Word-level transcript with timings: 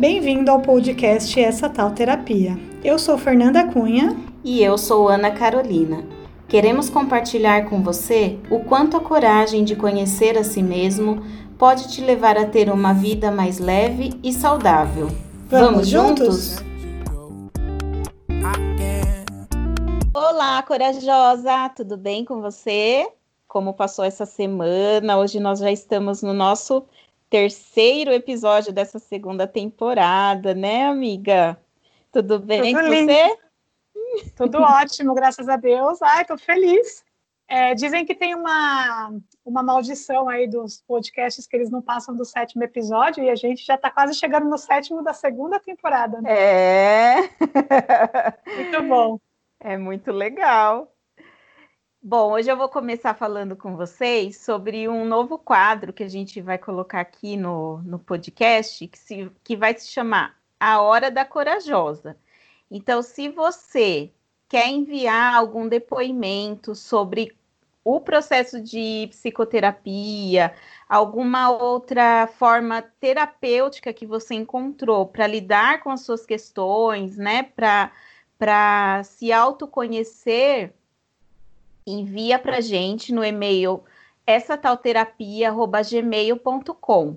Bem-vindo 0.00 0.50
ao 0.50 0.62
podcast 0.62 1.38
Essa 1.38 1.68
Tal 1.68 1.90
Terapia. 1.90 2.58
Eu 2.82 2.98
sou 2.98 3.18
Fernanda 3.18 3.70
Cunha. 3.70 4.16
E 4.42 4.62
eu 4.62 4.78
sou 4.78 5.10
Ana 5.10 5.30
Carolina. 5.30 6.02
Queremos 6.48 6.88
compartilhar 6.88 7.68
com 7.68 7.82
você 7.82 8.38
o 8.50 8.60
quanto 8.60 8.96
a 8.96 9.00
coragem 9.00 9.62
de 9.62 9.76
conhecer 9.76 10.38
a 10.38 10.42
si 10.42 10.62
mesmo 10.62 11.22
pode 11.58 11.92
te 11.92 12.00
levar 12.00 12.38
a 12.38 12.46
ter 12.46 12.70
uma 12.70 12.94
vida 12.94 13.30
mais 13.30 13.58
leve 13.58 14.18
e 14.22 14.32
saudável. 14.32 15.08
Vamos, 15.50 15.70
Vamos 15.70 15.88
juntos? 15.88 16.56
Olá, 20.14 20.62
corajosa! 20.62 21.68
Tudo 21.76 21.98
bem 21.98 22.24
com 22.24 22.40
você? 22.40 23.06
Como 23.46 23.74
passou 23.74 24.06
essa 24.06 24.24
semana? 24.24 25.18
Hoje 25.18 25.38
nós 25.38 25.58
já 25.58 25.70
estamos 25.70 26.22
no 26.22 26.32
nosso 26.32 26.86
terceiro 27.30 28.12
episódio 28.12 28.72
dessa 28.72 28.98
segunda 28.98 29.46
temporada, 29.46 30.52
né, 30.52 30.86
amiga? 30.86 31.56
Tudo 32.10 32.40
bem 32.40 32.74
Tudo 32.74 32.84
com 32.84 32.92
lindo. 32.92 33.12
você? 33.12 33.38
Tudo 34.36 34.58
ótimo, 34.58 35.14
graças 35.14 35.48
a 35.48 35.56
Deus. 35.56 36.02
Ai, 36.02 36.24
tô 36.24 36.36
feliz. 36.36 37.04
É, 37.46 37.74
dizem 37.74 38.04
que 38.04 38.14
tem 38.14 38.34
uma, 38.34 39.12
uma 39.44 39.62
maldição 39.62 40.28
aí 40.28 40.48
dos 40.48 40.82
podcasts 40.86 41.46
que 41.46 41.56
eles 41.56 41.70
não 41.70 41.80
passam 41.80 42.14
do 42.14 42.24
sétimo 42.24 42.62
episódio 42.62 43.24
e 43.24 43.30
a 43.30 43.34
gente 43.34 43.64
já 43.64 43.74
está 43.76 43.90
quase 43.90 44.14
chegando 44.14 44.48
no 44.48 44.58
sétimo 44.58 45.02
da 45.02 45.12
segunda 45.12 45.58
temporada. 45.58 46.20
Né? 46.20 46.32
É. 46.32 47.30
Muito 48.56 48.82
bom. 48.88 49.20
É 49.58 49.76
muito 49.76 50.10
legal. 50.12 50.89
Bom, 52.02 52.32
hoje 52.32 52.50
eu 52.50 52.56
vou 52.56 52.68
começar 52.68 53.12
falando 53.14 53.54
com 53.54 53.76
vocês 53.76 54.38
sobre 54.38 54.88
um 54.88 55.04
novo 55.04 55.38
quadro 55.38 55.92
que 55.92 56.02
a 56.02 56.08
gente 56.08 56.40
vai 56.40 56.56
colocar 56.56 57.00
aqui 57.00 57.36
no, 57.36 57.78
no 57.82 57.98
podcast, 57.98 58.88
que, 58.88 58.98
se, 58.98 59.30
que 59.44 59.54
vai 59.54 59.74
se 59.78 59.86
chamar 59.88 60.34
A 60.58 60.80
Hora 60.80 61.10
da 61.10 61.26
Corajosa. 61.26 62.16
Então, 62.70 63.02
se 63.02 63.28
você 63.28 64.10
quer 64.48 64.68
enviar 64.68 65.34
algum 65.34 65.68
depoimento 65.68 66.74
sobre 66.74 67.36
o 67.84 68.00
processo 68.00 68.62
de 68.62 69.06
psicoterapia, 69.10 70.54
alguma 70.88 71.50
outra 71.50 72.26
forma 72.26 72.80
terapêutica 72.80 73.92
que 73.92 74.06
você 74.06 74.34
encontrou 74.34 75.06
para 75.06 75.26
lidar 75.26 75.82
com 75.82 75.90
as 75.90 76.00
suas 76.00 76.24
questões, 76.24 77.18
né, 77.18 77.42
para 78.38 79.04
se 79.04 79.30
autoconhecer 79.32 80.74
envia 81.92 82.38
para 82.38 82.60
gente 82.60 83.12
no 83.12 83.24
e-mail 83.24 83.82
essa 84.26 84.56
tal 84.56 84.76
terapia@gmail.com, 84.76 87.16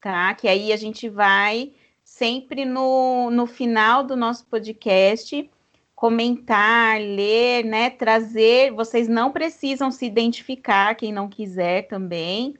tá? 0.00 0.34
Que 0.34 0.48
aí 0.48 0.72
a 0.72 0.76
gente 0.76 1.08
vai 1.08 1.72
sempre 2.04 2.64
no, 2.64 3.30
no 3.30 3.46
final 3.46 4.04
do 4.04 4.16
nosso 4.16 4.46
podcast 4.46 5.48
comentar, 5.94 7.00
ler, 7.00 7.64
né, 7.64 7.88
trazer. 7.88 8.72
Vocês 8.72 9.08
não 9.08 9.30
precisam 9.30 9.90
se 9.90 10.04
identificar, 10.04 10.96
quem 10.96 11.12
não 11.12 11.28
quiser 11.28 11.88
também, 11.88 12.56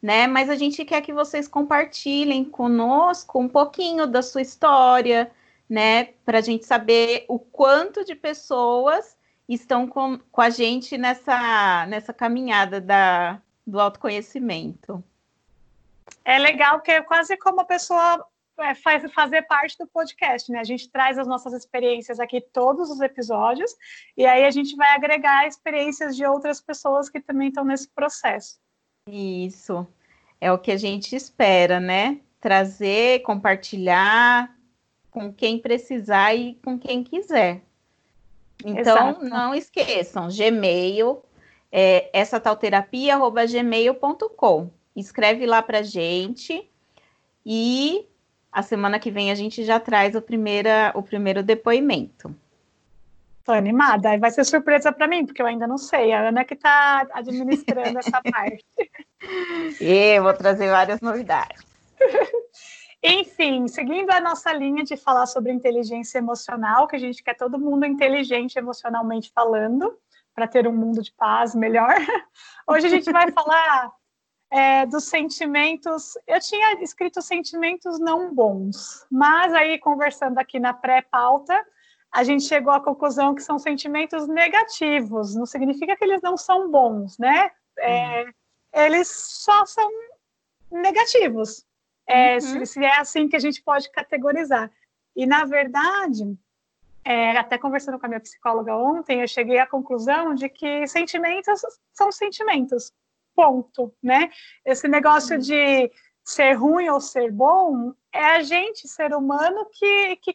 né? 0.00 0.26
Mas 0.26 0.48
a 0.48 0.56
gente 0.56 0.84
quer 0.84 1.02
que 1.02 1.12
vocês 1.12 1.46
compartilhem 1.46 2.44
conosco 2.44 3.38
um 3.38 3.48
pouquinho 3.48 4.06
da 4.06 4.22
sua 4.22 4.42
história, 4.42 5.30
né? 5.68 6.04
Para 6.24 6.38
a 6.38 6.42
gente 6.42 6.64
saber 6.64 7.24
o 7.28 7.38
quanto 7.38 8.04
de 8.04 8.14
pessoas 8.14 9.15
estão 9.48 9.86
com, 9.86 10.18
com 10.30 10.40
a 10.40 10.50
gente 10.50 10.98
nessa, 10.98 11.86
nessa 11.86 12.12
caminhada 12.12 12.80
da, 12.80 13.40
do 13.66 13.80
autoconhecimento. 13.80 15.02
É 16.24 16.38
legal 16.38 16.80
que 16.80 16.90
é 16.90 17.02
quase 17.02 17.36
como 17.36 17.60
a 17.60 17.64
pessoa 17.64 18.26
é, 18.58 18.74
faz, 18.74 19.10
fazer 19.12 19.42
parte 19.42 19.76
do 19.78 19.86
podcast, 19.86 20.50
né? 20.50 20.58
A 20.58 20.64
gente 20.64 20.88
traz 20.90 21.18
as 21.18 21.26
nossas 21.26 21.52
experiências 21.52 22.18
aqui 22.18 22.40
todos 22.40 22.90
os 22.90 23.00
episódios 23.00 23.74
e 24.16 24.24
aí 24.24 24.44
a 24.44 24.50
gente 24.50 24.74
vai 24.76 24.90
agregar 24.90 25.46
experiências 25.46 26.16
de 26.16 26.24
outras 26.24 26.60
pessoas 26.60 27.08
que 27.08 27.20
também 27.20 27.48
estão 27.48 27.64
nesse 27.64 27.88
processo. 27.88 28.58
Isso 29.08 29.86
é 30.40 30.50
o 30.50 30.58
que 30.58 30.72
a 30.72 30.76
gente 30.76 31.14
espera, 31.14 31.78
né? 31.78 32.20
Trazer, 32.40 33.22
compartilhar 33.22 34.54
com 35.10 35.32
quem 35.32 35.58
precisar 35.58 36.34
e 36.34 36.54
com 36.56 36.78
quem 36.78 37.02
quiser. 37.02 37.62
Então, 38.64 39.10
Exato. 39.10 39.24
não 39.24 39.54
esqueçam, 39.54 40.28
Gmail, 40.28 41.22
é, 41.70 42.08
essa 42.12 42.40
tal 42.40 42.56
terapia, 42.56 43.14
arroba 43.14 43.46
gmail.com. 43.46 44.70
Escreve 44.94 45.46
lá 45.46 45.62
pra 45.62 45.82
gente 45.82 46.68
e 47.44 48.08
a 48.50 48.62
semana 48.62 48.98
que 48.98 49.10
vem 49.10 49.30
a 49.30 49.34
gente 49.34 49.62
já 49.62 49.78
traz 49.78 50.14
o, 50.14 50.22
primeira, 50.22 50.90
o 50.94 51.02
primeiro 51.02 51.42
depoimento. 51.42 52.34
Tô 53.44 53.52
animada, 53.52 54.18
vai 54.18 54.30
ser 54.30 54.44
surpresa 54.44 54.90
para 54.90 55.06
mim, 55.06 55.24
porque 55.24 55.40
eu 55.40 55.46
ainda 55.46 55.66
não 55.66 55.78
sei. 55.78 56.12
A 56.12 56.28
Ana 56.28 56.44
que 56.44 56.54
está 56.54 57.06
administrando 57.12 57.98
essa 57.98 58.20
parte. 58.24 58.64
E 59.80 60.18
vou 60.18 60.32
trazer 60.32 60.68
várias 60.68 61.00
novidades. 61.00 61.64
Enfim, 63.02 63.68
seguindo 63.68 64.10
a 64.10 64.20
nossa 64.20 64.52
linha 64.52 64.82
de 64.82 64.96
falar 64.96 65.26
sobre 65.26 65.52
inteligência 65.52 66.18
emocional, 66.18 66.86
que 66.86 66.96
a 66.96 66.98
gente 66.98 67.22
quer 67.22 67.34
todo 67.34 67.58
mundo 67.58 67.84
inteligente 67.84 68.56
emocionalmente 68.56 69.30
falando, 69.34 69.96
para 70.34 70.48
ter 70.48 70.66
um 70.66 70.72
mundo 70.72 71.02
de 71.02 71.12
paz 71.12 71.54
melhor. 71.54 71.94
Hoje 72.68 72.86
a 72.86 72.90
gente 72.90 73.10
vai 73.10 73.30
falar 73.30 73.92
é, 74.50 74.86
dos 74.86 75.04
sentimentos. 75.04 76.14
Eu 76.26 76.40
tinha 76.40 76.82
escrito 76.82 77.22
sentimentos 77.22 77.98
não 77.98 78.34
bons, 78.34 79.06
mas 79.10 79.52
aí, 79.54 79.78
conversando 79.78 80.38
aqui 80.38 80.58
na 80.58 80.72
pré-pauta, 80.72 81.64
a 82.12 82.24
gente 82.24 82.44
chegou 82.44 82.72
à 82.72 82.80
conclusão 82.80 83.34
que 83.34 83.42
são 83.42 83.58
sentimentos 83.58 84.26
negativos, 84.26 85.34
não 85.34 85.44
significa 85.44 85.96
que 85.96 86.04
eles 86.04 86.22
não 86.22 86.36
são 86.36 86.70
bons, 86.70 87.18
né? 87.18 87.50
É, 87.78 88.22
uhum. 88.22 88.30
Eles 88.72 89.08
só 89.08 89.66
são 89.66 89.90
negativos. 90.70 91.65
É, 92.08 92.34
uhum. 92.34 92.40
se, 92.40 92.66
se, 92.66 92.84
é 92.84 92.98
assim 92.98 93.28
que 93.28 93.36
a 93.36 93.40
gente 93.40 93.62
pode 93.62 93.90
categorizar. 93.90 94.70
E, 95.14 95.26
na 95.26 95.44
verdade, 95.44 96.36
é, 97.04 97.36
até 97.36 97.56
conversando 97.56 97.98
com 97.98 98.06
a 98.06 98.08
minha 98.08 98.20
psicóloga 98.20 98.76
ontem, 98.76 99.20
eu 99.20 99.28
cheguei 99.28 99.58
à 99.58 99.66
conclusão 99.66 100.34
de 100.34 100.48
que 100.48 100.86
sentimentos 100.86 101.60
são 101.92 102.10
sentimentos, 102.10 102.92
ponto, 103.34 103.94
né? 104.02 104.30
Esse 104.64 104.88
negócio 104.88 105.36
uhum. 105.36 105.42
de 105.42 105.90
ser 106.24 106.54
ruim 106.54 106.88
ou 106.88 107.00
ser 107.00 107.30
bom 107.30 107.92
é 108.12 108.24
a 108.24 108.42
gente, 108.42 108.88
ser 108.88 109.14
humano, 109.14 109.68
que, 109.72 110.16
que 110.16 110.34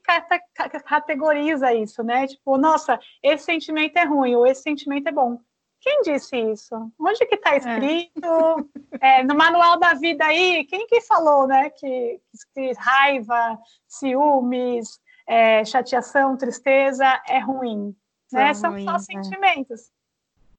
categoriza 0.86 1.74
isso, 1.74 2.02
né? 2.04 2.28
Tipo, 2.28 2.58
nossa, 2.58 2.98
esse 3.22 3.44
sentimento 3.44 3.98
é 3.98 4.06
ruim 4.06 4.36
ou 4.36 4.48
esse 4.48 4.62
sentimento 4.62 5.08
é 5.08 5.12
bom. 5.12 5.42
Quem 5.82 6.04
disse 6.04 6.38
isso? 6.38 6.76
Onde 7.00 7.26
que 7.26 7.36
está 7.36 7.56
é. 7.56 7.58
escrito? 7.58 8.70
É. 9.02 9.20
É, 9.20 9.24
no 9.24 9.36
manual 9.36 9.80
da 9.80 9.96
vida 9.96 10.24
aí, 10.24 10.64
quem 10.66 10.86
que 10.86 11.02
falou, 11.02 11.48
né? 11.48 11.72
Que, 11.72 12.22
que 12.54 12.72
raiva, 12.74 13.60
ciúmes, 13.88 15.00
é, 15.28 15.66
chateação, 15.66 16.38
tristeza 16.38 17.22
é 17.28 17.40
ruim. 17.40 17.96
Né? 18.32 18.54
São 18.54 18.72
ruim, 18.72 18.86
só 18.86 18.96
é. 18.96 19.00
sentimentos. 19.00 19.92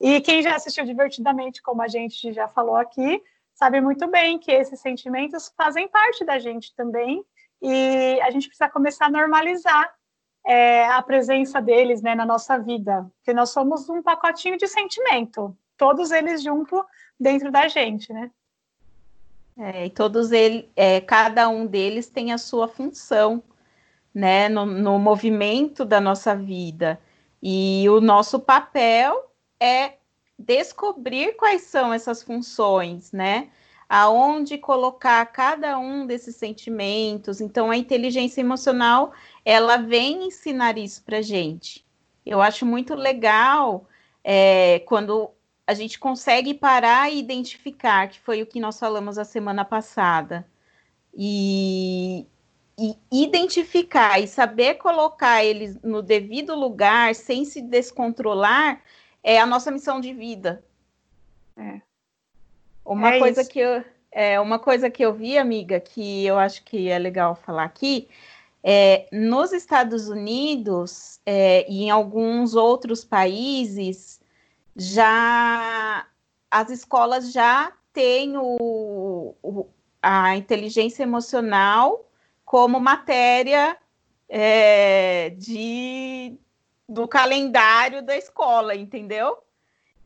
E 0.00 0.20
quem 0.20 0.42
já 0.42 0.56
assistiu 0.56 0.84
divertidamente, 0.84 1.62
como 1.62 1.82
a 1.82 1.88
gente 1.88 2.32
já 2.32 2.48
falou 2.48 2.74
aqui, 2.74 3.22
sabe 3.54 3.80
muito 3.80 4.08
bem 4.08 4.40
que 4.40 4.50
esses 4.50 4.80
sentimentos 4.80 5.52
fazem 5.56 5.86
parte 5.86 6.24
da 6.24 6.40
gente 6.40 6.74
também. 6.74 7.24
E 7.60 8.20
a 8.22 8.30
gente 8.32 8.48
precisa 8.48 8.68
começar 8.68 9.06
a 9.06 9.10
normalizar 9.10 9.94
é, 10.46 10.86
a 10.86 11.00
presença 11.02 11.60
deles 11.60 12.02
né, 12.02 12.14
na 12.14 12.26
nossa 12.26 12.58
vida, 12.58 13.06
porque 13.16 13.32
nós 13.32 13.50
somos 13.50 13.88
um 13.88 14.02
pacotinho 14.02 14.56
de 14.56 14.66
sentimento, 14.66 15.56
todos 15.76 16.10
eles 16.10 16.42
junto 16.42 16.84
dentro 17.18 17.50
da 17.50 17.68
gente, 17.68 18.12
né? 18.12 18.30
É, 19.56 19.86
e 19.86 19.90
todos 19.90 20.32
eles, 20.32 20.64
é, 20.74 21.00
cada 21.00 21.48
um 21.48 21.66
deles 21.66 22.08
tem 22.08 22.32
a 22.32 22.38
sua 22.38 22.66
função, 22.66 23.42
né, 24.14 24.48
no, 24.48 24.66
no 24.66 24.98
movimento 24.98 25.84
da 25.84 26.00
nossa 26.00 26.34
vida. 26.34 26.98
E 27.42 27.88
o 27.88 28.00
nosso 28.00 28.40
papel 28.40 29.30
é 29.60 29.94
descobrir 30.38 31.36
quais 31.36 31.62
são 31.62 31.92
essas 31.92 32.22
funções, 32.22 33.12
né? 33.12 33.48
Aonde 33.94 34.56
colocar 34.56 35.26
cada 35.26 35.78
um 35.78 36.06
desses 36.06 36.36
sentimentos. 36.36 37.42
Então, 37.42 37.70
a 37.70 37.76
inteligência 37.76 38.40
emocional 38.40 39.12
ela 39.44 39.76
vem 39.76 40.28
ensinar 40.28 40.78
isso 40.78 41.02
para 41.04 41.20
gente. 41.20 41.84
Eu 42.24 42.40
acho 42.40 42.64
muito 42.64 42.94
legal 42.94 43.86
é, 44.24 44.78
quando 44.86 45.30
a 45.66 45.74
gente 45.74 45.98
consegue 45.98 46.54
parar 46.54 47.12
e 47.12 47.18
identificar, 47.18 48.08
que 48.08 48.18
foi 48.18 48.40
o 48.40 48.46
que 48.46 48.58
nós 48.58 48.78
falamos 48.78 49.18
a 49.18 49.26
semana 49.26 49.62
passada, 49.62 50.46
e, 51.12 52.26
e 52.78 52.96
identificar 53.10 54.18
e 54.20 54.26
saber 54.26 54.76
colocar 54.76 55.44
eles 55.44 55.78
no 55.82 56.00
devido 56.00 56.54
lugar 56.54 57.14
sem 57.14 57.44
se 57.44 57.60
descontrolar 57.60 58.82
é 59.22 59.38
a 59.38 59.44
nossa 59.44 59.70
missão 59.70 60.00
de 60.00 60.14
vida. 60.14 60.64
É. 61.58 61.91
Uma 62.84 63.14
é 63.14 63.18
coisa 63.18 63.44
que 63.44 63.58
eu, 63.58 63.84
É, 64.10 64.38
uma 64.40 64.58
coisa 64.58 64.90
que 64.90 65.04
eu 65.04 65.14
vi, 65.14 65.38
amiga, 65.38 65.80
que 65.80 66.26
eu 66.26 66.38
acho 66.38 66.62
que 66.64 66.88
é 66.88 66.98
legal 66.98 67.34
falar 67.34 67.64
aqui, 67.64 68.08
é, 68.62 69.08
nos 69.10 69.52
Estados 69.52 70.08
Unidos 70.08 71.20
é, 71.26 71.66
e 71.70 71.84
em 71.84 71.90
alguns 71.90 72.54
outros 72.54 73.04
países, 73.04 74.20
já 74.76 76.06
as 76.50 76.70
escolas 76.70 77.32
já 77.32 77.72
têm 77.92 78.36
o, 78.36 79.34
o, 79.42 79.66
a 80.00 80.36
inteligência 80.36 81.02
emocional 81.02 82.08
como 82.44 82.78
matéria 82.78 83.76
é, 84.28 85.30
de, 85.30 86.36
do 86.88 87.08
calendário 87.08 88.02
da 88.02 88.16
escola, 88.16 88.74
entendeu? 88.74 89.38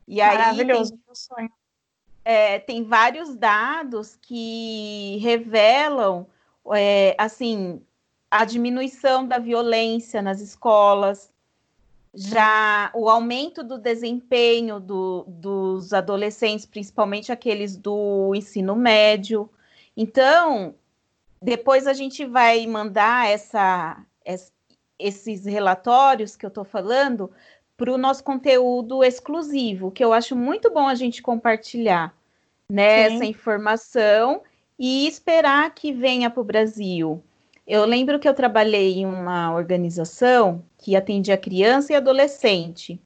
E 0.07 0.21
aí 0.21 0.37
Maravilhoso, 0.37 0.91
tem, 0.91 1.15
sonho. 1.15 1.51
É, 2.29 2.59
tem 2.59 2.83
vários 2.83 3.37
dados 3.37 4.17
que 4.21 5.17
revelam 5.21 6.27
é, 6.75 7.15
assim 7.17 7.81
a 8.29 8.43
diminuição 8.43 9.25
da 9.25 9.39
violência 9.39 10.21
nas 10.21 10.41
escolas, 10.41 11.31
já 12.13 12.91
o 12.93 13.07
aumento 13.07 13.63
do 13.63 13.77
desempenho 13.77 14.77
do, 14.77 15.23
dos 15.25 15.93
adolescentes, 15.93 16.65
principalmente 16.65 17.31
aqueles 17.31 17.77
do 17.77 18.33
ensino 18.35 18.75
médio. 18.75 19.49
Então, 19.95 20.75
depois 21.41 21.87
a 21.87 21.93
gente 21.93 22.25
vai 22.25 22.67
mandar 22.67 23.29
essa, 23.29 24.05
esses 24.99 25.45
relatórios 25.45 26.35
que 26.35 26.45
eu 26.45 26.49
estou 26.49 26.65
falando 26.65 27.31
para 27.77 27.93
o 27.93 27.97
nosso 27.97 28.23
conteúdo 28.23 29.03
exclusivo, 29.03 29.91
que 29.91 30.03
eu 30.03 30.11
acho 30.11 30.35
muito 30.35 30.71
bom 30.73 30.87
a 30.87 30.95
gente 30.95 31.21
compartilhar 31.21 32.13
né, 32.69 33.01
essa 33.03 33.23
informação 33.23 34.41
e 34.77 35.07
esperar 35.07 35.73
que 35.73 35.93
venha 35.93 36.29
para 36.29 36.41
o 36.41 36.43
Brasil. 36.43 37.23
Eu 37.67 37.85
lembro 37.85 38.19
que 38.19 38.27
eu 38.27 38.33
trabalhei 38.33 38.95
em 38.95 39.05
uma 39.05 39.53
organização 39.53 40.63
que 40.77 40.95
atendia 40.95 41.37
criança 41.37 41.93
e 41.93 41.95
adolescente. 41.95 42.99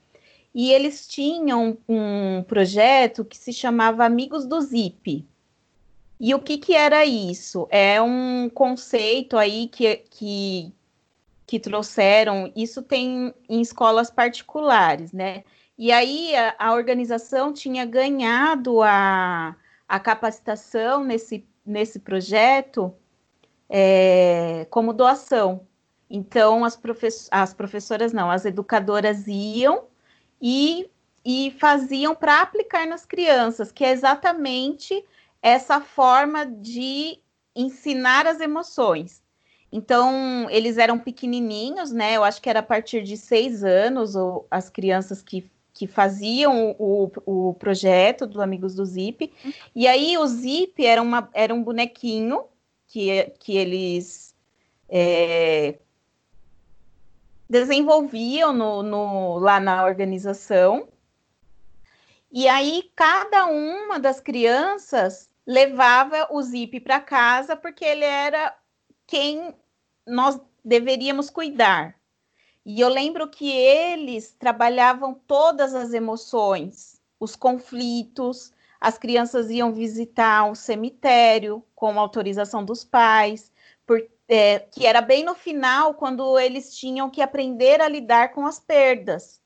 E 0.54 0.72
eles 0.72 1.08
tinham 1.08 1.78
um 1.88 2.44
projeto 2.44 3.26
que 3.26 3.38
se 3.38 3.52
chamava 3.52 4.06
Amigos 4.06 4.46
do 4.46 4.62
Zip. 4.62 5.26
E 6.20 6.36
o 6.36 6.40
que, 6.40 6.58
que 6.58 6.76
era 6.76 7.06
isso? 7.06 7.68
É 7.72 8.02
um 8.02 8.50
conceito 8.54 9.38
aí 9.38 9.68
que, 9.68 9.96
que, 10.12 10.72
que 11.52 11.60
trouxeram, 11.60 12.50
isso 12.56 12.82
tem 12.82 13.36
em 13.50 13.60
escolas 13.60 14.10
particulares, 14.10 15.12
né? 15.12 15.44
E 15.78 15.92
aí 15.92 16.34
a, 16.34 16.56
a 16.58 16.74
organização 16.74 17.52
tinha 17.52 17.86
ganhado 17.86 18.82
a, 18.82 19.58
a 19.86 20.00
capacitação 20.00 21.04
nesse, 21.04 21.46
nesse 21.66 22.00
projeto 22.00 22.96
é, 23.70 24.66
como 24.70 24.94
doação. 24.94 25.68
Então, 26.10 26.64
as, 26.64 26.78
profess 26.78 27.28
as 27.30 27.54
professoras 27.54 28.14
não, 28.14 28.32
as 28.32 28.46
educadoras 28.46 29.28
iam 29.28 29.88
e, 30.42 30.90
e 31.26 31.54
faziam 31.60 32.16
para 32.16 32.42
aplicar 32.42 32.88
nas 32.88 33.06
crianças, 33.06 33.74
que 33.74 33.84
é 33.84 33.92
exatamente 33.92 35.04
essa 35.42 35.82
forma 35.82 36.46
de 36.46 37.20
ensinar 37.54 38.26
as 38.26 38.40
emoções. 38.40 39.21
Então, 39.72 40.50
eles 40.50 40.78
eram 40.78 41.00
pequenininhos, 41.00 41.92
né? 41.92 42.18
Eu 42.18 42.24
acho 42.24 42.42
que 42.42 42.50
era 42.50 42.60
a 42.60 42.64
partir 42.64 43.04
de 43.04 43.16
seis 43.16 43.64
anos, 43.64 44.16
ou 44.16 44.46
as 44.52 44.70
crianças 44.70 45.22
que, 45.22 45.50
que 45.74 45.88
faziam 45.88 46.76
o, 46.78 47.10
o 47.26 47.54
projeto 47.54 48.28
do 48.28 48.42
Amigos 48.42 48.76
do 48.76 48.86
Zip. 48.86 49.32
E 49.74 49.88
aí, 49.88 50.18
o 50.18 50.28
Zip 50.28 50.86
era, 50.86 51.02
uma, 51.02 51.30
era 51.34 51.54
um 51.54 51.64
bonequinho 51.64 52.44
que, 52.86 53.32
que 53.40 53.56
eles 53.56 54.36
é, 54.90 55.76
desenvolviam 57.50 58.52
no, 58.52 58.84
no, 58.84 59.40
lá 59.40 59.58
na 59.62 59.86
organização. 59.86 60.90
E 62.30 62.46
aí, 62.50 62.92
cada 62.94 63.46
uma 63.46 63.98
das 63.98 64.20
crianças 64.20 65.30
levava 65.48 66.28
o 66.30 66.42
Zip 66.42 66.78
para 66.82 67.00
casa, 67.00 67.56
porque 67.56 67.86
ele 67.86 68.04
era 68.04 68.54
quem 69.08 69.54
nós 70.06 70.40
deveríamos 70.64 71.30
cuidar. 71.30 71.96
E 72.66 72.80
eu 72.80 72.90
lembro 72.90 73.28
que 73.28 73.50
eles 73.50 74.36
trabalhavam 74.38 75.14
todas 75.28 75.74
as 75.74 75.94
emoções, 75.94 77.02
os 77.20 77.36
conflitos, 77.36 78.54
as 78.80 78.98
crianças 78.98 79.50
iam 79.50 79.72
visitar 79.72 80.44
um 80.44 80.56
cemitério 80.56 81.64
com 81.76 82.00
autorização 82.00 82.64
dos 82.64 82.84
pais, 82.84 83.52
por, 83.86 84.04
é, 84.28 84.60
que 84.60 84.86
era 84.86 85.02
bem 85.02 85.24
no 85.24 85.36
final, 85.36 85.94
quando 85.94 86.38
eles 86.40 86.76
tinham 86.76 87.10
que 87.10 87.22
aprender 87.22 87.82
a 87.82 87.88
lidar 87.88 88.34
com 88.34 88.46
as 88.46 88.60
perdas. 88.60 89.42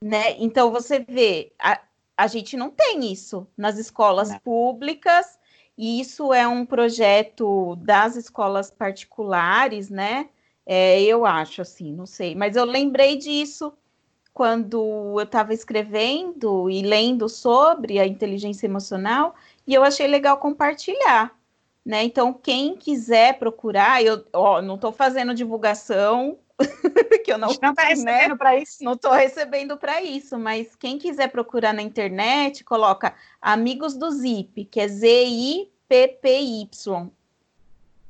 Né? 0.00 0.36
Então 0.38 0.70
você 0.70 1.00
vê, 1.00 1.52
a, 1.58 1.80
a 2.16 2.26
gente 2.26 2.56
não 2.56 2.70
tem 2.70 3.12
isso 3.12 3.46
nas 3.56 3.78
escolas 3.78 4.30
não. 4.30 4.38
públicas, 4.40 5.38
e 5.76 6.00
isso 6.00 6.32
é 6.32 6.46
um 6.46 6.64
projeto 6.64 7.76
das 7.76 8.16
escolas 8.16 8.70
particulares, 8.70 9.90
né? 9.90 10.28
É, 10.66 11.02
eu 11.02 11.26
acho 11.26 11.62
assim, 11.62 11.92
não 11.92 12.06
sei, 12.06 12.34
mas 12.34 12.56
eu 12.56 12.64
lembrei 12.64 13.16
disso 13.16 13.72
quando 14.32 15.14
eu 15.18 15.22
estava 15.22 15.52
escrevendo 15.52 16.70
e 16.70 16.82
lendo 16.82 17.28
sobre 17.28 17.98
a 17.98 18.06
inteligência 18.06 18.66
emocional 18.66 19.34
e 19.66 19.74
eu 19.74 19.84
achei 19.84 20.06
legal 20.06 20.38
compartilhar. 20.38 21.32
Né? 21.84 22.02
Então, 22.02 22.32
quem 22.32 22.76
quiser 22.76 23.38
procurar, 23.38 24.02
eu 24.02 24.24
ó, 24.32 24.62
não 24.62 24.76
estou 24.76 24.90
fazendo 24.90 25.34
divulgação, 25.34 26.38
que 27.24 27.32
eu 27.32 27.38
não 27.38 27.50
está 27.50 27.72
recebendo 27.84 28.30
né? 28.30 28.36
para 28.36 28.56
isso. 28.56 28.84
Não 28.84 28.92
estou 28.94 29.12
recebendo 29.12 29.76
para 29.76 30.02
isso, 30.02 30.38
mas 30.38 30.74
quem 30.76 30.98
quiser 30.98 31.28
procurar 31.28 31.72
na 31.72 31.82
internet, 31.82 32.62
coloca 32.64 33.14
Amigos 33.40 33.94
do 33.96 34.10
Zip, 34.10 34.64
que 34.66 34.80
é 34.80 34.88
Z-I-P-P-Y. 34.88 36.70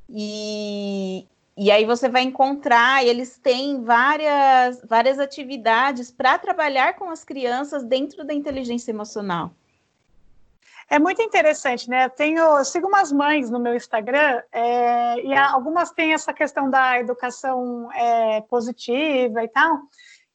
E, 0.08 1.26
e 1.56 1.70
aí 1.70 1.84
você 1.84 2.08
vai 2.08 2.22
encontrar, 2.22 3.04
eles 3.04 3.38
têm 3.38 3.82
várias, 3.82 4.82
várias 4.84 5.18
atividades 5.18 6.10
para 6.10 6.38
trabalhar 6.38 6.94
com 6.96 7.10
as 7.10 7.24
crianças 7.24 7.82
dentro 7.84 8.24
da 8.24 8.34
inteligência 8.34 8.90
emocional. 8.90 9.54
É 10.88 10.98
muito 10.98 11.22
interessante, 11.22 11.88
né? 11.88 12.06
Eu, 12.06 12.10
tenho, 12.10 12.42
eu 12.42 12.64
sigo 12.64 12.88
umas 12.88 13.10
mães 13.10 13.50
no 13.50 13.58
meu 13.58 13.74
Instagram 13.74 14.42
é, 14.52 15.20
e 15.20 15.34
algumas 15.34 15.90
têm 15.90 16.12
essa 16.12 16.32
questão 16.32 16.68
da 16.68 17.00
educação 17.00 17.90
é, 17.92 18.40
positiva 18.42 19.42
e 19.42 19.48
tal. 19.48 19.80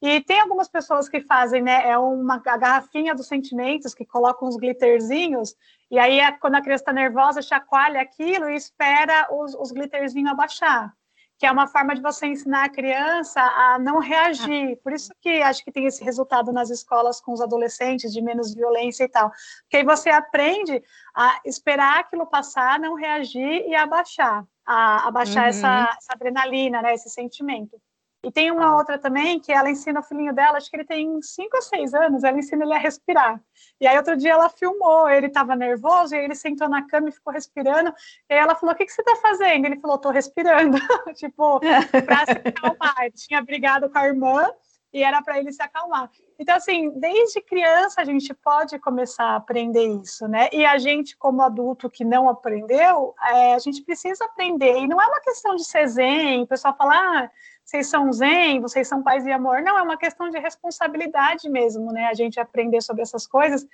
E 0.02 0.22
tem 0.22 0.40
algumas 0.40 0.70
pessoas 0.70 1.10
que 1.10 1.22
fazem, 1.22 1.62
né? 1.62 1.88
É 1.90 1.98
uma 1.98 2.42
a 2.46 2.58
garrafinha 2.58 3.14
dos 3.14 3.28
sentimentos 3.28 3.94
que 3.94 4.06
colocam 4.06 4.48
uns 4.48 4.56
glitterzinhos 4.56 5.56
e 5.92 6.00
aí 6.00 6.20
é, 6.20 6.32
quando 6.32 6.56
a 6.56 6.62
criança 6.62 6.84
está 6.84 6.94
nervosa 6.94 7.42
chacoalha 7.42 8.02
aquilo 8.02 8.50
e 8.50 8.56
espera 8.56 9.28
os, 9.32 9.54
os 9.56 9.72
glitterzinhos 9.72 10.32
abaixar 10.32 10.94
que 11.40 11.46
é 11.46 11.52
uma 11.52 11.68
forma 11.68 11.96
de 11.96 12.02
você 12.02 12.28
ensinar 12.28 12.66
a 12.66 12.70
criança 12.70 13.42
a 13.42 13.80
não 13.80 14.00
reagir. 14.00 14.76
Por 14.84 14.92
isso 14.92 15.10
que 15.22 15.42
acho 15.42 15.64
que 15.64 15.72
tem 15.72 15.86
esse 15.86 16.04
resultado 16.04 16.52
nas 16.52 16.70
escolas 16.70 17.22
com 17.22 17.32
os 17.32 17.40
adolescentes, 17.40 18.12
de 18.12 18.22
menos 18.22 18.54
violência 18.54 19.06
e 19.06 19.08
tal. 19.08 19.32
Porque 19.62 19.78
aí 19.78 19.84
você 19.86 20.10
aprende 20.10 20.84
a 21.16 21.40
esperar 21.46 22.02
aquilo 22.02 22.28
passar, 22.28 22.78
não 22.78 22.94
reagir 22.94 23.66
e 23.66 23.74
abaixar, 23.74 24.46
a 24.66 25.08
abaixar 25.08 25.44
uhum. 25.44 25.50
essa, 25.50 25.96
essa 25.98 26.14
adrenalina, 26.14 26.82
né, 26.82 26.94
esse 26.94 27.10
sentimento. 27.10 27.82
E 28.22 28.32
tem 28.32 28.52
uma 28.52 28.76
outra 28.76 28.98
também 28.98 29.40
que 29.40 29.52
ela 29.52 29.70
ensina 29.70 30.02
o 30.02 30.04
filhinho 30.04 30.34
dela, 30.34 30.58
acho 30.58 30.70
que 30.70 30.76
ele 30.76 30.84
tem 30.84 31.22
cinco 31.22 31.56
ou 31.56 31.62
seis 31.62 31.94
anos, 31.94 32.24
ela 32.24 32.38
ensina 32.38 32.66
ele 32.66 32.74
a 32.74 32.78
respirar. 32.78 33.42
E 33.80 33.88
aí 33.88 33.96
outro 33.96 34.18
dia 34.18 34.32
ela 34.32 34.50
filmou, 34.50 35.10
ele 35.10 35.28
estava 35.28 35.56
nervoso, 35.56 36.14
e 36.14 36.18
aí 36.18 36.26
ele 36.26 36.36
sentou 36.36 36.68
na 36.68 36.86
cama 36.86 37.08
e 37.08 37.14
ficou 37.14 37.32
respirando. 37.32 37.94
E 38.30 38.34
aí 38.34 38.40
ela 38.40 38.56
falou: 38.56 38.76
O 38.76 38.78
que, 38.78 38.86
que 38.86 38.92
você 38.92 39.02
está 39.02 39.16
fazendo? 39.16 39.66
Ele 39.66 39.80
falou: 39.80 39.96
Estou 39.96 40.12
respirando. 40.12 40.78
tipo, 41.16 41.62
para 41.62 42.26
se 42.26 42.32
acalmar. 42.32 42.96
Ele 43.02 43.12
tinha 43.12 43.42
brigado 43.42 43.90
com 43.90 43.98
a 43.98 44.08
irmã 44.08 44.50
e 44.92 45.04
era 45.04 45.22
para 45.22 45.40
ele 45.40 45.52
se 45.52 45.62
acalmar. 45.62 46.10
Então, 46.38 46.56
assim, 46.56 46.90
desde 47.00 47.42
criança 47.42 48.02
a 48.02 48.06
gente 48.06 48.34
pode 48.34 48.78
começar 48.80 49.26
a 49.26 49.36
aprender 49.36 49.88
isso, 50.02 50.28
né? 50.28 50.50
E 50.52 50.66
a 50.66 50.78
gente, 50.78 51.16
como 51.18 51.42
adulto 51.42 51.90
que 51.90 52.04
não 52.04 52.30
aprendeu, 52.30 53.14
é, 53.22 53.54
a 53.54 53.60
gente 53.60 53.84
precisa 53.84 54.26
aprender. 54.26 54.78
E 54.78 54.88
não 54.88 55.02
é 55.02 55.06
uma 55.06 55.22
questão 55.22 55.56
de 55.56 55.64
ser 55.64 55.88
zen, 55.88 56.44
o 56.44 56.48
pessoal 56.48 56.76
fala, 56.76 56.96
ah, 56.96 57.32
vocês 57.70 57.88
são 57.88 58.12
zen, 58.12 58.60
vocês 58.60 58.88
são 58.88 59.04
paz 59.04 59.24
e 59.28 59.32
amor. 59.32 59.62
Não, 59.62 59.78
é 59.78 59.82
uma 59.84 59.96
questão 59.96 60.28
de 60.30 60.40
responsabilidade 60.40 61.48
mesmo, 61.48 61.92
né? 61.92 62.06
A 62.06 62.16
gente 62.16 62.40
aprender 62.40 62.82
sobre 62.82 63.04
essas 63.04 63.28
coisas, 63.28 63.66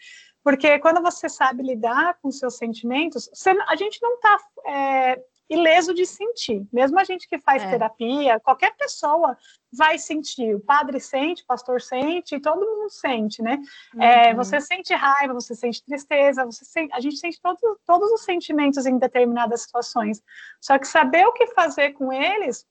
porque 0.43 0.77
quando 0.79 1.01
você 1.01 1.29
sabe 1.29 1.63
lidar 1.63 2.17
com 2.21 2.29
seus 2.29 2.57
sentimentos, 2.57 3.29
você, 3.33 3.51
a 3.51 3.75
gente 3.77 4.01
não 4.01 4.15
está 4.15 4.37
é, 4.65 5.23
ileso 5.49 5.93
de 5.93 6.05
sentir. 6.05 6.67
Mesmo 6.73 6.99
a 6.99 7.05
gente 7.05 7.25
que 7.25 7.39
faz 7.39 7.63
é. 7.63 7.69
terapia, 7.69 8.37
qualquer 8.41 8.75
pessoa 8.75 9.37
vai 9.71 9.97
sentir. 9.97 10.53
O 10.55 10.59
padre 10.59 10.99
sente, 10.99 11.43
o 11.43 11.45
pastor 11.45 11.81
sente, 11.81 12.37
todo 12.41 12.65
mundo 12.65 12.89
sente, 12.89 13.41
né? 13.41 13.57
É, 13.93 13.95
uhum. 13.95 14.03
É, 14.03 14.33
você 14.33 14.59
sente 14.59 14.93
raiva, 14.93 15.33
você 15.33 15.55
sente 15.55 15.81
tristeza, 15.81 16.43
você 16.43 16.65
sente, 16.65 16.93
a 16.93 16.99
gente 16.99 17.15
sente 17.15 17.39
todos, 17.41 17.61
todos 17.85 18.11
os 18.11 18.25
sentimentos 18.25 18.85
em 18.85 18.97
determinadas 18.97 19.61
situações. 19.61 20.21
Só 20.59 20.77
que 20.77 20.85
saber 20.85 21.25
o 21.25 21.31
que 21.31 21.47
fazer 21.47 21.93
com 21.93 22.11
eles 22.11 22.65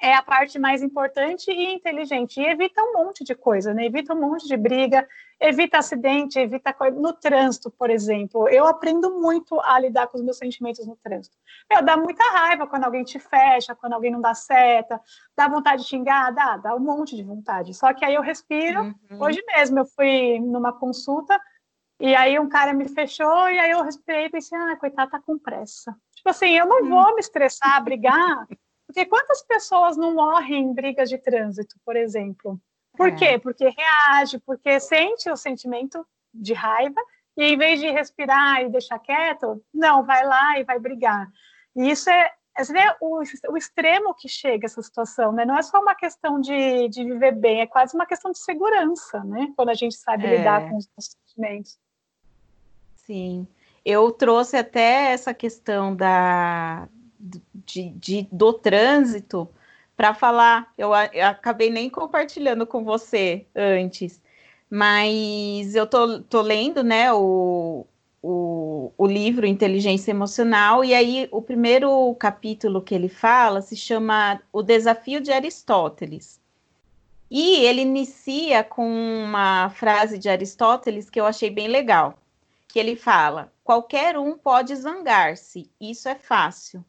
é 0.00 0.14
a 0.14 0.22
parte 0.22 0.58
mais 0.58 0.82
importante 0.82 1.50
e 1.50 1.74
inteligente. 1.74 2.40
E 2.40 2.46
evita 2.46 2.80
um 2.82 2.92
monte 2.92 3.24
de 3.24 3.34
coisa, 3.34 3.74
né? 3.74 3.86
Evita 3.86 4.14
um 4.14 4.20
monte 4.20 4.46
de 4.46 4.56
briga, 4.56 5.06
evita 5.40 5.78
acidente, 5.78 6.38
evita 6.38 6.72
coisa. 6.72 6.98
No 6.98 7.12
trânsito, 7.12 7.70
por 7.70 7.90
exemplo, 7.90 8.48
eu 8.48 8.66
aprendo 8.66 9.20
muito 9.20 9.60
a 9.60 9.78
lidar 9.80 10.06
com 10.06 10.16
os 10.16 10.24
meus 10.24 10.38
sentimentos 10.38 10.86
no 10.86 10.96
trânsito. 10.96 11.36
Meu, 11.68 11.82
dá 11.82 11.96
muita 11.96 12.22
raiva 12.30 12.66
quando 12.66 12.84
alguém 12.84 13.02
te 13.02 13.18
fecha, 13.18 13.74
quando 13.74 13.94
alguém 13.94 14.12
não 14.12 14.20
dá 14.20 14.34
seta, 14.34 15.00
dá 15.36 15.48
vontade 15.48 15.82
de 15.82 15.88
xingar, 15.88 16.30
dá, 16.32 16.56
dá 16.56 16.76
um 16.76 16.80
monte 16.80 17.16
de 17.16 17.24
vontade. 17.24 17.74
Só 17.74 17.92
que 17.92 18.04
aí 18.04 18.14
eu 18.14 18.22
respiro. 18.22 18.82
Uhum. 19.10 19.20
Hoje 19.20 19.42
mesmo 19.48 19.80
eu 19.80 19.86
fui 19.86 20.38
numa 20.38 20.72
consulta 20.72 21.40
e 22.00 22.14
aí 22.14 22.38
um 22.38 22.48
cara 22.48 22.72
me 22.72 22.88
fechou 22.88 23.50
e 23.50 23.58
aí 23.58 23.72
eu 23.72 23.82
respirei 23.82 24.26
e 24.26 24.30
pensei, 24.30 24.56
ah, 24.56 24.76
coitado, 24.76 25.10
tá 25.10 25.20
com 25.20 25.36
pressa. 25.36 25.96
Tipo 26.14 26.30
assim, 26.30 26.56
eu 26.56 26.66
não 26.66 26.82
uhum. 26.82 26.88
vou 26.88 27.14
me 27.16 27.20
estressar, 27.20 27.82
brigar 27.82 28.46
porque 28.88 29.04
quantas 29.04 29.42
pessoas 29.42 29.98
não 29.98 30.14
morrem 30.14 30.62
em 30.62 30.72
brigas 30.72 31.10
de 31.10 31.18
trânsito, 31.18 31.76
por 31.84 31.94
exemplo? 31.94 32.58
Por 32.96 33.08
é. 33.08 33.14
quê? 33.14 33.38
Porque 33.38 33.68
reage, 33.68 34.38
porque 34.38 34.80
sente 34.80 35.30
o 35.30 35.36
sentimento 35.36 36.06
de 36.32 36.54
raiva 36.54 36.98
e 37.36 37.44
em 37.44 37.58
vez 37.58 37.80
de 37.80 37.90
respirar 37.90 38.62
e 38.62 38.70
deixar 38.70 38.98
quieto, 38.98 39.62
não, 39.74 40.02
vai 40.04 40.24
lá 40.24 40.58
e 40.58 40.64
vai 40.64 40.78
brigar. 40.78 41.28
E 41.76 41.90
isso 41.90 42.08
é, 42.08 42.32
é 42.56 42.96
o, 42.98 43.20
o 43.50 43.56
extremo 43.58 44.14
que 44.14 44.26
chega 44.26 44.64
essa 44.64 44.80
situação, 44.80 45.32
né? 45.32 45.44
Não 45.44 45.58
é 45.58 45.62
só 45.62 45.80
uma 45.80 45.94
questão 45.94 46.40
de, 46.40 46.88
de 46.88 47.04
viver 47.04 47.32
bem, 47.32 47.60
é 47.60 47.66
quase 47.66 47.94
uma 47.94 48.06
questão 48.06 48.32
de 48.32 48.38
segurança, 48.38 49.22
né? 49.22 49.52
Quando 49.54 49.68
a 49.68 49.74
gente 49.74 49.96
sabe 49.96 50.24
é. 50.24 50.38
lidar 50.38 50.66
com 50.70 50.78
os 50.78 50.88
sentimentos. 50.98 51.78
Sim. 52.96 53.46
Eu 53.84 54.10
trouxe 54.10 54.56
até 54.56 55.12
essa 55.12 55.34
questão 55.34 55.94
da, 55.94 56.88
de, 57.18 57.90
de 57.90 58.28
do 58.30 58.52
trânsito 58.52 59.48
para 59.96 60.14
falar. 60.14 60.72
Eu, 60.78 60.90
eu, 61.12 61.26
acabei 61.26 61.70
nem 61.70 61.90
compartilhando 61.90 62.66
com 62.66 62.84
você 62.84 63.46
antes, 63.54 64.22
mas 64.70 65.74
eu 65.74 65.86
tô, 65.86 66.20
tô 66.22 66.40
lendo, 66.40 66.84
né, 66.84 67.12
o, 67.12 67.86
o, 68.22 68.92
o 68.96 69.06
livro 69.06 69.46
Inteligência 69.46 70.12
Emocional, 70.12 70.84
e 70.84 70.94
aí 70.94 71.28
o 71.32 71.42
primeiro 71.42 72.14
capítulo 72.14 72.82
que 72.82 72.94
ele 72.94 73.08
fala 73.08 73.60
se 73.60 73.76
chama 73.76 74.40
O 74.52 74.62
Desafio 74.62 75.20
de 75.20 75.32
Aristóteles. 75.32 76.40
E 77.30 77.56
ele 77.66 77.82
inicia 77.82 78.64
com 78.64 78.88
uma 78.88 79.68
frase 79.70 80.18
de 80.18 80.30
Aristóteles 80.30 81.10
que 81.10 81.20
eu 81.20 81.26
achei 81.26 81.50
bem 81.50 81.68
legal, 81.68 82.18
que 82.66 82.78
ele 82.78 82.96
fala: 82.96 83.52
qualquer 83.62 84.16
um 84.16 84.38
pode 84.38 84.74
zangar-se, 84.76 85.70
isso 85.80 86.08
é 86.08 86.14
fácil 86.14 86.84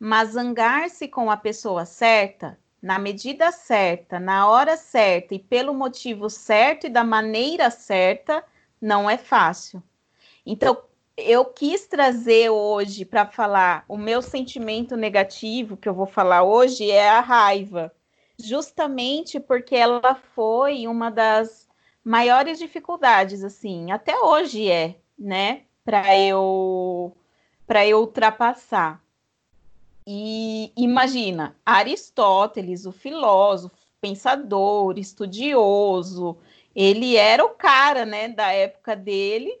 mas 0.00 0.30
zangar-se 0.30 1.06
com 1.06 1.30
a 1.30 1.36
pessoa 1.36 1.84
certa, 1.84 2.58
na 2.80 2.98
medida 2.98 3.52
certa, 3.52 4.18
na 4.18 4.48
hora 4.48 4.74
certa 4.78 5.34
e 5.34 5.38
pelo 5.38 5.74
motivo 5.74 6.30
certo 6.30 6.86
e 6.86 6.90
da 6.90 7.04
maneira 7.04 7.70
certa, 7.70 8.42
não 8.80 9.10
é 9.10 9.18
fácil. 9.18 9.82
Então, 10.46 10.82
eu 11.18 11.44
quis 11.44 11.86
trazer 11.86 12.48
hoje 12.48 13.04
para 13.04 13.26
falar 13.26 13.84
o 13.86 13.98
meu 13.98 14.22
sentimento 14.22 14.96
negativo 14.96 15.76
que 15.76 15.86
eu 15.86 15.92
vou 15.92 16.06
falar 16.06 16.44
hoje 16.44 16.90
é 16.90 17.10
a 17.10 17.20
raiva, 17.20 17.92
justamente 18.38 19.38
porque 19.38 19.76
ela 19.76 20.14
foi 20.14 20.86
uma 20.86 21.10
das 21.10 21.68
maiores 22.02 22.58
dificuldades 22.58 23.44
assim, 23.44 23.92
até 23.92 24.18
hoje 24.18 24.70
é, 24.70 24.96
né, 25.18 25.64
para 25.84 26.16
eu 26.18 27.14
para 27.66 27.86
eu 27.86 28.00
ultrapassar. 28.00 29.00
E 30.12 30.72
imagina, 30.76 31.56
Aristóteles, 31.64 32.84
o 32.84 32.90
filósofo, 32.90 33.76
pensador, 34.00 34.98
estudioso, 34.98 36.36
ele 36.74 37.14
era 37.14 37.44
o 37.44 37.50
cara, 37.50 38.04
né, 38.04 38.26
da 38.26 38.50
época 38.50 38.96
dele, 38.96 39.56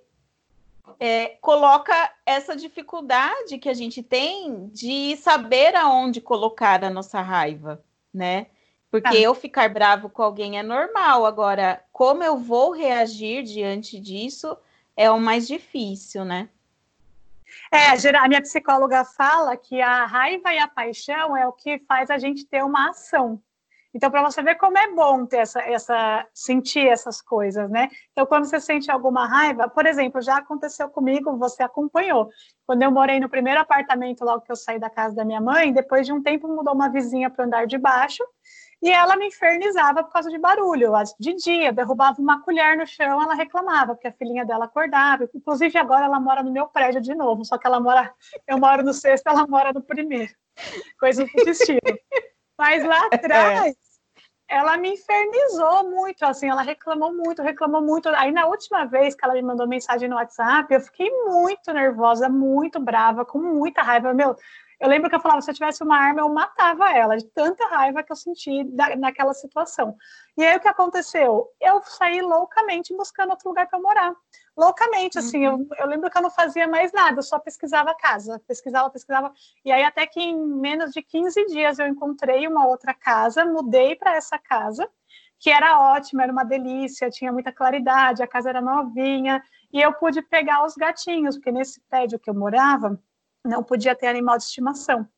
é, 0.98 1.36
coloca 1.40 1.94
essa 2.26 2.56
dificuldade 2.56 3.58
que 3.58 3.68
a 3.68 3.74
gente 3.74 4.02
tem 4.02 4.66
de 4.72 5.16
saber 5.18 5.76
aonde 5.76 6.20
colocar 6.20 6.82
a 6.82 6.90
nossa 6.90 7.20
raiva, 7.20 7.80
né? 8.12 8.48
Porque 8.90 9.18
ah. 9.18 9.20
eu 9.20 9.36
ficar 9.36 9.72
bravo 9.72 10.10
com 10.10 10.20
alguém 10.20 10.58
é 10.58 10.64
normal, 10.64 11.26
agora, 11.26 11.80
como 11.92 12.24
eu 12.24 12.36
vou 12.36 12.72
reagir 12.72 13.44
diante 13.44 14.00
disso 14.00 14.56
é 14.96 15.08
o 15.08 15.20
mais 15.20 15.46
difícil, 15.46 16.24
né? 16.24 16.48
É, 17.72 17.86
a 18.16 18.28
minha 18.28 18.42
psicóloga 18.42 19.04
fala 19.04 19.56
que 19.56 19.80
a 19.80 20.04
raiva 20.04 20.52
e 20.52 20.58
a 20.58 20.66
paixão 20.66 21.36
é 21.36 21.46
o 21.46 21.52
que 21.52 21.78
faz 21.86 22.10
a 22.10 22.18
gente 22.18 22.44
ter 22.44 22.64
uma 22.64 22.90
ação. 22.90 23.40
Então, 23.92 24.10
para 24.10 24.22
você 24.22 24.40
ver 24.42 24.54
como 24.56 24.78
é 24.78 24.88
bom 24.92 25.26
ter 25.26 25.38
essa, 25.38 25.60
essa, 25.62 26.26
sentir 26.32 26.86
essas 26.86 27.20
coisas, 27.20 27.68
né? 27.68 27.88
Então, 28.12 28.24
quando 28.24 28.44
você 28.44 28.60
sente 28.60 28.90
alguma 28.90 29.26
raiva, 29.26 29.68
por 29.68 29.84
exemplo, 29.84 30.20
já 30.20 30.36
aconteceu 30.36 30.88
comigo, 30.88 31.36
você 31.36 31.62
acompanhou. 31.62 32.28
Quando 32.66 32.82
eu 32.82 32.90
morei 32.90 33.18
no 33.18 33.28
primeiro 33.28 33.60
apartamento, 33.60 34.24
logo 34.24 34.42
que 34.42 34.52
eu 34.52 34.56
saí 34.56 34.78
da 34.78 34.88
casa 34.88 35.14
da 35.16 35.24
minha 35.24 35.40
mãe, 35.40 35.72
depois 35.72 36.06
de 36.06 36.12
um 36.12 36.22
tempo 36.22 36.46
mudou 36.46 36.72
uma 36.72 36.88
vizinha 36.88 37.28
para 37.30 37.42
o 37.42 37.46
andar 37.46 37.66
de 37.66 37.78
baixo, 37.78 38.24
e 38.82 38.90
ela 38.90 39.16
me 39.16 39.26
infernizava 39.26 40.02
por 40.02 40.12
causa 40.12 40.30
de 40.30 40.38
barulho. 40.38 40.92
De 41.18 41.34
dia, 41.34 41.72
derrubava 41.72 42.20
uma 42.20 42.42
colher 42.42 42.76
no 42.76 42.86
chão, 42.86 43.22
ela 43.22 43.34
reclamava, 43.34 43.94
porque 43.94 44.08
a 44.08 44.12
filhinha 44.12 44.44
dela 44.44 44.64
acordava. 44.64 45.28
Inclusive, 45.34 45.76
agora 45.78 46.06
ela 46.06 46.18
mora 46.18 46.42
no 46.42 46.50
meu 46.50 46.66
prédio 46.66 47.00
de 47.00 47.14
novo, 47.14 47.44
só 47.44 47.58
que 47.58 47.66
ela 47.66 47.78
mora, 47.78 48.12
eu 48.46 48.58
moro 48.58 48.82
no 48.82 48.94
sexto, 48.94 49.26
ela 49.26 49.46
mora 49.46 49.72
no 49.72 49.82
primeiro. 49.82 50.32
Coisa 50.98 51.24
do 51.24 51.44
destino. 51.44 51.78
Mas 52.58 52.82
lá 52.84 53.08
é. 53.12 53.14
atrás, 53.14 53.76
ela 54.48 54.76
me 54.76 54.94
infernizou 54.94 55.88
muito, 55.90 56.24
assim, 56.24 56.48
ela 56.48 56.62
reclamou 56.62 57.12
muito, 57.12 57.42
reclamou 57.42 57.82
muito. 57.82 58.08
Aí 58.08 58.32
na 58.32 58.46
última 58.46 58.84
vez 58.84 59.14
que 59.14 59.24
ela 59.24 59.34
me 59.34 59.42
mandou 59.42 59.68
mensagem 59.68 60.08
no 60.08 60.16
WhatsApp, 60.16 60.72
eu 60.72 60.80
fiquei 60.80 61.08
muito 61.26 61.72
nervosa, 61.72 62.28
muito 62.28 62.80
brava, 62.80 63.24
com 63.24 63.38
muita 63.38 63.82
raiva. 63.82 64.12
Meu, 64.12 64.36
eu 64.80 64.88
lembro 64.88 65.10
que 65.10 65.14
eu 65.14 65.20
falava, 65.20 65.42
se 65.42 65.50
eu 65.50 65.54
tivesse 65.54 65.82
uma 65.82 65.96
arma, 65.96 66.22
eu 66.22 66.28
matava 66.30 66.90
ela, 66.90 67.16
de 67.16 67.26
tanta 67.26 67.66
raiva 67.66 68.02
que 68.02 68.10
eu 68.10 68.16
senti 68.16 68.64
da, 68.64 68.96
naquela 68.96 69.34
situação. 69.34 69.94
E 70.38 70.42
aí 70.42 70.56
o 70.56 70.60
que 70.60 70.68
aconteceu? 70.68 71.48
Eu 71.60 71.82
saí 71.84 72.22
loucamente 72.22 72.96
buscando 72.96 73.30
outro 73.30 73.50
lugar 73.50 73.68
para 73.68 73.78
morar. 73.78 74.14
Loucamente, 74.56 75.18
assim, 75.18 75.46
uhum. 75.46 75.68
eu, 75.70 75.76
eu 75.80 75.86
lembro 75.86 76.10
que 76.10 76.16
eu 76.16 76.22
não 76.22 76.30
fazia 76.30 76.66
mais 76.66 76.92
nada, 76.92 77.18
eu 77.18 77.22
só 77.22 77.38
pesquisava 77.38 77.90
a 77.90 77.94
casa, 77.94 78.40
pesquisava, 78.48 78.88
pesquisava. 78.88 79.30
E 79.62 79.70
aí 79.70 79.84
até 79.84 80.06
que 80.06 80.18
em 80.18 80.34
menos 80.36 80.92
de 80.92 81.02
15 81.02 81.46
dias 81.46 81.78
eu 81.78 81.86
encontrei 81.86 82.48
uma 82.48 82.66
outra 82.66 82.94
casa, 82.94 83.44
mudei 83.44 83.94
para 83.94 84.16
essa 84.16 84.38
casa, 84.38 84.88
que 85.38 85.50
era 85.50 85.78
ótima, 85.78 86.22
era 86.22 86.32
uma 86.32 86.44
delícia, 86.44 87.10
tinha 87.10 87.30
muita 87.30 87.52
claridade, 87.52 88.22
a 88.22 88.26
casa 88.26 88.48
era 88.48 88.62
novinha, 88.62 89.42
e 89.70 89.80
eu 89.80 89.92
pude 89.92 90.22
pegar 90.22 90.64
os 90.64 90.74
gatinhos, 90.74 91.36
porque 91.36 91.52
nesse 91.52 91.80
prédio 91.88 92.18
que 92.18 92.30
eu 92.30 92.34
morava, 92.34 92.98
não 93.44 93.62
podia 93.62 93.94
ter 93.94 94.06
animal 94.06 94.36
de 94.36 94.44
estimação. 94.44 95.08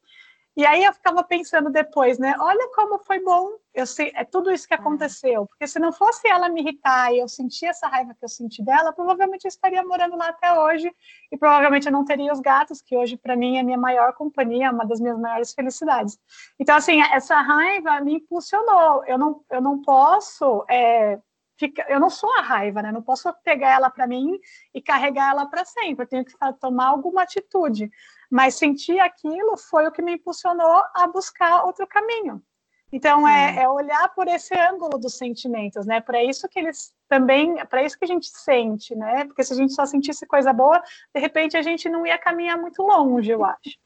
E 0.54 0.66
aí 0.66 0.84
eu 0.84 0.92
ficava 0.92 1.24
pensando 1.24 1.70
depois, 1.70 2.18
né? 2.18 2.34
Olha 2.38 2.70
como 2.74 2.98
foi 2.98 3.18
bom, 3.20 3.52
eu 3.72 3.86
sei, 3.86 4.12
é 4.14 4.22
tudo 4.22 4.52
isso 4.52 4.68
que 4.68 4.74
é. 4.74 4.76
aconteceu. 4.76 5.46
Porque 5.46 5.66
se 5.66 5.78
não 5.78 5.90
fosse 5.92 6.28
ela 6.28 6.46
me 6.50 6.60
irritar 6.60 7.10
e 7.10 7.20
eu 7.20 7.28
sentir 7.28 7.66
essa 7.66 7.88
raiva 7.88 8.14
que 8.14 8.22
eu 8.22 8.28
senti 8.28 8.62
dela, 8.62 8.92
provavelmente 8.92 9.46
eu 9.46 9.48
estaria 9.48 9.82
morando 9.82 10.14
lá 10.14 10.28
até 10.28 10.52
hoje 10.52 10.94
e 11.30 11.38
provavelmente 11.38 11.86
eu 11.86 11.92
não 11.92 12.04
teria 12.04 12.30
os 12.30 12.40
gatos, 12.40 12.82
que 12.82 12.94
hoje 12.94 13.16
para 13.16 13.34
mim 13.34 13.56
é 13.56 13.60
a 13.60 13.64
minha 13.64 13.78
maior 13.78 14.12
companhia, 14.12 14.70
uma 14.70 14.84
das 14.84 15.00
minhas 15.00 15.18
maiores 15.18 15.54
felicidades. 15.54 16.18
Então 16.60 16.76
assim, 16.76 17.00
essa 17.00 17.40
raiva 17.40 18.00
me 18.02 18.16
impulsionou. 18.16 19.06
Eu 19.06 19.16
não, 19.16 19.42
eu 19.50 19.60
não 19.62 19.80
posso 19.80 20.66
é, 20.68 21.18
fica, 21.62 21.86
eu 21.88 22.00
não 22.00 22.10
sou 22.10 22.32
a 22.36 22.42
raiva, 22.42 22.82
né? 22.82 22.90
Não 22.90 23.02
posso 23.02 23.32
pegar 23.44 23.70
ela 23.70 23.88
para 23.88 24.06
mim 24.06 24.40
e 24.74 24.82
carregar 24.82 25.30
ela 25.30 25.46
para 25.46 25.64
sempre. 25.64 26.04
Eu 26.04 26.08
tenho 26.08 26.24
que 26.24 26.34
tomar 26.60 26.86
alguma 26.86 27.22
atitude. 27.22 27.88
Mas 28.28 28.56
sentir 28.56 28.98
aquilo 28.98 29.56
foi 29.56 29.86
o 29.86 29.92
que 29.92 30.02
me 30.02 30.14
impulsionou 30.14 30.82
a 30.94 31.06
buscar 31.06 31.64
outro 31.64 31.86
caminho. 31.86 32.42
Então 32.90 33.26
é, 33.26 33.62
é 33.62 33.68
olhar 33.68 34.12
por 34.14 34.26
esse 34.26 34.54
ângulo 34.54 34.98
dos 34.98 35.16
sentimentos, 35.16 35.86
né? 35.86 36.00
Para 36.00 36.22
isso 36.22 36.48
que 36.48 36.58
eles 36.58 36.92
também, 37.08 37.54
para 37.66 37.82
isso 37.84 37.98
que 37.98 38.04
a 38.04 38.08
gente 38.08 38.26
sente, 38.26 38.94
né? 38.94 39.24
Porque 39.24 39.44
se 39.44 39.52
a 39.52 39.56
gente 39.56 39.72
só 39.72 39.86
sentisse 39.86 40.26
coisa 40.26 40.52
boa, 40.52 40.82
de 41.14 41.20
repente 41.20 41.56
a 41.56 41.62
gente 41.62 41.88
não 41.88 42.06
ia 42.06 42.18
caminhar 42.18 42.58
muito 42.58 42.82
longe, 42.82 43.30
eu 43.30 43.44
acho. 43.44 43.78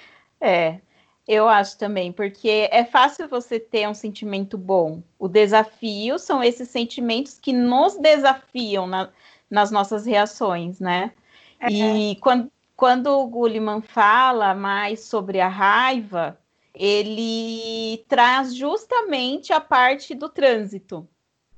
É, 0.43 0.81
eu 1.30 1.49
acho 1.49 1.78
também, 1.78 2.10
porque 2.10 2.68
é 2.72 2.84
fácil 2.84 3.28
você 3.28 3.60
ter 3.60 3.88
um 3.88 3.94
sentimento 3.94 4.58
bom. 4.58 5.00
O 5.16 5.28
desafio 5.28 6.18
são 6.18 6.42
esses 6.42 6.68
sentimentos 6.68 7.38
que 7.38 7.52
nos 7.52 7.96
desafiam 7.96 8.84
na, 8.88 9.08
nas 9.49 9.70
nossas 9.70 10.04
reações, 10.04 10.80
né? 10.80 11.12
É. 11.60 11.70
E 11.70 12.16
quando, 12.16 12.50
quando 12.75 13.06
o 13.16 13.28
Gulliman 13.28 13.80
fala 13.80 14.56
mais 14.56 15.04
sobre 15.04 15.40
a 15.40 15.46
raiva, 15.46 16.37
ele 16.75 18.04
traz 18.08 18.52
justamente 18.52 19.52
a 19.52 19.60
parte 19.60 20.16
do 20.16 20.28
trânsito, 20.28 21.08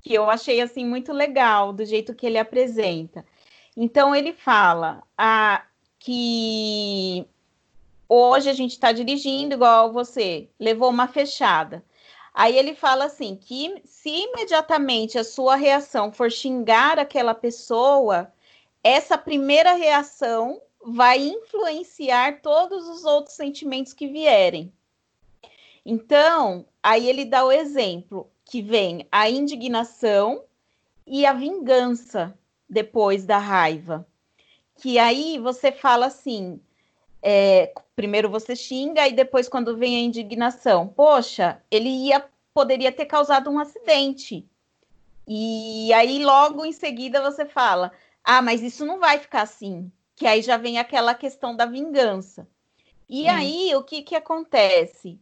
que 0.02 0.12
eu 0.12 0.28
achei 0.28 0.60
assim 0.60 0.84
muito 0.84 1.14
legal 1.14 1.72
do 1.72 1.86
jeito 1.86 2.14
que 2.14 2.26
ele 2.26 2.36
apresenta. 2.36 3.24
Então 3.74 4.14
ele 4.14 4.34
fala 4.34 5.02
ah, 5.16 5.62
que 5.98 7.26
hoje 8.12 8.50
a 8.50 8.52
gente 8.52 8.73
está 8.73 8.92
dirigindo 8.92 9.54
igual 9.54 9.90
você, 9.90 10.50
levou 10.61 10.90
uma 10.90 11.09
fechada. 11.09 11.83
Aí 12.35 12.57
ele 12.57 12.75
fala 12.75 13.07
assim 13.07 13.37
que 13.37 13.83
se 13.85 14.11
imediatamente 14.11 15.19
a 15.19 15.25
sua 15.25 15.57
reação 15.57 16.12
for 16.12 16.31
xingar 16.31 16.99
aquela 16.99 17.35
pessoa, 17.35 18.33
essa 18.83 19.16
primeira 19.16 19.73
reação 19.73 20.61
vai 20.85 21.19
influenciar 21.19 22.40
todos 22.42 22.87
os 22.88 23.04
outros 23.04 23.35
sentimentos 23.35 23.92
que 23.92 24.07
vierem. 24.07 24.73
Então, 25.85 26.66
aí 26.83 27.09
ele 27.09 27.25
dá 27.25 27.45
o 27.45 27.52
exemplo 27.52 28.31
que 28.45 28.61
vem 28.61 29.07
a 29.11 29.28
indignação 29.31 30.45
e 31.07 31.25
a 31.25 31.33
vingança 31.33 32.37
depois 32.69 33.25
da 33.25 33.38
raiva. 33.38 34.07
Que 34.76 34.99
aí 34.99 35.38
você 35.38 35.71
fala 35.71 36.07
assim: 36.07 36.61
é, 37.22 37.72
primeiro 37.94 38.28
você 38.28 38.56
xinga 38.56 39.06
e 39.06 39.12
depois, 39.12 39.48
quando 39.48 39.76
vem 39.76 39.96
a 39.96 40.00
indignação, 40.00 40.88
poxa, 40.88 41.62
ele 41.70 41.88
ia 41.88 42.24
poderia 42.52 42.92
ter 42.92 43.06
causado 43.06 43.50
um 43.50 43.58
acidente. 43.58 44.46
E 45.26 45.92
aí, 45.92 46.22
logo 46.22 46.64
em 46.64 46.72
seguida, 46.72 47.22
você 47.22 47.46
fala: 47.46 47.92
ah, 48.24 48.42
mas 48.42 48.62
isso 48.62 48.84
não 48.84 48.98
vai 48.98 49.18
ficar 49.18 49.42
assim. 49.42 49.90
Que 50.14 50.26
aí 50.26 50.42
já 50.42 50.56
vem 50.56 50.78
aquela 50.78 51.14
questão 51.14 51.56
da 51.56 51.64
vingança. 51.64 52.46
E 53.08 53.24
hum. 53.24 53.30
aí, 53.30 53.74
o 53.74 53.82
que, 53.82 54.02
que 54.02 54.14
acontece? 54.14 55.18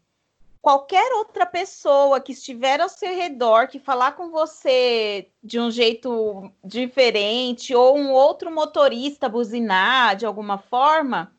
Qualquer 0.60 1.10
outra 1.14 1.46
pessoa 1.46 2.20
que 2.20 2.32
estiver 2.32 2.82
ao 2.82 2.88
seu 2.88 3.14
redor, 3.14 3.66
que 3.68 3.78
falar 3.78 4.12
com 4.12 4.30
você 4.30 5.28
de 5.42 5.58
um 5.58 5.70
jeito 5.70 6.52
diferente, 6.62 7.74
ou 7.74 7.96
um 7.96 8.12
outro 8.12 8.50
motorista 8.50 9.26
buzinar 9.26 10.16
de 10.16 10.26
alguma 10.26 10.58
forma, 10.58 11.32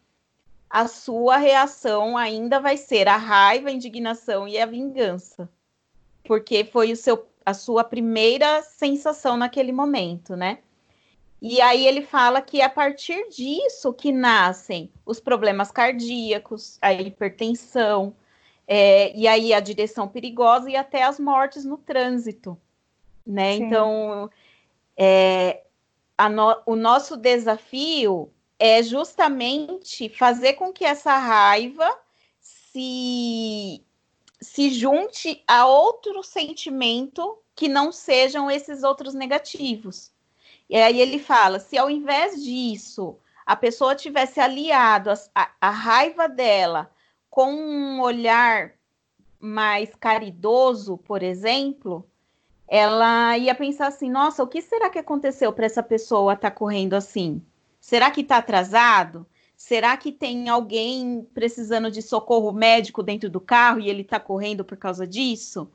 a 0.71 0.87
sua 0.87 1.37
reação 1.37 2.17
ainda 2.17 2.59
vai 2.59 2.77
ser 2.77 3.07
a 3.07 3.17
raiva, 3.17 3.69
a 3.69 3.73
indignação 3.73 4.47
e 4.47 4.57
a 4.57 4.65
vingança. 4.65 5.49
Porque 6.23 6.63
foi 6.63 6.93
o 6.93 6.95
seu, 6.95 7.27
a 7.45 7.53
sua 7.53 7.83
primeira 7.83 8.61
sensação 8.63 9.35
naquele 9.35 9.73
momento, 9.73 10.35
né? 10.35 10.59
E 11.41 11.59
aí 11.59 11.85
ele 11.85 12.03
fala 12.03 12.41
que 12.41 12.61
é 12.61 12.65
a 12.65 12.69
partir 12.69 13.27
disso 13.29 13.91
que 13.91 14.11
nascem 14.11 14.91
os 15.05 15.19
problemas 15.19 15.71
cardíacos, 15.71 16.77
a 16.81 16.93
hipertensão, 16.93 18.15
é, 18.67 19.13
e 19.17 19.27
aí 19.27 19.53
a 19.53 19.59
direção 19.59 20.07
perigosa 20.07 20.69
e 20.69 20.75
até 20.75 21.03
as 21.03 21.19
mortes 21.19 21.65
no 21.65 21.77
trânsito, 21.77 22.57
né? 23.25 23.57
Sim. 23.57 23.63
Então, 23.63 24.29
é, 24.95 25.63
no, 26.31 26.61
o 26.65 26.75
nosso 26.75 27.17
desafio 27.17 28.31
é 28.63 28.83
justamente 28.83 30.07
fazer 30.07 30.53
com 30.53 30.71
que 30.71 30.85
essa 30.85 31.17
raiva 31.17 31.97
se, 32.39 33.83
se 34.39 34.69
junte 34.69 35.43
a 35.47 35.65
outro 35.65 36.21
sentimento 36.21 37.39
que 37.55 37.67
não 37.67 37.91
sejam 37.91 38.51
esses 38.51 38.83
outros 38.83 39.15
negativos. 39.15 40.11
E 40.69 40.77
aí 40.77 41.01
ele 41.01 41.17
fala: 41.17 41.57
se 41.57 41.75
ao 41.75 41.89
invés 41.89 42.43
disso 42.43 43.17
a 43.47 43.55
pessoa 43.55 43.95
tivesse 43.95 44.39
aliado 44.39 45.09
a, 45.09 45.15
a, 45.33 45.51
a 45.59 45.69
raiva 45.71 46.29
dela 46.29 46.91
com 47.31 47.51
um 47.51 47.99
olhar 47.99 48.73
mais 49.39 49.89
caridoso, 49.95 50.99
por 50.99 51.23
exemplo, 51.23 52.07
ela 52.67 53.35
ia 53.39 53.55
pensar 53.55 53.87
assim: 53.87 54.11
nossa, 54.11 54.43
o 54.43 54.47
que 54.47 54.61
será 54.61 54.87
que 54.87 54.99
aconteceu 54.99 55.51
para 55.51 55.65
essa 55.65 55.81
pessoa 55.81 56.33
estar 56.33 56.51
tá 56.51 56.55
correndo 56.55 56.93
assim? 56.93 57.43
Será 57.81 58.11
que 58.11 58.21
está 58.21 58.37
atrasado? 58.37 59.25
Será 59.57 59.97
que 59.97 60.11
tem 60.11 60.47
alguém 60.47 61.27
precisando 61.33 61.91
de 61.91 62.01
socorro 62.01 62.51
médico 62.51 63.03
dentro 63.03 63.29
do 63.29 63.41
carro 63.41 63.79
e 63.79 63.89
ele 63.89 64.01
está 64.03 64.19
correndo 64.19 64.63
por 64.63 64.77
causa 64.77 65.05
disso? 65.05 65.69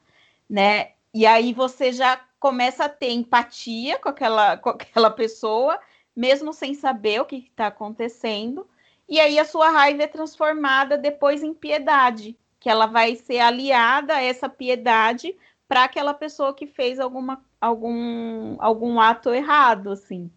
Né? 0.48 0.92
E 1.12 1.26
aí 1.26 1.52
você 1.52 1.92
já 1.92 2.20
começa 2.38 2.84
a 2.84 2.88
ter 2.88 3.10
empatia 3.10 3.98
com 3.98 4.08
aquela, 4.08 4.56
com 4.56 4.70
aquela 4.70 5.10
pessoa, 5.10 5.78
mesmo 6.14 6.52
sem 6.52 6.74
saber 6.74 7.20
o 7.20 7.26
que 7.26 7.36
está 7.36 7.66
acontecendo. 7.66 8.66
E 9.08 9.20
aí 9.20 9.38
a 9.38 9.44
sua 9.44 9.70
raiva 9.70 10.04
é 10.04 10.08
transformada 10.08 10.96
depois 10.96 11.42
em 11.42 11.52
piedade, 11.52 12.36
que 12.60 12.68
ela 12.68 12.86
vai 12.86 13.16
ser 13.16 13.40
aliada 13.40 14.14
a 14.14 14.22
essa 14.22 14.48
piedade 14.48 15.36
para 15.68 15.84
aquela 15.84 16.14
pessoa 16.14 16.54
que 16.54 16.66
fez 16.66 17.00
alguma, 17.00 17.44
algum, 17.60 18.56
algum 18.60 19.00
ato 19.00 19.32
errado, 19.32 19.90
assim. 19.90 20.30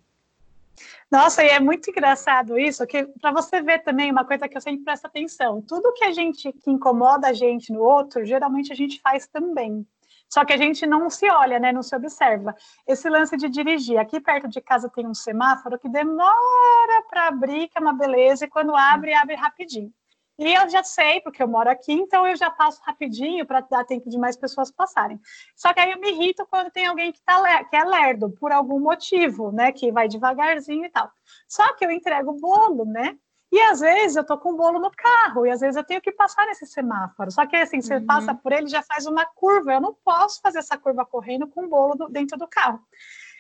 Nossa, 1.12 1.44
e 1.44 1.50
é 1.50 1.60
muito 1.60 1.90
engraçado 1.90 2.58
isso, 2.58 2.86
que 2.86 3.04
para 3.22 3.32
você 3.32 3.62
ver 3.62 3.80
também 3.84 4.12
uma 4.12 4.26
coisa 4.26 4.48
que 4.48 4.56
eu 4.56 4.62
sempre 4.62 4.84
presto 4.84 5.06
atenção, 5.06 5.62
tudo 5.62 5.94
que 5.94 6.06
a 6.06 6.12
gente 6.12 6.52
que 6.54 6.72
incomoda 6.72 7.28
a 7.28 7.34
gente 7.34 7.72
no 7.74 7.82
outro, 7.82 8.26
geralmente 8.26 8.72
a 8.72 8.76
gente 8.76 9.02
faz 9.02 9.28
também. 9.28 9.86
Só 10.30 10.46
que 10.46 10.54
a 10.54 10.58
gente 10.58 10.86
não 10.86 11.10
se 11.10 11.28
olha, 11.28 11.60
né? 11.60 11.72
Não 11.72 11.82
se 11.82 11.96
observa. 11.96 12.56
Esse 12.88 13.10
lance 13.10 13.36
de 13.36 13.50
dirigir. 13.50 13.98
Aqui 13.98 14.20
perto 14.22 14.48
de 14.48 14.62
casa 14.62 14.88
tem 14.88 15.08
um 15.08 15.14
semáforo 15.14 15.80
que 15.80 15.90
demora 15.90 17.04
para 17.10 17.28
abrir, 17.28 17.68
que 17.68 17.78
é 17.78 17.82
uma 17.82 17.94
beleza, 17.94 18.46
e 18.46 18.48
quando 18.48 18.76
abre, 18.76 19.14
abre 19.14 19.34
rapidinho. 19.36 19.92
E 20.40 20.54
eu 20.54 20.70
já 20.70 20.82
sei, 20.82 21.20
porque 21.20 21.44
eu 21.44 21.48
moro 21.50 21.70
aqui, 21.70 21.92
então 21.92 22.26
eu 22.26 22.34
já 22.34 22.50
passo 22.50 22.82
rapidinho 22.86 23.46
para 23.46 23.60
dar 23.60 23.84
tempo 23.84 24.10
de 24.10 24.18
mais 24.18 24.38
pessoas 24.38 24.72
passarem. 24.72 25.20
Só 25.54 25.74
que 25.74 25.82
aí 25.82 25.92
eu 25.92 26.00
me 26.00 26.12
irrito 26.12 26.48
quando 26.50 26.72
tem 26.72 26.86
alguém 26.86 27.12
que, 27.12 27.22
tá, 27.22 27.66
que 27.66 27.76
é 27.76 27.84
lerdo, 27.84 28.30
por 28.40 28.50
algum 28.50 28.80
motivo, 28.80 29.52
né? 29.52 29.74
Que 29.74 29.92
vai 29.92 30.08
devagarzinho 30.08 30.86
e 30.86 30.90
tal. 30.90 31.12
Só 31.46 31.74
que 31.74 31.86
eu 31.86 31.92
entrego 31.92 32.32
o 32.32 32.40
bolo, 32.40 32.86
né? 32.86 33.18
E 33.52 33.60
às 33.60 33.82
vezes 33.82 34.16
eu 34.16 34.24
tô 34.24 34.38
com 34.38 34.52
o 34.54 34.56
bolo 34.56 34.80
no 34.80 34.92
carro, 34.92 35.46
e 35.46 35.52
às 35.52 35.60
vezes 35.60 35.76
eu 35.76 35.84
tenho 35.84 36.00
que 36.00 36.12
passar 36.12 36.46
nesse 36.46 36.66
semáforo. 36.68 37.32
Só 37.32 37.46
que 37.46 37.58
assim, 37.58 37.82
você 37.82 37.96
uhum. 37.96 38.06
passa 38.06 38.34
por 38.34 38.54
ele 38.54 38.68
já 38.68 38.82
faz 38.82 39.08
uma 39.08 39.26
curva. 39.26 39.74
Eu 39.74 39.82
não 39.82 39.94
posso 39.94 40.40
fazer 40.40 40.60
essa 40.60 40.78
curva 40.78 41.06
correndo 41.06 41.48
com 41.48 41.66
o 41.66 41.68
bolo 41.68 42.08
dentro 42.10 42.38
do 42.38 42.48
carro. 42.48 42.80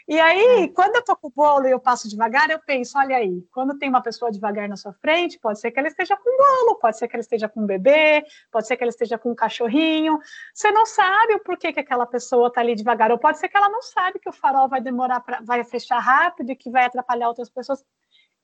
E 0.09 0.19
aí, 0.19 0.63
é. 0.63 0.67
quando 0.69 0.95
eu 0.95 1.03
tô 1.03 1.15
com 1.15 1.27
o 1.27 1.31
bolo 1.31 1.67
e 1.67 1.71
eu 1.71 1.79
passo 1.79 2.09
devagar, 2.09 2.49
eu 2.49 2.57
penso, 2.57 2.97
olha 2.97 3.15
aí, 3.15 3.43
quando 3.51 3.77
tem 3.77 3.87
uma 3.87 4.01
pessoa 4.01 4.31
devagar 4.31 4.67
na 4.67 4.75
sua 4.75 4.91
frente, 4.91 5.37
pode 5.37 5.59
ser 5.59 5.69
que 5.69 5.77
ela 5.77 5.87
esteja 5.87 6.17
com 6.17 6.35
bolo, 6.35 6.79
pode 6.79 6.97
ser 6.97 7.07
que 7.07 7.15
ela 7.15 7.21
esteja 7.21 7.47
com 7.47 7.61
um 7.61 7.65
bebê, 7.67 8.25
pode 8.51 8.65
ser 8.65 8.75
que 8.75 8.83
ela 8.83 8.89
esteja 8.89 9.19
com 9.19 9.29
um 9.29 9.35
cachorrinho. 9.35 10.17
Você 10.51 10.71
não 10.71 10.83
sabe 10.83 11.35
o 11.35 11.43
porquê 11.43 11.71
que 11.71 11.79
aquela 11.79 12.07
pessoa 12.07 12.51
tá 12.51 12.59
ali 12.59 12.73
devagar, 12.73 13.11
ou 13.11 13.19
pode 13.19 13.37
ser 13.37 13.49
que 13.49 13.55
ela 13.55 13.69
não 13.69 13.83
sabe 13.83 14.17
que 14.17 14.27
o 14.27 14.33
farol 14.33 14.67
vai 14.67 14.81
demorar, 14.81 15.19
pra, 15.19 15.41
vai 15.43 15.63
fechar 15.63 15.99
rápido 15.99 16.49
e 16.49 16.55
que 16.55 16.71
vai 16.71 16.85
atrapalhar 16.85 17.27
outras 17.27 17.51
pessoas 17.51 17.85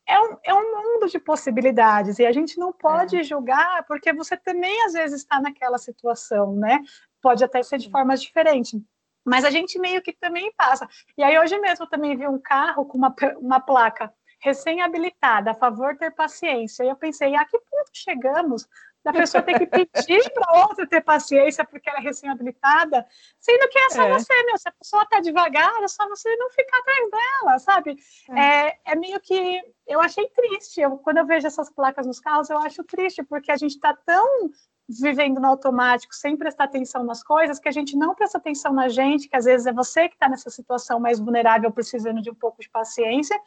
é 0.08 0.22
um, 0.22 0.38
é 0.44 0.54
um 0.54 0.84
mundo 0.84 1.10
de 1.10 1.18
possibilidades 1.18 2.20
e 2.20 2.28
a 2.28 2.32
gente 2.32 2.60
não 2.60 2.72
pode 2.72 3.18
é. 3.18 3.24
julgar 3.24 3.84
porque 3.88 4.14
você 4.14 4.38
também 4.38 4.86
às 4.86 4.94
vezes 4.94 5.22
está 5.22 5.42
naquela 5.42 5.80
situação, 5.80 6.56
né? 6.56 6.80
Pode 7.20 7.44
até 7.44 7.64
ser 7.64 7.80
de 7.80 7.90
formas 7.90 8.22
diferentes. 8.22 8.80
Mas 9.26 9.44
a 9.44 9.50
gente 9.50 9.80
meio 9.80 10.02
que 10.02 10.14
também 10.14 10.54
passa. 10.56 10.88
E 11.18 11.24
aí 11.24 11.38
hoje 11.40 11.58
mesmo 11.60 11.86
eu 11.86 11.90
também 11.90 12.16
vi 12.16 12.28
um 12.28 12.40
carro 12.40 12.86
com 12.86 12.98
uma, 12.98 13.14
uma 13.40 13.60
placa 13.60 14.14
recém-habilitada, 14.40 15.52
a 15.52 15.56
favor 15.56 15.98
ter 15.98 16.12
paciência. 16.12 16.84
E 16.84 16.90
eu 16.90 16.96
pensei, 16.96 17.36
a 17.36 17.44
que 17.46 17.58
ponto 17.58 17.90
chegamos 17.92 18.68
da 19.04 19.14
pessoa 19.14 19.44
ter 19.44 19.60
que 19.60 19.68
pedir 19.68 20.30
para 20.34 20.64
outra 20.64 20.88
ter 20.88 21.02
paciência 21.02 21.64
porque 21.64 21.88
ela 21.88 22.00
é 22.00 22.02
recém-habilitada, 22.02 23.06
sendo 23.40 23.70
que 23.70 23.78
é 23.78 23.90
só 23.92 24.04
é. 24.04 24.12
você, 24.12 24.44
meu. 24.44 24.58
Se 24.58 24.68
a 24.68 24.72
pessoa 24.72 25.04
está 25.04 25.20
devagar, 25.20 25.72
é 25.84 25.88
só 25.88 26.10
você 26.10 26.36
não 26.38 26.50
ficar 26.50 26.80
atrás 26.80 27.12
dela, 27.12 27.60
sabe? 27.60 27.96
É. 28.32 28.68
é. 28.68 28.80
É, 28.86 28.96
meio 28.96 29.20
que. 29.20 29.62
Eu 29.88 30.02
achei 30.02 30.28
triste. 30.30 30.82
Eu, 30.82 30.98
quando 30.98 31.18
eu 31.18 31.26
vejo 31.26 31.46
essas 31.46 31.72
placas 31.72 32.08
nos 32.08 32.20
carros, 32.20 32.50
eu 32.50 32.58
acho 32.58 32.84
triste, 32.84 33.24
porque 33.24 33.52
a 33.52 33.58
gente 33.58 33.76
está 33.76 33.94
tão 33.94 34.50
vivendo 34.88 35.40
no 35.40 35.48
automático, 35.48 36.14
sem 36.14 36.38
prestar 36.38 36.66
atenção 36.66 37.04
nas 37.04 37.24
coisas, 37.24 37.60
que 37.60 37.68
a 37.68 37.72
gente 37.72 37.98
não 37.98 38.14
presta 38.14 38.38
atenção 38.38 38.74
na 38.74 38.88
gente, 38.88 39.28
que 39.28 39.36
às 39.36 39.46
vezes 39.46 39.66
é 39.66 39.74
você 39.74 40.08
que 40.08 40.16
está 40.16 40.30
nessa 40.30 40.50
situação 40.50 41.00
mais 41.00 41.20
vulnerável, 41.20 41.72
precisando 41.72 42.22
de 42.22 42.30
um 42.30 42.36
pouco 42.36 42.62
de 42.62 42.70
paciência, 42.70 43.40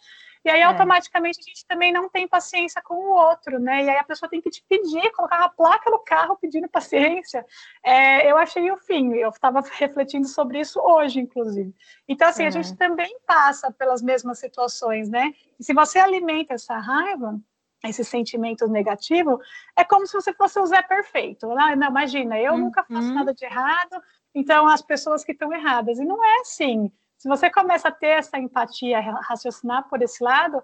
e 0.44 0.51
aí, 0.51 0.61
é. 0.61 0.64
automaticamente, 0.64 1.40
a 1.40 1.42
gente 1.42 1.66
também 1.66 1.92
não 1.92 2.09
tem 2.09 2.27
paciência 2.29 2.81
com 2.83 2.94
o 2.94 3.11
outro, 3.11 3.59
né? 3.59 3.85
E 3.85 3.90
aí 3.90 3.98
a 3.98 4.05
pessoa 4.05 4.29
tem 4.29 4.40
que 4.40 4.51
te 4.51 4.64
pedir, 4.68 5.11
colocar 5.12 5.38
uma 5.38 5.48
placa 5.48 5.90
no 5.90 5.98
carro 5.98 6.37
pedindo 6.40 6.68
paciência. 6.68 7.44
É, 7.85 8.31
eu 8.31 8.37
achei 8.37 8.70
o 8.70 8.77
fim, 8.77 9.14
eu 9.14 9.31
estava 9.31 9.61
refletindo 9.61 10.29
sobre 10.29 10.61
isso 10.61 10.81
hoje, 10.81 11.20
inclusive. 11.20 11.74
Então, 12.09 12.29
assim, 12.29 12.44
é. 12.44 12.46
a 12.46 12.51
gente 12.51 12.77
também 12.77 13.18
passa 13.27 13.70
pelas 13.72 14.01
mesmas 14.01 14.38
situações, 14.38 15.09
né? 15.09 15.35
E 15.59 15.64
se 15.64 15.74
você 15.74 15.98
alimenta 15.98 16.55
essa 16.55 16.79
raiva, 16.79 17.38
esse 17.85 18.05
sentimento 18.05 18.67
negativo, 18.67 19.41
é 19.77 19.85
como 19.85 20.07
se 20.07 20.12
você 20.12 20.33
fosse 20.33 20.59
o 20.59 20.67
Zé 20.67 20.83
perfeito. 20.83 21.47
Né? 21.49 21.77
Não, 21.77 21.88
imagina, 21.88 22.38
eu 22.38 22.53
uhum. 22.53 22.59
nunca 22.59 22.83
faço 22.85 23.12
nada 23.14 23.33
de 23.33 23.45
errado, 23.45 24.03
então 24.35 24.67
as 24.67 24.83
pessoas 24.83 25.25
que 25.25 25.33
estão 25.33 25.53
erradas. 25.53 25.99
E 25.99 26.05
não 26.05 26.23
é 26.25 26.41
assim. 26.41 26.91
Se 27.17 27.29
você 27.29 27.51
começa 27.51 27.88
a 27.88 27.93
ter 27.93 28.19
essa 28.19 28.38
empatia, 28.38 29.01
raciocinar 29.01 29.88
por 29.88 30.03
esse 30.03 30.23
lado, 30.23 30.62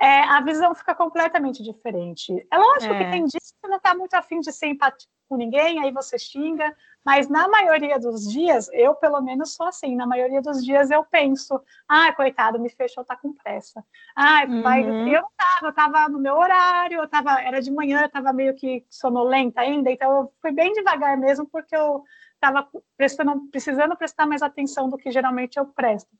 é, 0.00 0.20
a 0.24 0.40
visão 0.40 0.74
fica 0.74 0.94
completamente 0.94 1.62
diferente. 1.62 2.46
É 2.50 2.58
lógico 2.58 2.94
é. 2.94 3.04
que 3.04 3.10
tem 3.10 3.24
dias 3.24 3.52
que 3.52 3.58
você 3.60 3.68
não 3.68 3.76
está 3.76 3.94
muito 3.94 4.14
afim 4.14 4.40
de 4.40 4.52
ser 4.52 4.66
empático 4.66 5.10
com 5.28 5.36
ninguém, 5.36 5.80
aí 5.80 5.90
você 5.92 6.18
xinga, 6.18 6.74
mas 7.04 7.28
na 7.28 7.46
maioria 7.48 7.98
dos 7.98 8.30
dias, 8.30 8.68
eu 8.72 8.94
pelo 8.94 9.20
menos 9.20 9.54
sou 9.54 9.66
assim, 9.66 9.94
na 9.94 10.06
maioria 10.06 10.40
dos 10.40 10.64
dias 10.64 10.90
eu 10.90 11.04
penso, 11.04 11.60
ah, 11.88 12.12
coitado, 12.12 12.58
me 12.58 12.70
fechou, 12.70 13.04
tá 13.04 13.14
com 13.14 13.32
pressa. 13.34 13.84
Ah, 14.16 14.46
vai, 14.62 14.82
uhum. 14.82 15.08
eu 15.08 15.22
não 15.22 15.30
tava, 15.36 15.66
eu 15.66 15.72
tava 15.72 16.08
no 16.08 16.18
meu 16.18 16.36
horário, 16.36 16.98
eu 17.00 17.08
tava, 17.08 17.40
era 17.42 17.60
de 17.60 17.70
manhã, 17.70 18.02
eu 18.02 18.08
tava 18.08 18.32
meio 18.32 18.54
que 18.54 18.84
sonolenta 18.88 19.60
ainda, 19.60 19.90
então 19.90 20.10
eu 20.10 20.32
fui 20.40 20.52
bem 20.52 20.72
devagar 20.72 21.16
mesmo, 21.18 21.46
porque 21.46 21.76
eu 21.76 22.02
tava 22.40 22.68
prestando, 22.96 23.48
precisando 23.50 23.96
prestar 23.96 24.26
mais 24.26 24.42
atenção 24.42 24.88
do 24.88 24.96
que 24.96 25.10
geralmente 25.10 25.58
eu 25.58 25.66
presto. 25.66 26.10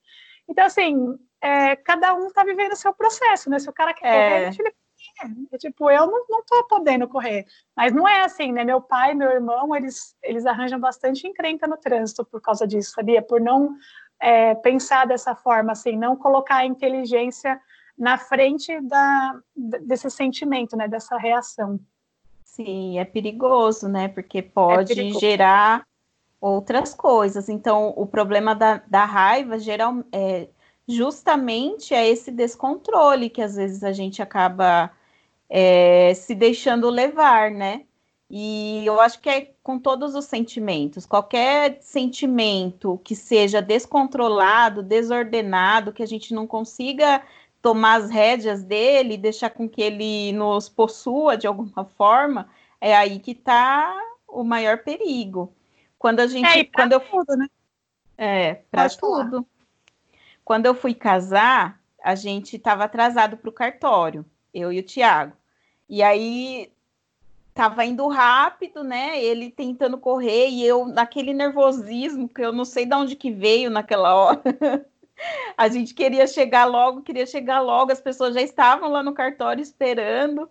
Então, 0.49 0.66
assim, 0.66 1.18
é, 1.40 1.77
cada 1.77 2.14
um 2.14 2.31
tá 2.31 2.44
vivendo 2.44 2.73
o 2.73 2.77
seu 2.77 2.92
processo, 2.92 3.49
né? 3.49 3.59
Se 3.59 3.68
o 3.68 3.73
cara 3.73 3.94
quer 3.94 4.07
é. 4.07 4.31
correr, 4.44 4.57
ele 4.61 4.75
é, 5.22 5.59
tipo, 5.59 5.90
eu 5.90 6.07
não, 6.07 6.24
não 6.29 6.42
tô 6.44 6.64
podendo 6.64 7.07
correr. 7.09 7.46
Mas 7.77 7.92
não 7.92 8.07
é 8.07 8.22
assim, 8.22 8.53
né? 8.53 8.64
Meu 8.64 8.81
pai 8.81 9.14
meu 9.14 9.31
irmão, 9.31 9.74
eles, 9.74 10.16
eles 10.22 10.44
arranjam 10.46 10.81
bastante 10.81 11.27
encrenca 11.27 11.66
no 11.66 11.77
trânsito 11.77 12.24
por 12.24 12.40
causa 12.40 12.66
disso, 12.66 12.92
sabia? 12.92 13.22
Por 13.22 13.40
não 13.40 13.77
é, 14.20 14.55
pensar 14.55 15.07
dessa 15.07 15.35
forma, 15.35 15.72
assim, 15.72 15.96
não 15.96 16.16
colocar 16.16 16.57
a 16.57 16.66
inteligência 16.66 17.61
na 17.96 18.18
frente 18.18 18.81
da, 18.81 19.38
desse 19.55 20.11
sentimento, 20.11 20.77
né? 20.77 20.88
Dessa 20.88 21.16
reação. 21.16 21.79
Sim, 22.44 22.98
é 22.98 23.05
perigoso, 23.05 23.88
né? 23.88 24.09
Porque 24.09 24.42
pode 24.42 25.00
é 25.00 25.18
gerar 25.18 25.87
outras 26.40 26.92
coisas. 26.92 27.48
Então, 27.48 27.92
o 27.96 28.07
problema 28.07 28.55
da, 28.55 28.83
da 28.87 29.05
raiva 29.05 29.59
geral, 29.59 30.05
é, 30.12 30.48
justamente 30.87 31.94
é 31.94 32.09
esse 32.09 32.31
descontrole 32.31 33.31
que 33.31 33.40
às 33.40 33.57
vezes 33.57 33.83
a 33.83 33.92
gente 33.92 34.20
acaba 34.20 34.90
é, 35.57 36.12
se 36.14 36.35
deixando 36.35 36.90
levar, 36.90 37.49
né? 37.49 37.85
E 38.29 38.85
eu 38.85 39.01
acho 39.01 39.21
que 39.21 39.31
é 39.31 39.53
com 39.62 39.79
todos 39.79 40.17
os 40.17 40.25
sentimentos, 40.25 41.07
qualquer 41.07 41.79
sentimento 41.81 43.01
que 43.05 43.14
seja 43.14 43.62
descontrolado, 43.62 44.83
desordenado, 44.83 45.93
que 45.93 46.03
a 46.03 46.07
gente 46.07 46.35
não 46.35 46.45
consiga 46.45 47.23
tomar 47.62 48.01
as 48.01 48.11
rédeas 48.11 48.64
dele, 48.64 49.17
deixar 49.17 49.51
com 49.51 49.69
que 49.69 49.81
ele 49.81 50.33
nos 50.33 50.69
possua 50.69 51.37
de 51.37 51.47
alguma 51.47 51.85
forma, 51.85 52.49
é 52.81 52.97
aí 52.97 53.21
que 53.21 53.31
está 53.31 53.97
o 54.27 54.43
maior 54.43 54.79
perigo. 54.79 55.55
Quando 55.97 56.19
a 56.19 56.27
gente, 56.27 56.49
é, 56.49 56.64
quando 56.64 56.95
eu 56.95 57.01
tudo, 57.01 57.37
né? 57.37 57.47
É, 58.19 58.55
para 58.73 58.88
tudo. 58.88 59.31
Falar. 59.31 59.45
Quando 60.45 60.67
eu 60.67 60.75
fui 60.75 60.95
casar, 60.95 61.81
a 62.03 62.17
gente 62.17 62.57
estava 62.57 62.83
atrasado 62.83 63.37
para 63.37 63.49
o 63.49 63.53
cartório, 63.53 64.27
eu 64.53 64.73
e 64.73 64.81
o 64.81 64.83
Tiago. 64.83 65.44
E 65.95 66.03
aí 66.03 66.73
tava 67.55 67.85
indo 67.85 68.09
rápido, 68.09 68.83
né? 68.83 69.23
Ele 69.23 69.49
tentando 69.49 69.97
correr 69.97 70.49
e 70.49 70.67
eu 70.67 70.87
naquele 70.87 71.33
nervosismo 71.33 72.29
que 72.29 72.43
eu 72.43 72.53
não 72.53 72.65
sei 72.65 72.85
de 72.85 72.97
onde 72.97 73.15
que 73.15 73.31
veio 73.31 73.71
naquela 73.71 74.13
hora. 74.13 74.43
a 75.57 75.69
gente 75.69 75.95
queria 75.95 76.27
chegar 76.27 76.65
logo, 76.65 77.03
queria 77.03 77.25
chegar 77.27 77.61
logo, 77.61 77.93
as 77.93 78.01
pessoas 78.01 78.35
já 78.35 78.43
estavam 78.43 78.91
lá 78.91 79.05
no 79.05 79.15
cartório 79.15 79.63
esperando. 79.63 80.51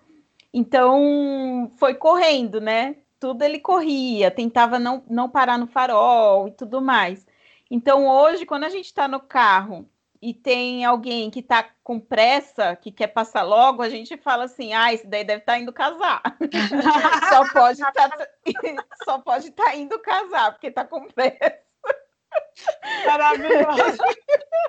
Então 0.53 1.69
foi 1.75 1.93
correndo, 1.93 2.61
né? 2.61 2.95
Tudo 3.19 3.43
ele 3.43 3.59
corria, 3.59 4.31
tentava 4.31 4.79
não, 4.79 5.03
não 5.09 5.29
parar 5.29 5.57
no 5.57 5.67
farol 5.67 6.47
e 6.47 6.51
tudo 6.51 6.81
mais. 6.81 7.27
Então, 7.69 8.07
hoje, 8.07 8.45
quando 8.45 8.63
a 8.63 8.69
gente 8.69 8.85
está 8.85 9.09
no 9.09 9.19
carro 9.19 9.85
e 10.23 10.33
tem 10.33 10.85
alguém 10.85 11.29
que 11.29 11.41
está 11.41 11.69
com 11.83 11.99
pressa, 11.99 12.77
que 12.77 12.93
quer 12.93 13.07
passar 13.07 13.43
logo, 13.43 13.81
a 13.81 13.89
gente 13.89 14.15
fala 14.15 14.45
assim: 14.45 14.71
ah, 14.71 14.93
esse 14.93 15.05
daí 15.05 15.25
deve 15.25 15.41
estar 15.41 15.53
tá 15.53 15.59
indo 15.59 15.73
casar. 15.73 16.21
só 17.29 17.51
pode 17.51 17.81
tá, 17.81 18.27
só 19.03 19.19
pode 19.19 19.49
estar 19.49 19.65
tá 19.65 19.75
indo 19.75 19.99
casar, 19.99 20.53
porque 20.53 20.67
está 20.67 20.85
com 20.85 21.05
pressa. 21.09 21.59
Maravilhoso. 23.05 24.01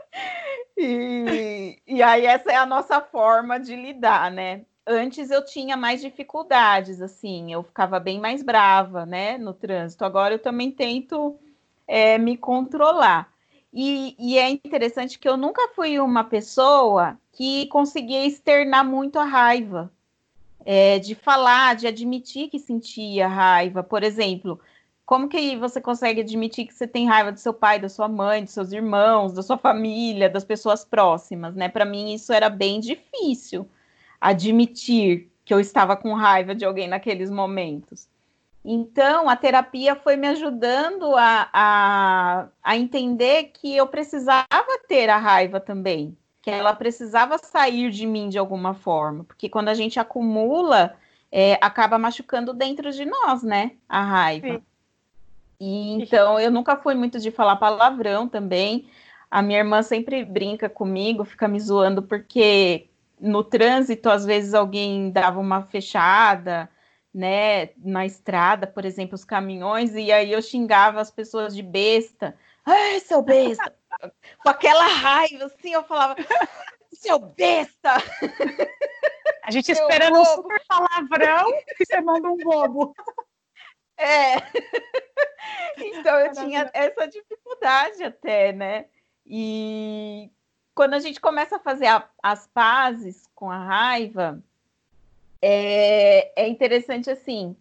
e, 0.77 1.81
e 1.87 2.03
aí, 2.03 2.27
essa 2.27 2.51
é 2.51 2.57
a 2.57 2.67
nossa 2.67 3.01
forma 3.01 3.61
de 3.61 3.77
lidar, 3.77 4.33
né? 4.33 4.63
Antes 4.85 5.31
eu 5.31 5.45
tinha 5.45 5.77
mais 5.77 6.01
dificuldades, 6.01 7.01
assim, 7.01 7.53
eu 7.53 7.63
ficava 7.63 8.01
bem 8.01 8.21
mais 8.21 8.43
brava, 8.43 9.07
né, 9.07 9.39
no 9.39 9.55
trânsito. 9.55 10.05
Agora 10.05 10.35
eu 10.35 10.39
também 10.41 10.73
tento 10.73 11.39
é, 11.87 12.19
me 12.19 12.37
controlar. 12.37 13.34
E, 13.77 14.15
e, 14.21 14.39
é 14.39 14.49
interessante 14.51 15.19
que 15.19 15.29
eu 15.29 15.37
nunca 15.37 15.69
fui 15.75 15.99
uma 15.99 16.23
pessoa 16.23 17.19
que 17.33 17.67
conseguia 17.67 18.25
externar 18.25 18.85
muito 18.85 19.19
a 19.19 19.25
raiva, 19.25 19.93
é, 20.65 21.01
de 21.01 21.17
falar, 21.17 21.75
de 21.75 21.89
admitir 21.89 22.49
que 22.49 22.61
sentia 22.61 23.27
raiva. 23.27 23.83
Por 23.83 24.05
exemplo, 24.05 24.61
como 25.05 25.29
que 25.29 25.57
você 25.57 25.81
consegue 25.81 26.21
admitir 26.21 26.67
que 26.67 26.73
você 26.73 26.87
tem 26.87 27.09
raiva 27.09 27.33
do 27.33 27.41
seu 27.41 27.53
pai, 27.53 27.81
da 27.81 27.89
sua 27.89 28.07
mãe, 28.07 28.45
dos 28.45 28.53
seus 28.55 28.71
irmãos, 28.71 29.33
da 29.35 29.43
sua 29.43 29.59
família, 29.59 30.31
das 30.31 30.45
pessoas 30.45 30.85
próximas, 30.85 31.57
né? 31.57 31.69
Para 31.69 31.85
mim 31.85 32.15
isso 32.15 32.33
era 32.33 32.49
bem 32.49 32.79
difícil 32.79 33.69
admitir 34.21 35.31
que 35.45 35.53
eu 35.53 35.59
estava 35.59 35.97
com 35.97 36.15
raiva 36.15 36.55
de 36.55 36.65
alguém 36.65 36.87
naqueles 36.87 37.29
momentos. 37.29 38.09
Então, 38.65 39.29
a 39.29 39.37
terapia 39.37 39.95
foi 39.95 40.17
me 40.17 40.27
ajudando 40.27 41.15
a, 41.17 41.51
a, 41.53 42.49
a, 42.63 42.77
entender 42.77 43.51
que 43.53 43.77
eu 43.77 43.87
precisava 43.87 44.47
ter 44.89 45.11
a 45.11 45.19
raiva 45.19 45.61
também, 45.61 46.17
que 46.41 46.51
ela 46.51 46.75
precisava 46.75 47.37
sair 47.37 47.91
de 47.91 48.07
mim 48.07 48.31
de 48.31 48.39
alguma 48.39 48.73
forma, 48.73 49.25
porque 49.25 49.51
quando 49.51 49.69
a 49.69 49.75
gente 49.75 50.01
acumula, 50.01 50.97
é, 51.31 51.59
acaba 51.61 51.99
machucando 51.99 52.55
dentro 52.55 52.91
de 52.91 53.05
nós, 53.05 53.43
né? 53.43 53.73
A 53.87 54.03
raiva. 54.03 54.63
E 55.61 55.93
então, 55.93 56.41
eu 56.41 56.51
nunca 56.51 56.75
fui 56.75 56.95
muito 56.95 57.21
de 57.21 57.31
falar 57.31 57.57
palavrão 57.57 58.27
também. 58.27 58.89
A 59.31 59.43
minha 59.43 59.59
irmã 59.59 59.83
sempre 59.83 60.25
brinca 60.25 60.71
comigo, 60.71 61.23
fica 61.25 61.47
me 61.47 61.61
zoando, 61.61 62.03
porque 62.03 62.89
no 63.21 63.45
trânsito, 63.45 64.09
às 64.09 64.25
vezes 64.25 64.55
alguém 64.55 65.11
dava 65.11 65.39
uma 65.39 65.63
fechada 65.63 66.71
né, 67.15 67.71
na 67.77 68.05
estrada, 68.05 68.67
por 68.67 68.85
exemplo, 68.85 69.15
os 69.15 69.25
caminhões, 69.25 69.95
e 69.95 70.11
aí 70.11 70.33
eu 70.33 70.43
xingava 70.43 71.01
as 71.01 71.11
pessoas 71.11 71.55
de 71.55 71.63
besta. 71.63 72.37
Ai, 72.67 72.99
seu 73.01 73.23
besta! 73.23 73.73
Com 74.43 74.49
aquela 74.49 74.87
raiva, 74.87 75.45
assim, 75.45 75.73
eu 75.73 75.85
falava, 75.85 76.17
seu 76.93 77.21
besta! 77.21 77.93
A 79.45 79.51
gente 79.51 79.73
seu 79.73 79.75
esperando 79.75 80.15
bobo. 80.15 80.23
um 80.23 80.35
super 80.35 80.63
palavrão 80.67 81.51
e 81.51 81.85
você 81.85 82.01
manda 82.01 82.29
um 82.29 82.37
bobo. 82.37 82.95
É. 83.97 84.37
Então 85.77 86.19
eu 86.19 86.33
tinha 86.33 86.71
essa 86.73 87.07
dificuldade 87.07 88.03
até, 88.03 88.53
né? 88.53 88.87
E 89.27 90.31
quando 90.75 90.95
a 90.95 90.99
gente 90.99 91.21
começa 91.21 91.57
a 91.57 91.61
fazer 91.61 91.87
a, 91.87 92.09
as 92.23 92.47
pazes 92.49 93.25
com 93.35 93.51
a 93.51 93.59
raiva, 93.59 94.43
é, 95.47 96.33
é 96.35 96.49
interessante 96.49 97.11
assim, 97.11 97.55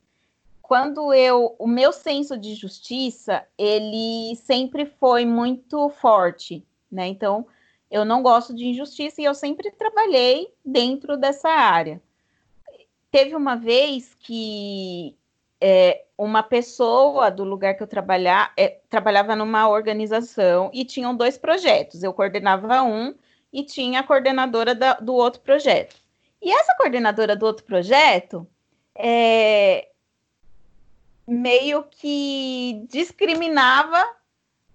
quando 0.62 1.14
eu, 1.14 1.54
o 1.60 1.68
meu 1.68 1.92
senso 1.92 2.38
de 2.38 2.56
justiça, 2.56 3.46
ele 3.58 4.38
sempre 4.38 4.86
foi 4.86 5.26
muito 5.26 5.90
forte, 5.90 6.66
né? 6.90 7.08
Então, 7.08 7.46
eu 7.92 8.06
não 8.06 8.24
gosto 8.24 8.56
de 8.56 8.66
injustiça 8.66 9.22
e 9.22 9.26
eu 9.26 9.34
sempre 9.34 9.70
trabalhei 9.70 10.48
dentro 10.64 11.18
dessa 11.18 11.50
área. 11.50 12.02
Teve 13.12 13.36
uma 13.36 13.58
vez 13.58 14.16
que 14.16 15.14
é, 15.60 16.06
uma 16.18 16.42
pessoa 16.42 17.30
do 17.30 17.44
lugar 17.44 17.76
que 17.76 17.84
eu 17.84 17.88
trabalhar, 17.88 18.54
é, 18.56 18.80
trabalhava 18.90 19.36
numa 19.36 19.68
organização 19.68 20.72
e 20.74 20.86
tinham 20.86 21.14
dois 21.14 21.38
projetos. 21.38 22.02
Eu 22.02 22.14
coordenava 22.14 22.82
um 22.82 23.14
e 23.52 23.62
tinha 23.62 24.00
a 24.00 24.04
coordenadora 24.04 24.74
da, 24.74 24.94
do 24.94 25.14
outro 25.14 25.42
projeto. 25.42 26.03
E 26.44 26.52
essa 26.52 26.76
coordenadora 26.76 27.38
do 27.38 27.46
outro 27.46 27.64
projeto 27.64 28.46
é, 28.94 29.88
meio 31.26 31.84
que 31.84 32.86
discriminava 32.90 34.06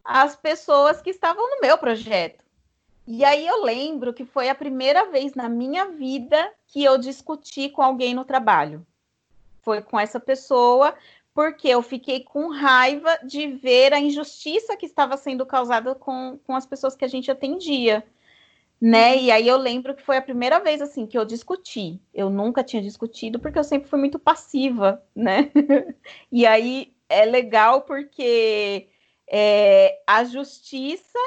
as 0.03 0.35
pessoas 0.35 1.03
que 1.03 1.11
estavam 1.11 1.49
no 1.51 1.61
meu 1.61 1.77
projeto. 1.77 2.43
E 3.07 3.23
aí 3.23 3.47
eu 3.47 3.63
lembro 3.63 4.15
que 4.15 4.25
foi 4.25 4.49
a 4.49 4.55
primeira 4.55 5.11
vez 5.11 5.35
na 5.35 5.47
minha 5.47 5.91
vida 5.91 6.51
que 6.69 6.83
eu 6.83 6.97
discuti 6.97 7.69
com 7.69 7.83
alguém 7.83 8.15
no 8.15 8.25
trabalho. 8.25 8.87
Foi 9.61 9.83
com 9.83 10.01
essa 10.01 10.19
pessoa, 10.19 10.95
porque 11.35 11.69
eu 11.69 11.83
fiquei 11.83 12.25
com 12.25 12.49
raiva 12.49 13.19
de 13.23 13.47
ver 13.47 13.93
a 13.93 14.01
injustiça 14.01 14.75
que 14.75 14.87
estava 14.87 15.19
sendo 15.19 15.45
causada 15.45 15.95
com, 15.95 16.39
com 16.47 16.57
as 16.57 16.65
pessoas 16.65 16.97
que 16.97 17.05
a 17.05 17.09
gente 17.09 17.31
atendia 17.31 18.03
né? 18.81 19.17
E 19.17 19.31
aí 19.31 19.47
eu 19.49 19.57
lembro 19.57 19.95
que 19.95 20.03
foi 20.03 20.17
a 20.17 20.23
primeira 20.23 20.61
vez 20.61 20.81
assim 20.81 21.07
que 21.07 21.19
eu 21.19 21.25
discuti. 21.25 22.01
Eu 22.15 22.31
nunca 22.31 22.63
tinha 22.63 22.81
discutido 22.81 23.39
porque 23.39 23.59
eu 23.59 23.65
sempre 23.65 23.89
fui 23.89 23.99
muito 23.99 24.19
passiva, 24.19 25.03
né? 25.15 25.51
e 26.31 26.47
aí 26.47 26.95
é 27.09 27.25
legal 27.25 27.83
porque 27.83 28.89
é, 29.27 30.01
a 30.07 30.25
justiça 30.25 31.19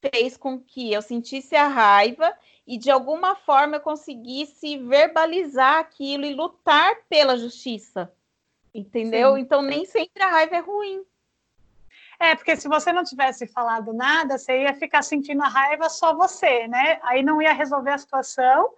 fez 0.00 0.36
com 0.36 0.58
que 0.60 0.92
eu 0.92 1.00
sentisse 1.00 1.56
a 1.56 1.68
raiva 1.68 2.36
e 2.66 2.76
de 2.76 2.90
alguma 2.90 3.34
forma 3.36 3.76
eu 3.76 3.80
conseguisse 3.80 4.76
verbalizar 4.78 5.78
aquilo 5.78 6.24
e 6.24 6.34
lutar 6.34 6.94
pela 7.08 7.36
justiça. 7.36 8.12
Entendeu? 8.74 9.34
Sim. 9.34 9.40
Então 9.40 9.62
nem 9.62 9.84
sempre 9.84 10.22
a 10.22 10.28
raiva 10.28 10.56
é 10.56 10.60
ruim. 10.60 11.04
É, 12.22 12.36
porque 12.36 12.54
se 12.54 12.68
você 12.68 12.92
não 12.92 13.02
tivesse 13.02 13.48
falado 13.48 13.92
nada, 13.92 14.38
você 14.38 14.62
ia 14.62 14.72
ficar 14.74 15.02
sentindo 15.02 15.42
a 15.42 15.48
raiva 15.48 15.88
só 15.88 16.14
você, 16.14 16.68
né? 16.68 17.00
Aí 17.02 17.20
não 17.20 17.42
ia 17.42 17.52
resolver 17.52 17.90
a 17.90 17.98
situação 17.98 18.70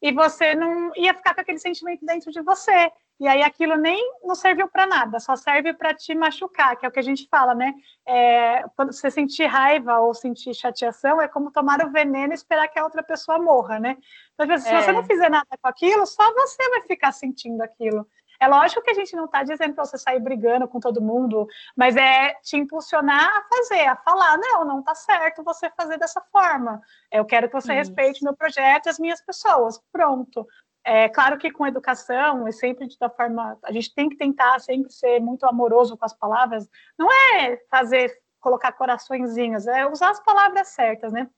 e 0.00 0.12
você 0.12 0.54
não 0.54 0.92
ia 0.94 1.12
ficar 1.12 1.34
com 1.34 1.40
aquele 1.40 1.58
sentimento 1.58 2.06
dentro 2.06 2.30
de 2.30 2.40
você. 2.42 2.92
E 3.18 3.26
aí 3.26 3.42
aquilo 3.42 3.74
nem 3.76 4.00
não 4.22 4.36
serviu 4.36 4.68
para 4.68 4.86
nada, 4.86 5.18
só 5.18 5.34
serve 5.34 5.74
para 5.74 5.92
te 5.92 6.14
machucar, 6.14 6.76
que 6.76 6.86
é 6.86 6.88
o 6.88 6.92
que 6.92 7.00
a 7.00 7.02
gente 7.02 7.26
fala, 7.28 7.56
né? 7.56 7.74
É, 8.06 8.64
quando 8.76 8.92
você 8.92 9.10
sentir 9.10 9.46
raiva 9.46 9.98
ou 9.98 10.14
sentir 10.14 10.54
chateação, 10.54 11.20
é 11.20 11.26
como 11.26 11.50
tomar 11.50 11.84
o 11.84 11.90
veneno 11.90 12.32
e 12.32 12.36
esperar 12.36 12.68
que 12.68 12.78
a 12.78 12.84
outra 12.84 13.02
pessoa 13.02 13.36
morra, 13.36 13.80
né? 13.80 13.96
Então, 14.34 14.46
se 14.58 14.72
você 14.72 14.90
é. 14.90 14.92
não 14.92 15.02
fizer 15.02 15.28
nada 15.28 15.58
com 15.60 15.68
aquilo, 15.68 16.06
só 16.06 16.32
você 16.34 16.70
vai 16.70 16.82
ficar 16.82 17.10
sentindo 17.10 17.62
aquilo. 17.62 18.06
É 18.42 18.48
lógico 18.48 18.82
que 18.82 18.90
a 18.90 18.94
gente 18.94 19.14
não 19.14 19.26
está 19.26 19.44
dizendo 19.44 19.72
para 19.72 19.84
você 19.84 19.96
sair 19.96 20.18
brigando 20.18 20.66
com 20.66 20.80
todo 20.80 21.00
mundo, 21.00 21.46
mas 21.76 21.94
é 21.94 22.34
te 22.42 22.56
impulsionar 22.56 23.24
a 23.24 23.42
fazer, 23.44 23.86
a 23.86 23.94
falar, 23.94 24.36
não, 24.36 24.64
não 24.64 24.80
está 24.80 24.96
certo 24.96 25.44
você 25.44 25.70
fazer 25.70 25.96
dessa 25.96 26.20
forma. 26.22 26.82
Eu 27.08 27.24
quero 27.24 27.46
que 27.46 27.54
você 27.54 27.72
Isso. 27.72 27.78
respeite 27.78 28.24
meu 28.24 28.34
projeto 28.34 28.86
e 28.86 28.88
as 28.88 28.98
minhas 28.98 29.24
pessoas. 29.24 29.80
Pronto. 29.92 30.44
É 30.84 31.08
claro 31.08 31.38
que 31.38 31.52
com 31.52 31.64
educação 31.64 32.48
e 32.48 32.52
sempre 32.52 32.88
da 32.98 33.08
forma, 33.08 33.56
a 33.62 33.70
gente 33.70 33.94
tem 33.94 34.08
que 34.08 34.16
tentar 34.16 34.58
sempre 34.58 34.90
ser 34.90 35.20
muito 35.20 35.46
amoroso 35.46 35.96
com 35.96 36.04
as 36.04 36.12
palavras. 36.12 36.68
Não 36.98 37.08
é 37.12 37.58
fazer 37.70 38.12
colocar 38.40 38.72
coraçõezinhos, 38.72 39.68
é 39.68 39.86
usar 39.86 40.10
as 40.10 40.18
palavras 40.18 40.66
certas, 40.66 41.12
né? 41.12 41.30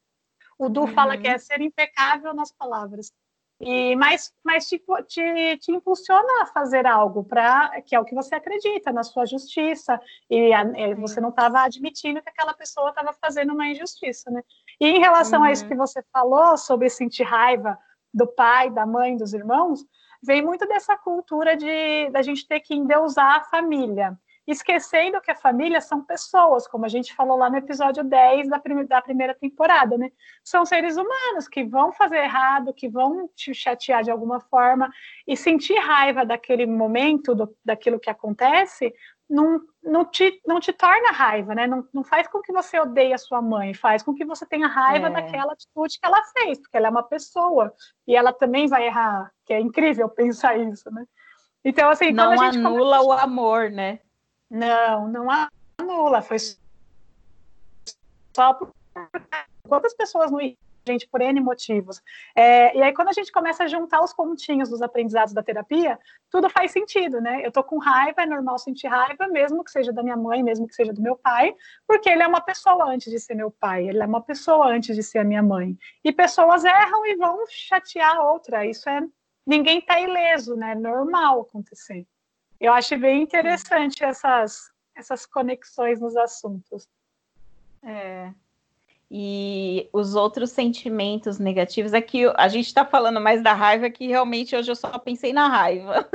O 0.59 0.71
Du 0.71 0.83
uhum. 0.83 0.95
fala 0.95 1.19
que 1.19 1.29
é 1.29 1.37
ser 1.37 1.61
impecável 1.61 2.33
nas 2.33 2.51
palavras. 2.51 3.13
E 3.61 3.95
mas 3.97 4.33
mas 4.45 4.69
te, 4.69 4.83
te, 5.07 5.59
te 5.59 5.73
impulsiona 5.73 6.43
a 6.43 6.47
fazer 6.47 6.87
algo 6.87 7.23
para 7.23 7.81
que 7.83 7.95
é 7.95 8.01
o 8.01 8.05
que 8.05 8.15
você 8.15 8.35
acredita 8.35 8.93
na 8.93 9.05
sua 9.05 9.25
justiça 9.27 10.01
e 10.29 10.53
a, 10.53 10.65
você 10.97 11.21
não 11.21 11.29
estava 11.29 11.61
admitindo 11.61 12.21
que 12.21 12.29
aquela 12.29 12.53
pessoa 12.53 12.89
estava 12.89 13.13
fazendo 13.13 13.53
uma 13.53 13.69
injustiça, 13.69 14.31
né? 14.31 14.43
E 14.81 14.87
em 14.89 14.99
relação 14.99 15.41
uhum. 15.41 15.47
a 15.47 15.53
isso 15.53 15.63
uhum. 15.63 15.69
que 15.71 15.77
você 15.77 16.03
falou 16.13 16.57
sobre 16.59 16.91
sentir 16.91 17.23
raiva 17.23 17.79
do 18.13 18.27
pai, 18.27 18.71
da 18.71 18.85
mãe, 18.85 19.17
dos 19.17 19.33
irmãos, 19.33 19.85
vem 20.23 20.43
muito 20.43 20.67
dessa 20.67 20.97
cultura 20.97 21.57
de 21.57 22.11
da 22.11 22.23
gente 22.23 22.47
ter 22.49 22.61
que 22.61 22.75
endeusar 22.75 23.37
a 23.37 23.45
família, 23.45 24.19
esquecendo 24.47 25.21
que 25.21 25.31
a 25.31 25.37
família 25.37 25.81
são 25.81 26.05
pessoas, 26.05 26.67
como 26.67 26.85
a 26.85 26.89
gente 26.89 27.15
falou 27.15 27.37
lá 27.37 27.49
no 27.49 27.57
episódio 27.57 28.05
10 28.05 28.49
da, 28.49 28.59
prim 28.59 28.85
da 28.85 29.01
primeira 29.01 29.35
temporada, 29.35 29.97
né? 29.97 30.11
São 30.43 30.67
seres 30.67 30.97
humanos 30.97 31.49
que 31.49 31.65
vão 31.65 31.93
fazer 31.93 32.19
errado, 32.19 32.75
que 32.75 32.89
vão 32.89 33.29
te 33.35 33.55
chatear 33.55 34.03
de 34.03 34.11
alguma 34.11 34.41
forma, 34.41 34.91
e 35.27 35.37
sentir 35.37 35.79
raiva 35.79 36.25
daquele 36.27 36.67
momento, 36.67 37.35
do, 37.35 37.57
daquilo 37.65 37.99
que 37.99 38.11
acontece, 38.11 38.93
não, 39.29 39.61
não, 39.83 40.05
te, 40.05 40.41
não 40.47 40.61
te 40.61 40.73
torna 40.73 41.11
raiva, 41.11 41.55
né? 41.55 41.67
Não, 41.67 41.87
não 41.93 42.05
faz 42.05 42.29
com 42.29 42.41
que 42.41 42.53
você 42.53 42.79
odeie 42.79 43.13
a 43.13 43.19
sua 43.19 43.41
mãe, 43.41 43.73
faz 43.73 44.03
com 44.03 44.15
que 44.15 44.25
você 44.25 44.45
tenha 44.47 44.67
raiva 44.67 45.07
é. 45.07 45.11
daquela 45.11 45.53
atitude 45.53 45.99
que 45.99 46.07
ela 46.07 46.23
fez, 46.23 46.61
porque 46.61 46.77
ela 46.77 46.89
é 46.89 46.91
uma 46.91 47.03
pessoa 47.03 47.73
e 48.07 48.15
ela 48.15 48.33
também 48.33 48.69
vai 48.69 48.87
errar, 48.87 49.33
que 49.47 49.55
é 49.55 49.61
incrível 49.61 50.09
pensar 50.11 50.59
isso, 50.59 50.91
né? 50.91 51.05
Então, 51.65 51.89
assim, 51.89 52.13
não 52.13 52.33
anula 52.33 52.99
começa... 52.99 53.03
o 53.03 53.13
amor, 53.13 53.71
né? 53.71 54.01
Não, 54.51 55.09
não 55.09 55.27
anula, 55.79 56.23
foi 56.23 56.39
só 58.37 58.55
por 58.55 58.71
quantas 59.69 59.95
pessoas 59.95 60.31
não 60.31 60.41
gente 60.87 61.09
por 61.09 61.21
N 61.21 61.41
motivos. 61.41 62.03
É, 62.37 62.77
e 62.77 62.83
aí, 62.83 62.93
quando 62.93 63.09
a 63.09 63.13
gente 63.13 63.33
começa 63.33 63.65
a 63.65 63.69
juntar 63.69 64.03
os 64.03 64.13
pontinhos 64.13 64.69
dos 64.69 64.83
aprendizados 64.83 65.33
da 65.33 65.43
terapia, 65.43 65.99
tudo 66.31 66.51
faz 66.51 66.73
sentido, 66.73 67.21
né? 67.21 67.45
Eu 67.45 67.51
tô 67.51 67.63
com 67.65 67.79
raiva, 67.79 68.23
é 68.23 68.27
normal 68.27 68.59
sentir 68.59 68.89
raiva, 68.89 69.27
mesmo 69.29 69.65
que 69.65 69.71
seja 69.71 69.93
da 69.93 70.03
minha 70.03 70.17
mãe, 70.17 70.43
mesmo 70.43 70.67
que 70.67 70.75
seja 70.75 70.93
do 70.93 71.01
meu 71.01 71.17
pai, 71.17 71.55
porque 71.87 72.09
ele 72.09 72.23
é 72.23 72.27
uma 72.27 72.41
pessoa 72.41 72.85
antes 72.85 73.11
de 73.11 73.19
ser 73.19 73.35
meu 73.35 73.51
pai, 73.51 73.89
ele 73.89 74.03
é 74.03 74.07
uma 74.07 74.21
pessoa 74.21 74.67
antes 74.67 74.95
de 74.95 75.03
ser 75.03 75.19
a 75.19 75.25
minha 75.25 75.43
mãe. 75.43 75.77
E 76.05 76.13
pessoas 76.13 76.65
erram 76.65 77.07
e 77.07 77.17
vão 77.17 77.45
chatear 77.49 78.17
a 78.17 78.31
outra. 78.31 78.67
Isso 78.67 78.89
é. 78.89 79.01
Ninguém 79.47 79.81
tá 79.81 80.01
ileso, 80.01 80.57
né? 80.57 80.73
É 80.73 80.75
normal 80.75 81.43
acontecer. 81.43 82.07
Eu 82.61 82.73
acho 82.73 82.97
bem 82.99 83.23
interessante 83.23 84.03
essas, 84.05 84.71
essas 84.97 85.27
conexões 85.27 86.01
nos 86.01 86.17
assuntos. 86.17 86.89
É, 87.83 88.33
e 89.17 89.89
os 89.93 90.17
outros 90.17 90.51
sentimentos 90.51 91.39
negativos 91.39 91.93
é 91.93 92.01
que 92.01 92.27
a 92.37 92.49
gente 92.49 92.67
está 92.67 92.85
falando 92.85 93.21
mais 93.21 93.43
da 93.43 93.53
raiva 93.53 93.89
que 93.89 94.09
realmente 94.09 94.57
hoje 94.57 94.71
eu 94.71 94.75
só 94.75 94.99
pensei 94.99 95.33
na 95.33 95.47
raiva. 95.47 96.09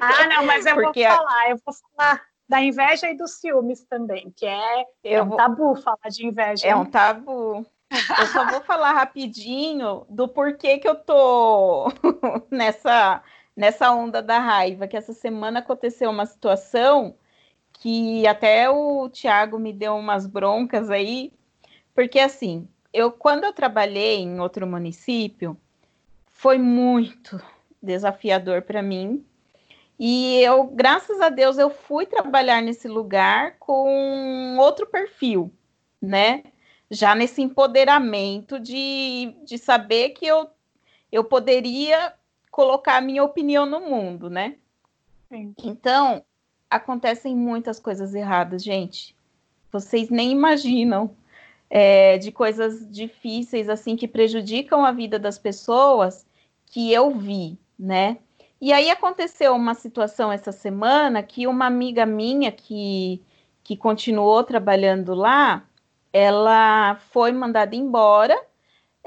Ah, 0.00 0.26
não, 0.28 0.46
mas 0.46 0.64
eu 0.64 0.74
Porque 0.74 1.06
vou 1.06 1.16
falar, 1.16 1.50
eu 1.50 1.60
vou 1.64 1.74
falar 1.74 2.22
da 2.48 2.62
inveja 2.62 3.10
e 3.10 3.14
dos 3.14 3.32
ciúmes 3.32 3.84
também, 3.84 4.32
que 4.34 4.46
é, 4.46 4.86
é 5.04 5.22
um 5.22 5.28
vou... 5.28 5.36
tabu 5.36 5.76
falar 5.76 6.08
de 6.08 6.26
inveja. 6.26 6.66
É 6.66 6.74
um 6.74 6.86
tabu. 6.86 7.66
Eu 7.90 8.26
só 8.28 8.46
vou 8.46 8.62
falar 8.62 8.92
rapidinho 8.92 10.06
do 10.08 10.26
porquê 10.26 10.78
que 10.78 10.88
eu 10.88 10.94
tô 10.94 11.92
nessa, 12.50 13.22
nessa 13.56 13.90
onda 13.90 14.22
da 14.22 14.38
raiva, 14.38 14.86
que 14.86 14.96
essa 14.96 15.14
semana 15.14 15.60
aconteceu 15.60 16.10
uma 16.10 16.26
situação 16.26 17.16
que 17.72 18.26
até 18.26 18.68
o 18.70 19.08
Tiago 19.08 19.58
me 19.58 19.72
deu 19.72 19.96
umas 19.96 20.26
broncas 20.26 20.90
aí, 20.90 21.32
porque 21.94 22.18
assim, 22.18 22.68
eu 22.92 23.10
quando 23.10 23.44
eu 23.44 23.52
trabalhei 23.52 24.20
em 24.20 24.40
outro 24.40 24.66
município, 24.66 25.58
foi 26.26 26.58
muito 26.58 27.40
desafiador 27.82 28.62
para 28.62 28.82
mim. 28.82 29.24
E 29.98 30.40
eu, 30.42 30.64
graças 30.64 31.20
a 31.20 31.30
Deus, 31.30 31.56
eu 31.56 31.70
fui 31.70 32.04
trabalhar 32.04 32.60
nesse 32.60 32.86
lugar 32.86 33.56
com 33.58 34.56
outro 34.58 34.86
perfil, 34.86 35.50
né? 36.00 36.44
Já 36.90 37.14
nesse 37.14 37.40
empoderamento 37.40 38.60
de, 38.60 39.34
de 39.44 39.56
saber 39.56 40.10
que 40.10 40.26
eu, 40.26 40.50
eu 41.10 41.24
poderia 41.24 42.12
colocar 42.56 42.96
a 42.96 43.00
minha 43.02 43.22
opinião 43.22 43.66
no 43.66 43.80
mundo, 43.80 44.30
né? 44.30 44.56
Sim. 45.28 45.54
Então, 45.62 46.24
acontecem 46.70 47.36
muitas 47.36 47.78
coisas 47.78 48.14
erradas, 48.14 48.64
gente. 48.64 49.14
Vocês 49.70 50.08
nem 50.08 50.32
imaginam 50.32 51.14
é, 51.68 52.16
de 52.16 52.32
coisas 52.32 52.90
difíceis 52.90 53.68
assim 53.68 53.94
que 53.94 54.08
prejudicam 54.08 54.86
a 54.86 54.90
vida 54.90 55.18
das 55.18 55.38
pessoas 55.38 56.26
que 56.64 56.90
eu 56.90 57.10
vi, 57.10 57.58
né? 57.78 58.16
E 58.58 58.72
aí 58.72 58.90
aconteceu 58.90 59.54
uma 59.54 59.74
situação 59.74 60.32
essa 60.32 60.50
semana 60.50 61.22
que 61.22 61.46
uma 61.46 61.66
amiga 61.66 62.06
minha 62.06 62.50
que, 62.50 63.22
que 63.62 63.76
continuou 63.76 64.42
trabalhando 64.42 65.14
lá, 65.14 65.62
ela 66.10 66.94
foi 67.10 67.32
mandada 67.32 67.76
embora 67.76 68.34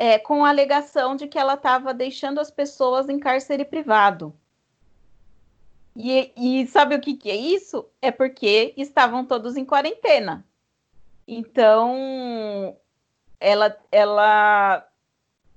é, 0.01 0.17
com 0.17 0.45
a 0.45 0.49
alegação 0.49 1.13
de 1.13 1.27
que 1.27 1.37
ela 1.37 1.55
estava 1.55 1.93
deixando 1.93 2.39
as 2.39 2.49
pessoas 2.49 3.09
em 3.09 3.19
cárcere 3.19 3.65
privado. 3.65 4.33
E, 5.93 6.31
e 6.37 6.67
sabe 6.67 6.95
o 6.95 7.01
que, 7.01 7.17
que 7.17 7.29
é 7.29 7.35
isso? 7.35 7.85
É 8.01 8.09
porque 8.09 8.73
estavam 8.77 9.25
todos 9.25 9.57
em 9.57 9.65
quarentena. 9.65 10.45
Então, 11.27 12.77
ela, 13.41 13.77
ela, 13.91 14.87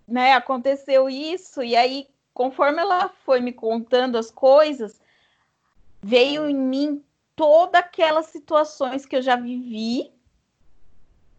né, 0.08 0.32
aconteceu 0.32 1.08
isso, 1.08 1.62
e 1.62 1.76
aí, 1.76 2.08
conforme 2.34 2.80
ela 2.80 3.10
foi 3.24 3.40
me 3.40 3.52
contando 3.52 4.18
as 4.18 4.28
coisas, 4.28 5.00
veio 6.02 6.48
em 6.48 6.56
mim 6.56 7.04
todas 7.36 7.80
aquelas 7.80 8.26
situações 8.26 9.06
que 9.06 9.14
eu 9.14 9.22
já 9.22 9.36
vivi, 9.36 10.12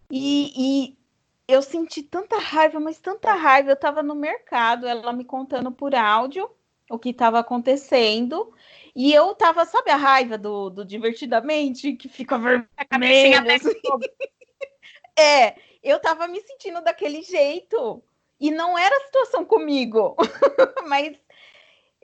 e, 0.10 0.54
e 0.56 1.03
eu 1.48 1.62
senti 1.62 2.04
tanta 2.04 2.38
raiva, 2.38 2.80
mas 2.80 3.00
tanta 3.00 3.34
raiva. 3.34 3.70
Eu 3.70 3.76
estava 3.76 4.02
no 4.02 4.16
mercado, 4.16 4.88
ela 4.88 5.14
me 5.14 5.26
contando 5.26 5.72
por 5.72 5.94
áudio 5.96 6.50
o 6.90 7.00
que 7.00 7.10
estava 7.10 7.40
acontecendo. 7.40 8.54
E 8.96 9.14
eu 9.14 9.34
tava, 9.36 9.66
sabe 9.66 9.92
a 9.92 9.96
raiva 9.96 10.38
do, 10.38 10.70
do 10.70 10.86
divertidamente, 10.86 11.94
que 11.94 12.08
fica 12.08 12.38
vermelho? 12.38 13.52
Assim. 13.52 13.82
é, 15.18 15.56
eu 15.82 16.00
tava 16.00 16.28
me 16.28 16.40
sentindo 16.42 16.82
daquele 16.82 17.22
jeito. 17.22 18.04
E 18.40 18.52
não 18.52 18.78
era 18.78 18.96
a 18.96 19.06
situação 19.06 19.46
comigo, 19.46 20.18
mas 20.88 21.18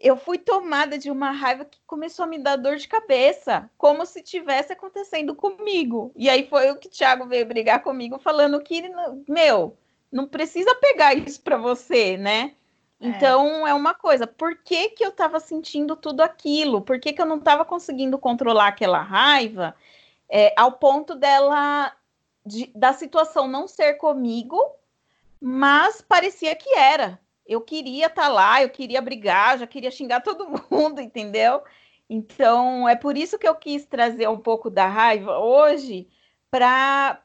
eu 0.02 0.16
fui 0.16 0.38
tomada 0.38 0.98
de 0.98 1.12
uma 1.12 1.32
raiva 1.32 1.66
que 1.66 1.80
começou 1.86 2.24
a 2.24 2.28
me 2.28 2.40
dar 2.40 2.56
dor 2.56 2.78
de 2.78 2.88
cabeça, 2.88 3.70
como 3.78 4.06
se 4.06 4.22
tivesse 4.22 4.74
acontecendo 4.74 5.36
comigo. 5.36 6.12
E 6.16 6.30
aí 6.30 6.48
foi 6.48 6.72
o 6.72 6.78
que 6.78 6.88
o 6.88 6.92
Thiago 6.92 7.26
veio 7.28 7.46
brigar 7.46 7.84
comigo, 7.84 8.18
falando 8.18 8.62
que, 8.62 8.84
meu, 9.28 9.78
não 10.12 10.28
precisa 10.28 10.74
pegar 10.76 11.14
isso 11.14 11.42
para 11.42 11.58
você, 11.58 12.18
né? 12.18 12.54
É. 13.02 13.08
Então 13.08 13.68
é. 13.68 13.74
uma 13.74 13.94
coisa, 13.94 14.26
por 14.26 14.58
que, 14.58 14.90
que 14.90 15.04
eu 15.04 15.10
estava 15.10 15.40
sentindo 15.40 15.96
tudo 15.96 16.22
aquilo? 16.22 16.82
Por 16.82 17.00
que, 17.00 17.14
que 17.14 17.22
eu 17.22 17.26
não 17.26 17.38
estava 17.38 17.66
conseguindo 17.66 18.18
controlar 18.18 18.68
aquela 18.68 19.02
raiva 19.02 19.76
é, 20.30 20.54
ao 20.58 20.74
ponto 20.74 21.16
dela 21.16 21.94
de, 22.46 22.72
da 22.76 22.94
situação 22.94 23.48
não 23.48 23.68
ser 23.68 23.96
comigo, 23.96 24.60
mas 25.42 26.02
parecia 26.02 26.56
que 26.56 26.70
era. 26.78 27.20
Eu 27.50 27.62
queria 27.62 28.06
estar 28.06 28.24
tá 28.24 28.28
lá, 28.28 28.62
eu 28.62 28.70
queria 28.70 29.02
brigar, 29.02 29.58
já 29.58 29.66
queria 29.66 29.90
xingar 29.90 30.22
todo 30.24 30.64
mundo, 30.70 31.02
entendeu? 31.02 31.64
Então, 32.08 32.88
é 32.88 32.96
por 32.96 33.18
isso 33.18 33.40
que 33.40 33.48
eu 33.48 33.56
quis 33.56 33.86
trazer 33.86 34.30
um 34.30 34.38
pouco 34.38 34.70
da 34.70 34.88
raiva 34.88 35.40
hoje, 35.40 36.08
para 36.52 37.22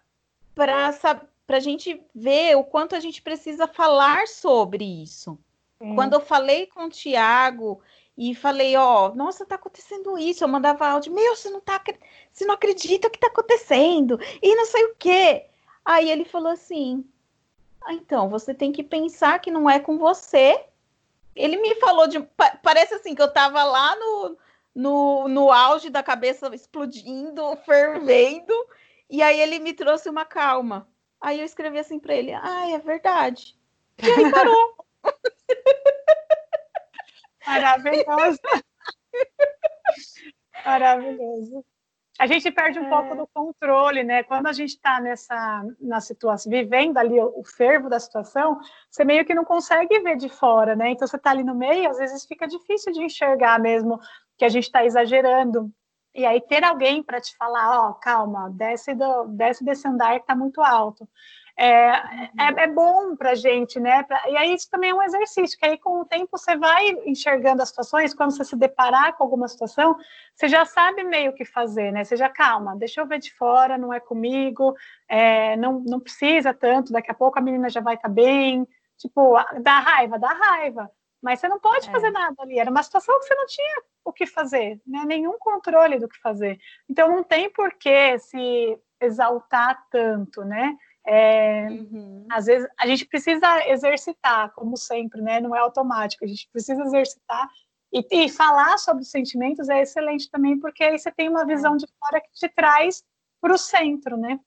a 1.48 1.60
gente 1.60 2.02
ver 2.14 2.56
o 2.56 2.64
quanto 2.64 2.96
a 2.96 3.00
gente 3.00 3.20
precisa 3.20 3.66
falar 3.66 4.26
sobre 4.26 4.84
isso. 5.02 5.38
Quando 5.94 6.14
eu 6.14 6.20
falei 6.20 6.66
com 6.66 6.84
o 6.84 6.90
Tiago 6.90 7.82
e 8.16 8.34
falei, 8.34 8.76
ó, 8.76 9.08
oh, 9.10 9.14
nossa, 9.14 9.44
tá 9.44 9.56
acontecendo 9.56 10.16
isso, 10.16 10.42
eu 10.42 10.48
mandava 10.48 10.87
áudio, 10.87 11.12
meu, 11.12 11.37
você 11.37 11.50
não 11.50 11.60
tá, 11.60 11.82
você 12.32 12.46
não 12.46 12.54
acredita 12.54 13.08
o 13.08 13.10
que 13.10 13.18
tá 13.18 13.26
acontecendo, 13.26 14.18
e 14.40 14.54
não 14.54 14.64
sei 14.64 14.84
o 14.84 14.94
quê. 14.96 15.46
Aí 15.84 16.10
ele 16.10 16.24
falou 16.24 16.52
assim, 16.52 17.04
ah, 17.85 17.92
então, 17.92 18.31
você 18.31 18.55
tem 18.55 18.73
que 18.73 18.83
pensar 18.83 19.38
que 19.38 19.51
não 19.51 19.68
é 19.68 19.79
com 19.79 19.99
você. 19.99 20.64
Ele 21.37 21.59
me 21.59 21.75
falou 21.77 22.07
de. 22.07 22.18
Parece 22.62 22.94
assim 22.94 23.14
que 23.14 23.20
eu 23.20 23.31
tava 23.31 23.62
lá 23.62 23.94
no, 23.97 24.38
no, 24.75 25.29
no 25.29 25.53
auge 25.53 25.90
da 25.90 26.03
cabeça 26.03 26.51
explodindo, 26.55 27.42
fervendo, 27.66 28.55
e 29.11 29.23
aí 29.23 29.38
ele 29.38 29.59
me 29.59 29.75
trouxe 29.75 30.09
uma 30.09 30.25
calma. 30.25 30.88
Aí 31.20 31.40
eu 31.40 31.44
escrevi 31.44 31.79
assim 31.79 31.99
para 31.99 32.14
ele: 32.14 32.33
Ah, 32.33 32.70
é 32.70 32.79
verdade. 32.79 33.55
E 34.03 34.11
aí 34.11 34.31
parou. 34.31 34.77
Maravilhoso. 37.47 38.40
Maravilhoso. 40.64 41.64
A 42.18 42.29
gente 42.29 42.48
perde 42.50 42.79
um 42.79 42.87
é. 42.87 42.88
pouco 42.88 43.16
do 43.16 43.27
controle, 43.27 44.05
né? 44.05 44.22
Quando 44.22 44.46
a 44.46 44.53
gente 44.53 44.70
está 44.70 45.00
nessa 45.00 45.64
na 45.81 46.00
situação, 46.00 46.50
vivendo 46.50 46.96
ali 46.96 47.18
o, 47.18 47.40
o, 47.40 47.44
fervo 47.44 47.88
da 47.88 47.98
situação, 47.98 48.59
você 48.88 49.05
meio 49.05 49.24
que 49.24 49.35
não 49.35 49.44
consegue 49.44 49.98
ver 50.00 50.16
de 50.16 50.29
fora, 50.29 50.77
né? 50.77 50.90
Então 50.90 51.09
você 51.09 51.16
está 51.16 51.31
ali 51.31 51.42
no 51.42 51.55
meio, 51.55 51.90
às 51.90 51.98
vezes 51.98 52.24
fica 52.24 52.46
difícil 52.46 52.92
de 52.92 53.03
enxergar 53.03 53.59
mesmo 53.59 53.98
que 54.38 54.44
a 54.44 54.48
gente 54.48 54.64
está 54.64 54.85
exagerando. 54.85 55.72
E 56.14 56.24
aí 56.24 56.40
ter 56.40 56.62
alguém 56.62 57.03
para 57.03 57.20
te 57.20 57.37
falar, 57.37 57.81
ó, 57.81 57.90
oh, 57.90 57.94
calma, 57.94 58.48
desce, 58.50 58.94
do, 58.94 59.24
desce 59.24 59.64
desse 59.64 59.88
andar 59.88 60.14
que 60.14 60.20
está 60.20 60.37
muito 60.37 60.62
alto. 60.62 61.09
É, 61.57 61.67
é, 61.67 62.64
é 62.64 62.67
bom 62.67 63.14
para 63.14 63.31
a 63.31 63.35
gente, 63.35 63.79
né? 63.79 64.03
Pra, 64.03 64.29
e 64.29 64.37
aí 64.37 64.53
isso 64.53 64.69
também 64.69 64.90
é 64.90 64.95
um 64.95 65.03
exercício, 65.03 65.57
que 65.57 65.64
aí 65.64 65.79
com 65.79 66.01
o 66.01 66.05
tempo 66.05 66.37
você 66.37 66.57
vai 66.57 66.88
enxergando 67.07 67.62
as 67.62 67.69
situações, 67.69 68.12
quando 68.12 68.33
você 68.33 68.45
se 68.45 68.57
deparar 68.57 69.17
com 69.17 69.23
alguma 69.23 69.47
situação, 69.47 69.97
você 70.35 70.49
já 70.49 70.64
sabe 70.64 71.05
meio 71.05 71.31
o 71.31 71.35
que 71.35 71.45
fazer, 71.45 71.93
né? 71.93 72.03
Você 72.03 72.17
já, 72.17 72.29
calma, 72.29 72.75
deixa 72.77 73.01
eu 73.01 73.07
ver 73.07 73.21
de 73.21 73.33
fora, 73.35 73.79
não 73.79 73.93
é 73.93 74.01
comigo, 74.01 74.75
é, 75.09 75.57
não, 75.57 75.79
não 75.81 76.01
precisa 76.01 76.53
tanto, 76.53 76.93
daqui 76.93 77.11
a 77.11 77.14
pouco 77.14 77.38
a 77.38 77.43
menina 77.43 77.69
já 77.69 77.81
vai 77.81 77.95
estar 77.95 78.09
tá 78.09 78.14
bem, 78.14 78.67
tipo, 78.99 79.37
dá 79.61 79.79
raiva, 79.79 80.19
dá 80.19 80.33
raiva, 80.33 80.90
mas 81.23 81.38
você 81.38 81.47
não 81.47 81.61
pode 81.61 81.88
é. 81.88 81.93
fazer 81.93 82.11
nada 82.11 82.35
ali, 82.43 82.59
era 82.59 82.71
uma 82.71 82.83
situação 82.83 83.17
que 83.21 83.27
você 83.27 83.35
não 83.37 83.47
tinha 83.47 83.83
o 84.05 84.12
que 84.12 84.27
fazer, 84.27 84.81
né? 84.85 85.05
nenhum 85.07 85.38
controle 85.38 85.99
do 86.01 86.09
que 86.09 86.21
fazer. 86.21 86.59
Então 86.90 87.09
não 87.09 87.23
tem 87.23 87.49
por 87.49 87.73
que 87.75 88.19
se 88.19 88.79
exaltar 89.01 89.87
tanto, 89.90 90.45
né? 90.45 90.77
É, 91.07 91.67
uhum. 91.69 92.27
Às 92.31 92.47
vezes 92.47 92.69
a 92.79 92.87
gente 92.87 93.05
precisa 93.07 93.69
exercitar, 93.69 94.53
como 94.55 94.77
sempre, 94.77 95.21
né? 95.21 95.40
Não 95.40 95.55
é 95.55 95.59
automático, 95.59 96.25
a 96.25 96.29
gente 96.29 96.49
precisa 96.51 96.83
exercitar 96.83 97.49
e, 97.93 98.05
e 98.11 98.29
falar 98.29 98.77
sobre 98.79 99.03
os 99.03 99.11
sentimentos 99.11 99.69
é 99.69 99.83
excelente 99.83 100.29
também, 100.29 100.59
porque 100.59 100.83
aí 100.83 100.99
você 100.99 101.12
tem 101.12 101.29
uma 101.29 101.47
visão 101.47 101.77
de 101.77 101.87
fora 102.01 102.21
que 102.21 102.33
te 102.33 102.49
traz 102.49 103.05
para 103.40 103.55
o 103.55 103.59
centro, 103.59 104.17
né? 104.17 104.40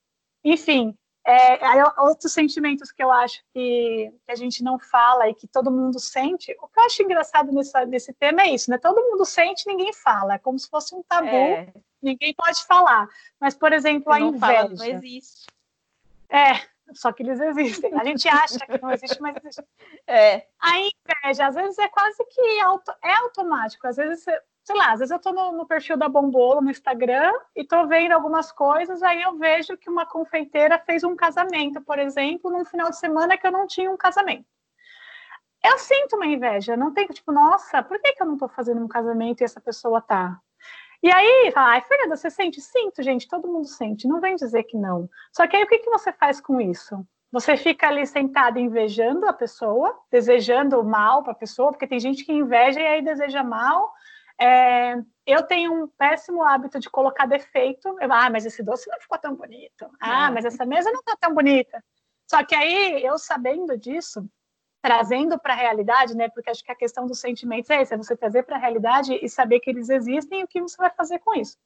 Enfim, 0.43 0.97
é, 1.25 1.59
outros 1.99 2.33
sentimentos 2.33 2.91
que 2.91 3.03
eu 3.03 3.11
acho 3.11 3.41
que, 3.53 4.11
que, 4.25 4.31
a 4.31 4.35
gente 4.35 4.63
não 4.63 4.79
fala 4.79 5.29
e 5.29 5.33
que 5.33 5.47
todo 5.47 5.71
mundo 5.71 5.99
sente. 5.99 6.55
O 6.61 6.67
que 6.67 6.79
eu 6.79 6.83
acho 6.83 7.03
engraçado 7.03 7.51
nessa, 7.53 7.85
nesse 7.85 8.13
tema 8.13 8.41
é 8.41 8.53
isso, 8.53 8.69
né? 8.71 8.77
Todo 8.77 9.01
mundo 9.01 9.23
sente, 9.25 9.67
ninguém 9.67 9.93
fala. 9.93 10.35
É 10.35 10.39
como 10.39 10.57
se 10.57 10.69
fosse 10.69 10.95
um 10.95 11.03
tabu, 11.03 11.27
é. 11.27 11.73
ninguém 12.01 12.33
pode 12.33 12.65
falar. 12.65 13.07
Mas, 13.39 13.55
por 13.55 13.71
exemplo, 13.71 14.11
a 14.11 14.19
inveja. 14.19 14.39
Fala, 14.39 14.69
não 14.69 14.85
existe. 14.85 15.47
É, 16.29 16.53
só 16.93 17.11
que 17.11 17.23
eles 17.23 17.39
existem. 17.39 17.93
A 17.99 18.03
gente 18.03 18.27
acha 18.27 18.59
que 18.59 18.81
não 18.81 18.91
existe, 18.91 19.21
mas 19.21 19.35
existe. 19.37 19.63
É. 20.09 20.47
A 20.59 20.79
inveja, 20.79 21.47
às 21.47 21.55
vezes, 21.55 21.77
é 21.77 21.87
quase 21.89 22.23
que 22.29 22.59
auto, 22.61 22.93
é 23.03 23.13
automático. 23.13 23.85
Às 23.85 23.97
vezes, 23.97 24.23
sei 24.63 24.75
lá, 24.75 24.93
às 24.93 24.99
vezes 24.99 25.11
eu 25.11 25.19
tô 25.19 25.33
no, 25.33 25.51
no, 25.51 25.65
perfil 25.65 25.97
da 25.97 26.07
Bombolo 26.07 26.61
no 26.61 26.71
Instagram 26.71 27.33
e 27.55 27.65
tô 27.65 27.85
vendo 27.87 28.13
algumas 28.13 28.51
coisas, 28.51 29.03
aí 29.03 29.21
eu 29.21 29.37
vejo 29.37 29.77
que 29.77 29.89
uma 29.89 30.05
confeiteira 30.05 30.79
fez 30.79 31.03
um 31.03 31.15
casamento, 31.15 31.81
por 31.81 31.99
exemplo, 31.99 32.51
num 32.51 32.63
final 32.63 32.89
de 32.89 32.97
semana 32.97 33.37
que 33.37 33.45
eu 33.45 33.51
não 33.51 33.67
tinha 33.67 33.91
um 33.91 33.97
casamento. 33.97 34.45
Eu 35.63 35.77
sinto 35.77 36.15
uma 36.15 36.25
inveja, 36.25 36.77
não 36.77 36.93
tem 36.93 37.07
tipo, 37.07 37.31
nossa, 37.31 37.83
por 37.83 37.99
que, 37.99 38.13
que 38.13 38.21
eu 38.21 38.27
não 38.27 38.37
tô 38.37 38.47
fazendo 38.47 38.81
um 38.81 38.87
casamento 38.87 39.41
e 39.41 39.43
essa 39.43 39.59
pessoa 39.59 40.01
tá? 40.01 40.39
E 41.01 41.11
aí, 41.11 41.51
fala, 41.53 41.73
ai, 41.73 41.81
Fernanda, 41.81 42.15
você 42.15 42.29
sente? 42.29 42.59
Sinto, 42.59 43.03
gente, 43.03 43.27
todo 43.27 43.47
mundo 43.47 43.67
sente, 43.67 44.07
não 44.07 44.19
vem 44.19 44.35
dizer 44.35 44.63
que 44.63 44.77
não. 44.77 45.09
Só 45.31 45.47
que 45.47 45.55
aí 45.55 45.63
o 45.63 45.67
que, 45.67 45.79
que 45.79 45.89
você 45.89 46.11
faz 46.11 46.41
com 46.41 46.59
isso? 46.59 47.05
Você 47.31 47.57
fica 47.57 47.87
ali 47.87 48.05
sentado 48.07 48.57
invejando 48.57 49.25
a 49.27 49.33
pessoa, 49.33 49.97
desejando 50.09 50.83
mal 50.83 51.23
para 51.23 51.33
a 51.33 51.35
pessoa, 51.35 51.71
porque 51.71 51.87
tem 51.87 51.99
gente 51.99 52.23
que 52.23 52.31
inveja 52.31 52.79
e 52.79 52.85
aí 52.85 53.01
deseja 53.01 53.43
mal. 53.43 53.91
É, 54.39 54.95
eu 55.25 55.43
tenho 55.43 55.83
um 55.83 55.87
péssimo 55.87 56.43
hábito 56.43 56.79
de 56.79 56.89
colocar 56.89 57.25
defeito. 57.25 57.87
Eu, 57.99 58.11
ah, 58.11 58.29
mas 58.29 58.45
esse 58.45 58.63
doce 58.63 58.89
não 58.89 58.99
ficou 58.99 59.17
tão 59.17 59.35
bonito. 59.35 59.89
Ah, 59.99 60.27
é. 60.27 60.31
mas 60.31 60.45
essa 60.45 60.65
mesa 60.65 60.91
não 60.91 60.99
está 60.99 61.17
tão 61.19 61.33
bonita. 61.33 61.83
Só 62.29 62.43
que 62.43 62.55
aí, 62.55 63.03
eu 63.03 63.17
sabendo 63.17 63.77
disso, 63.77 64.27
trazendo 64.87 65.37
para 65.37 65.53
a 65.53 65.57
realidade, 65.57 66.15
né? 66.15 66.29
Porque 66.29 66.49
acho 66.49 66.63
que 66.63 66.71
a 66.71 66.75
questão 66.75 67.05
dos 67.05 67.19
sentimentos 67.19 67.69
é 67.69 67.81
essa, 67.81 67.95
é 67.95 67.97
você 67.97 68.15
trazer 68.15 68.43
para 68.43 68.55
a 68.55 68.59
realidade 68.59 69.19
e 69.21 69.27
saber 69.27 69.59
que 69.59 69.69
eles 69.69 69.89
existem 69.89 70.39
e 70.39 70.43
o 70.45 70.47
que 70.47 70.61
você 70.61 70.77
vai 70.77 70.89
fazer 70.89 71.19
com 71.19 71.35
isso. 71.35 71.57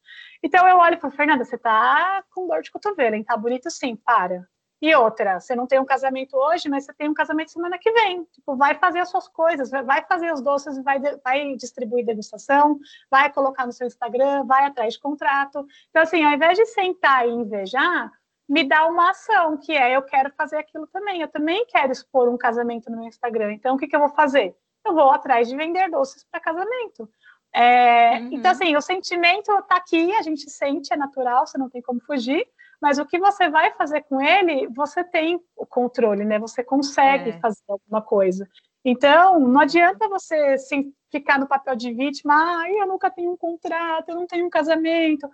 Então 0.41 0.67
eu 0.67 0.77
olho 0.77 0.95
e 0.95 0.99
falo, 0.99 1.13
Fernanda, 1.13 1.45
você 1.45 1.55
tá 1.55 2.23
com 2.33 2.47
dor 2.47 2.63
de 2.63 2.71
cotovelo, 2.71 3.15
hein? 3.15 3.23
Tá 3.23 3.37
bonito 3.37 3.69
sim, 3.69 3.95
para. 3.95 4.43
E 4.81 4.95
outra, 4.95 5.39
você 5.39 5.55
não 5.55 5.67
tem 5.67 5.79
um 5.79 5.85
casamento 5.85 6.35
hoje, 6.35 6.67
mas 6.67 6.85
você 6.85 6.93
tem 6.95 7.07
um 7.07 7.13
casamento 7.13 7.51
semana 7.51 7.77
que 7.77 7.91
vem. 7.91 8.23
Tipo, 8.33 8.55
vai 8.55 8.73
fazer 8.73 8.97
as 8.97 9.09
suas 9.11 9.27
coisas, 9.27 9.69
vai 9.69 10.03
fazer 10.07 10.33
os 10.33 10.41
doces, 10.41 10.83
vai, 10.83 10.99
vai 11.23 11.55
distribuir 11.55 12.03
degustação, 12.03 12.79
vai 13.07 13.31
colocar 13.31 13.67
no 13.67 13.71
seu 13.71 13.85
Instagram, 13.85 14.43
vai 14.45 14.65
atrás 14.65 14.95
de 14.95 14.99
contrato. 14.99 15.63
Então, 15.91 16.01
assim, 16.01 16.23
ao 16.23 16.31
invés 16.31 16.57
de 16.57 16.65
sentar 16.65 17.27
e 17.27 17.31
invejar, 17.31 18.11
me 18.51 18.65
dá 18.65 18.85
uma 18.85 19.11
ação, 19.11 19.55
que 19.55 19.71
é 19.71 19.95
eu 19.95 20.01
quero 20.01 20.29
fazer 20.33 20.57
aquilo 20.57 20.85
também. 20.87 21.21
Eu 21.21 21.29
também 21.29 21.65
quero 21.67 21.93
expor 21.93 22.27
um 22.27 22.37
casamento 22.37 22.91
no 22.91 22.97
meu 22.97 23.07
Instagram. 23.07 23.53
Então, 23.53 23.75
o 23.75 23.77
que, 23.77 23.87
que 23.87 23.95
eu 23.95 23.99
vou 24.01 24.09
fazer? 24.09 24.53
Eu 24.85 24.93
vou 24.93 25.09
atrás 25.09 25.47
de 25.47 25.55
vender 25.55 25.89
doces 25.89 26.25
para 26.29 26.41
casamento. 26.41 27.09
É, 27.55 28.19
uhum. 28.19 28.29
Então, 28.33 28.51
assim, 28.51 28.75
o 28.75 28.81
sentimento 28.81 29.49
está 29.53 29.77
aqui, 29.77 30.13
a 30.15 30.21
gente 30.21 30.49
sente, 30.49 30.91
é 30.91 30.97
natural, 30.97 31.47
você 31.47 31.57
não 31.57 31.69
tem 31.69 31.81
como 31.81 32.01
fugir, 32.01 32.45
mas 32.81 32.99
o 32.99 33.05
que 33.05 33.19
você 33.19 33.49
vai 33.49 33.71
fazer 33.71 34.01
com 34.01 34.21
ele, 34.21 34.67
você 34.67 35.01
tem 35.01 35.39
o 35.55 35.65
controle, 35.65 36.25
né? 36.25 36.37
Você 36.37 36.61
consegue 36.61 37.29
é. 37.29 37.39
fazer 37.39 37.63
alguma 37.69 38.01
coisa. 38.01 38.45
Então, 38.83 39.39
não 39.39 39.61
adianta 39.61 40.09
você 40.09 40.35
assim, 40.35 40.93
ficar 41.09 41.39
no 41.39 41.47
papel 41.47 41.77
de 41.77 41.93
vítima, 41.93 42.33
ah, 42.33 42.69
eu 42.69 42.85
nunca 42.85 43.09
tenho 43.09 43.31
um 43.31 43.37
contrato, 43.37 44.09
eu 44.09 44.15
não 44.15 44.27
tenho 44.27 44.45
um 44.45 44.49
casamento. 44.49 45.29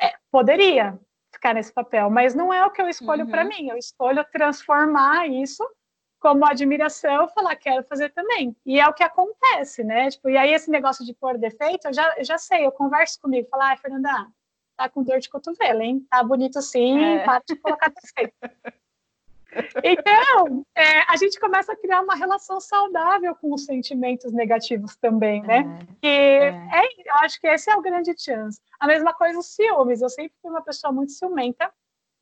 É, 0.00 0.14
poderia, 0.30 0.98
ficar 1.42 1.54
nesse 1.54 1.72
papel, 1.72 2.08
mas 2.08 2.36
não 2.36 2.54
é 2.54 2.64
o 2.64 2.70
que 2.70 2.80
eu 2.80 2.88
escolho 2.88 3.24
uhum. 3.24 3.30
para 3.30 3.44
mim. 3.44 3.68
Eu 3.68 3.76
escolho 3.76 4.24
transformar 4.30 5.26
isso 5.26 5.68
como 6.20 6.46
admiração, 6.46 7.28
falar 7.30 7.56
quero 7.56 7.82
fazer 7.82 8.10
também. 8.10 8.56
E 8.64 8.78
é 8.78 8.86
o 8.86 8.94
que 8.94 9.02
acontece, 9.02 9.82
né? 9.82 10.08
Tipo, 10.08 10.30
e 10.30 10.36
aí 10.36 10.54
esse 10.54 10.70
negócio 10.70 11.04
de 11.04 11.12
pôr 11.12 11.36
defeito, 11.36 11.88
eu 11.88 11.92
já, 11.92 12.14
eu 12.16 12.24
já 12.24 12.38
sei, 12.38 12.64
eu 12.64 12.70
converso 12.70 13.20
comigo, 13.20 13.48
falar, 13.48 13.72
ah, 13.72 13.76
Fernanda, 13.76 14.28
tá 14.76 14.88
com 14.88 15.02
dor 15.02 15.18
de 15.18 15.28
cotovelo, 15.28 15.82
hein? 15.82 16.06
Tá 16.08 16.22
bonito 16.22 16.62
sim, 16.62 17.02
é. 17.02 17.24
para 17.24 17.42
de 17.44 17.56
colocar 17.56 17.90
defeito. 17.90 18.34
Então, 19.82 20.64
é, 20.74 21.02
a 21.08 21.16
gente 21.16 21.38
começa 21.38 21.72
a 21.72 21.76
criar 21.76 22.00
uma 22.00 22.14
relação 22.14 22.60
saudável 22.60 23.34
com 23.36 23.52
os 23.52 23.64
sentimentos 23.64 24.32
negativos 24.32 24.96
também, 24.96 25.42
né? 25.42 25.64
É, 26.02 26.06
e 26.06 26.08
é. 26.08 26.46
é. 26.48 26.86
eu 27.06 27.14
acho 27.20 27.40
que 27.40 27.46
esse 27.46 27.70
é 27.70 27.76
o 27.76 27.82
grande 27.82 28.14
chance. 28.16 28.60
A 28.80 28.86
mesma 28.86 29.12
coisa 29.12 29.38
os 29.38 29.54
ciúmes. 29.54 30.00
Eu 30.00 30.08
sempre 30.08 30.32
fui 30.40 30.50
uma 30.50 30.62
pessoa 30.62 30.92
muito 30.92 31.12
ciumenta, 31.12 31.70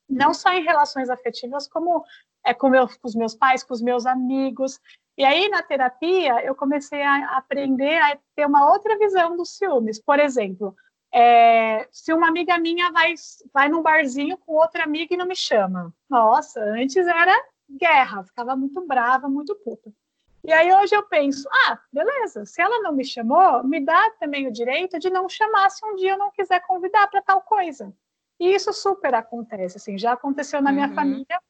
não 0.08 0.34
só 0.34 0.52
em 0.52 0.64
relações 0.64 1.08
afetivas, 1.08 1.68
como 1.68 2.04
é 2.44 2.52
com, 2.54 2.68
meu, 2.68 2.86
com 2.86 2.94
os 3.04 3.14
meus 3.14 3.34
pais, 3.34 3.62
com 3.62 3.74
os 3.74 3.82
meus 3.82 4.06
amigos. 4.06 4.80
E 5.16 5.24
aí, 5.24 5.48
na 5.48 5.62
terapia, 5.62 6.44
eu 6.44 6.55
comecei 6.55 7.02
a 7.02 7.36
aprender 7.36 7.96
a 7.98 8.18
ter 8.34 8.46
uma 8.46 8.70
outra 8.70 8.98
visão 8.98 9.36
dos 9.36 9.57
ciúmes. 9.57 10.00
Por 10.00 10.18
exemplo, 10.18 10.74
é, 11.12 11.88
se 11.90 12.12
uma 12.12 12.28
amiga 12.28 12.58
minha 12.58 12.90
vai, 12.92 13.14
vai 13.52 13.68
num 13.68 13.82
barzinho 13.82 14.38
com 14.38 14.52
outra 14.52 14.84
amiga 14.84 15.14
e 15.14 15.16
não 15.16 15.26
me 15.26 15.36
chama. 15.36 15.92
Nossa, 16.08 16.61
antes 16.61 17.06
era 17.06 17.34
guerra, 17.68 18.24
ficava 18.24 18.56
muito 18.56 18.84
brava, 18.86 19.28
muito 19.28 19.54
puta. 19.56 19.92
E 20.42 20.52
aí 20.52 20.72
hoje 20.72 20.94
eu 20.94 21.02
penso, 21.02 21.48
ah, 21.66 21.78
beleza, 21.92 22.46
se 22.46 22.62
ela 22.62 22.80
não 22.80 22.92
me 22.92 23.04
chamou, 23.04 23.62
me 23.62 23.84
dá 23.84 24.11
também 24.18 24.46
o 24.46 24.52
direito 24.52 24.98
de 24.98 25.11
não 25.11 25.28
chamar 25.28 25.68
se 25.70 25.84
um 25.84 25.94
dia 25.96 26.12
eu 26.12 26.18
não 26.18 26.30
quiser 26.30 26.61
convidar 26.61 27.08
para 27.08 27.20
tal 27.20 27.42
coisa. 27.42 27.92
E 28.38 28.54
isso 28.54 28.72
super 28.72 29.14
acontece, 29.14 29.76
assim, 29.76 29.98
já 29.98 30.12
aconteceu 30.12 30.62
na 30.62 30.72
minha 30.72 30.88
uhum. 30.88 30.94
família, 30.94 31.40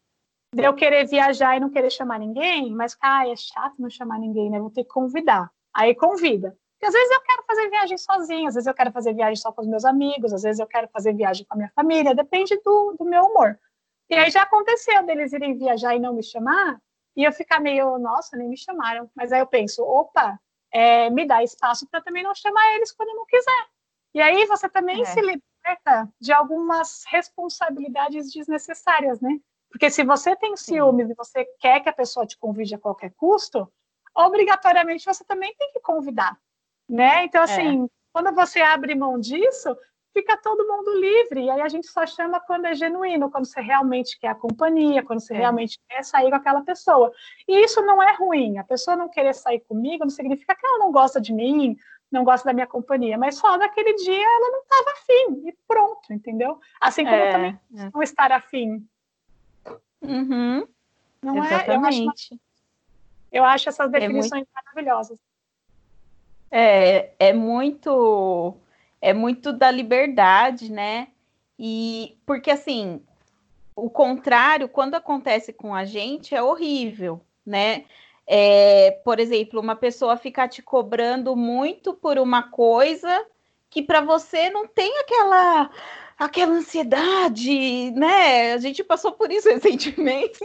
de 0.52 0.64
eu 0.64 0.74
querer 0.74 1.06
viajar 1.06 1.56
e 1.56 1.60
não 1.60 1.70
querer 1.70 1.90
chamar 1.90 2.18
ninguém, 2.18 2.72
mas, 2.72 2.94
cara, 2.96 3.30
é 3.30 3.36
chato 3.36 3.74
não 3.78 3.88
chamar 3.88 4.18
ninguém, 4.18 4.50
né? 4.50 4.58
Vou 4.58 4.70
ter 4.70 4.82
que 4.82 4.90
convidar. 4.90 5.48
Aí 5.72 5.94
convida. 5.94 6.56
Porque 6.80 6.86
às 6.86 6.94
vezes 6.94 7.10
eu 7.10 7.20
quero 7.20 7.42
fazer 7.46 7.68
viagem 7.68 7.98
sozinha, 7.98 8.48
às 8.48 8.54
vezes 8.54 8.66
eu 8.66 8.72
quero 8.72 8.90
fazer 8.90 9.12
viagem 9.12 9.36
só 9.36 9.52
com 9.52 9.60
os 9.60 9.68
meus 9.68 9.84
amigos, 9.84 10.32
às 10.32 10.42
vezes 10.42 10.58
eu 10.58 10.66
quero 10.66 10.88
fazer 10.88 11.12
viagem 11.12 11.44
com 11.44 11.52
a 11.52 11.56
minha 11.58 11.70
família, 11.74 12.14
depende 12.14 12.56
do, 12.64 12.96
do 12.98 13.04
meu 13.04 13.24
humor. 13.24 13.60
E 14.08 14.14
aí 14.14 14.30
já 14.30 14.42
aconteceu 14.42 15.04
deles 15.04 15.34
irem 15.34 15.58
viajar 15.58 15.94
e 15.94 15.98
não 15.98 16.14
me 16.14 16.22
chamar, 16.22 16.80
e 17.14 17.22
eu 17.22 17.32
ficar 17.32 17.60
meio, 17.60 17.98
nossa, 17.98 18.34
nem 18.34 18.48
me 18.48 18.56
chamaram. 18.56 19.10
Mas 19.14 19.30
aí 19.30 19.40
eu 19.40 19.46
penso, 19.46 19.82
opa, 19.82 20.40
é, 20.72 21.10
me 21.10 21.26
dá 21.26 21.44
espaço 21.44 21.86
para 21.86 22.00
também 22.00 22.22
não 22.22 22.34
chamar 22.34 22.74
eles 22.74 22.92
quando 22.92 23.10
eu 23.10 23.16
não 23.16 23.26
quiser. 23.26 23.66
E 24.14 24.22
aí 24.22 24.46
você 24.46 24.66
também 24.66 25.02
é. 25.02 25.04
se 25.04 25.20
liberta 25.20 26.10
de 26.18 26.32
algumas 26.32 27.04
responsabilidades 27.08 28.32
desnecessárias, 28.32 29.20
né? 29.20 29.38
Porque 29.70 29.90
se 29.90 30.02
você 30.02 30.34
tem 30.34 30.56
ciúmes 30.56 31.08
Sim. 31.08 31.12
e 31.12 31.14
você 31.14 31.44
quer 31.60 31.80
que 31.80 31.90
a 31.90 31.92
pessoa 31.92 32.26
te 32.26 32.38
convide 32.38 32.74
a 32.74 32.78
qualquer 32.78 33.12
custo, 33.18 33.70
obrigatoriamente 34.16 35.04
você 35.04 35.22
também 35.24 35.54
tem 35.56 35.70
que 35.72 35.80
convidar, 35.80 36.36
né? 36.90 37.24
Então, 37.24 37.42
assim, 37.42 37.84
é. 37.84 37.88
quando 38.12 38.34
você 38.34 38.60
abre 38.60 38.94
mão 38.96 39.18
disso, 39.18 39.76
fica 40.12 40.36
todo 40.36 40.66
mundo 40.66 41.00
livre. 41.00 41.44
E 41.44 41.50
aí 41.50 41.60
a 41.60 41.68
gente 41.68 41.86
só 41.86 42.04
chama 42.04 42.40
quando 42.40 42.66
é 42.66 42.74
genuíno, 42.74 43.30
quando 43.30 43.46
você 43.46 43.60
realmente 43.60 44.18
quer 44.18 44.28
a 44.28 44.34
companhia, 44.34 45.04
quando 45.04 45.20
você 45.20 45.34
é. 45.34 45.38
realmente 45.38 45.78
quer 45.88 46.02
sair 46.02 46.30
com 46.30 46.36
aquela 46.36 46.62
pessoa. 46.62 47.12
E 47.46 47.64
isso 47.64 47.80
não 47.82 48.02
é 48.02 48.12
ruim. 48.14 48.58
A 48.58 48.64
pessoa 48.64 48.96
não 48.96 49.08
querer 49.08 49.34
sair 49.34 49.60
comigo 49.60 50.04
não 50.04 50.10
significa 50.10 50.54
que 50.54 50.66
ela 50.66 50.78
não 50.80 50.90
gosta 50.90 51.20
de 51.20 51.32
mim, 51.32 51.76
não 52.10 52.24
gosta 52.24 52.48
da 52.48 52.52
minha 52.52 52.66
companhia, 52.66 53.16
mas 53.16 53.36
só 53.36 53.56
naquele 53.56 53.94
dia 53.94 54.26
ela 54.26 54.50
não 54.50 54.62
estava 54.62 54.90
afim. 54.90 55.48
E 55.48 55.56
pronto, 55.68 56.12
entendeu? 56.12 56.58
Assim 56.80 57.04
como 57.04 57.16
é. 57.16 57.28
eu 57.28 57.32
também 57.32 57.60
é. 57.76 57.90
não 57.94 58.02
estar 58.02 58.32
afim. 58.32 58.84
Uhum. 60.02 60.66
Não 61.22 61.36
Exatamente. 61.36 61.70
é? 61.70 61.72
Eu 61.72 61.84
acho, 62.08 62.40
eu 63.30 63.44
acho 63.44 63.68
essas 63.68 63.86
é 63.86 64.00
definições 64.00 64.42
muito... 64.42 64.50
maravilhosas. 64.52 65.18
É, 66.50 67.10
é 67.18 67.32
muito 67.32 68.56
é 69.00 69.12
muito 69.12 69.52
da 69.52 69.70
liberdade, 69.70 70.70
né? 70.70 71.08
E 71.58 72.18
porque 72.26 72.50
assim, 72.50 73.02
o 73.74 73.88
contrário, 73.88 74.68
quando 74.68 74.94
acontece 74.94 75.52
com 75.52 75.74
a 75.74 75.84
gente, 75.84 76.34
é 76.34 76.42
horrível, 76.42 77.20
né? 77.46 77.84
É, 78.26 78.92
por 79.04 79.18
exemplo, 79.18 79.60
uma 79.60 79.74
pessoa 79.74 80.16
ficar 80.16 80.48
te 80.48 80.62
cobrando 80.62 81.34
muito 81.34 81.94
por 81.94 82.18
uma 82.18 82.44
coisa 82.50 83.26
que 83.68 83.82
para 83.82 84.00
você 84.00 84.50
não 84.50 84.66
tem 84.66 84.98
aquela 84.98 85.70
aquela 86.18 86.52
ansiedade, 86.52 87.90
né? 87.92 88.52
A 88.52 88.58
gente 88.58 88.84
passou 88.84 89.12
por 89.12 89.32
isso 89.32 89.48
recentemente. 89.50 90.38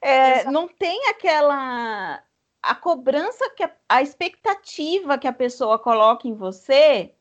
É, 0.00 0.50
não 0.50 0.66
tem 0.66 1.06
aquela 1.08 2.22
a 2.70 2.74
cobrança 2.76 3.50
que 3.50 3.64
a, 3.64 3.72
a 3.88 4.00
expectativa 4.00 5.18
que 5.18 5.26
a 5.26 5.32
pessoa 5.32 5.76
coloca 5.76 6.28
em 6.28 6.34
você 6.34 7.12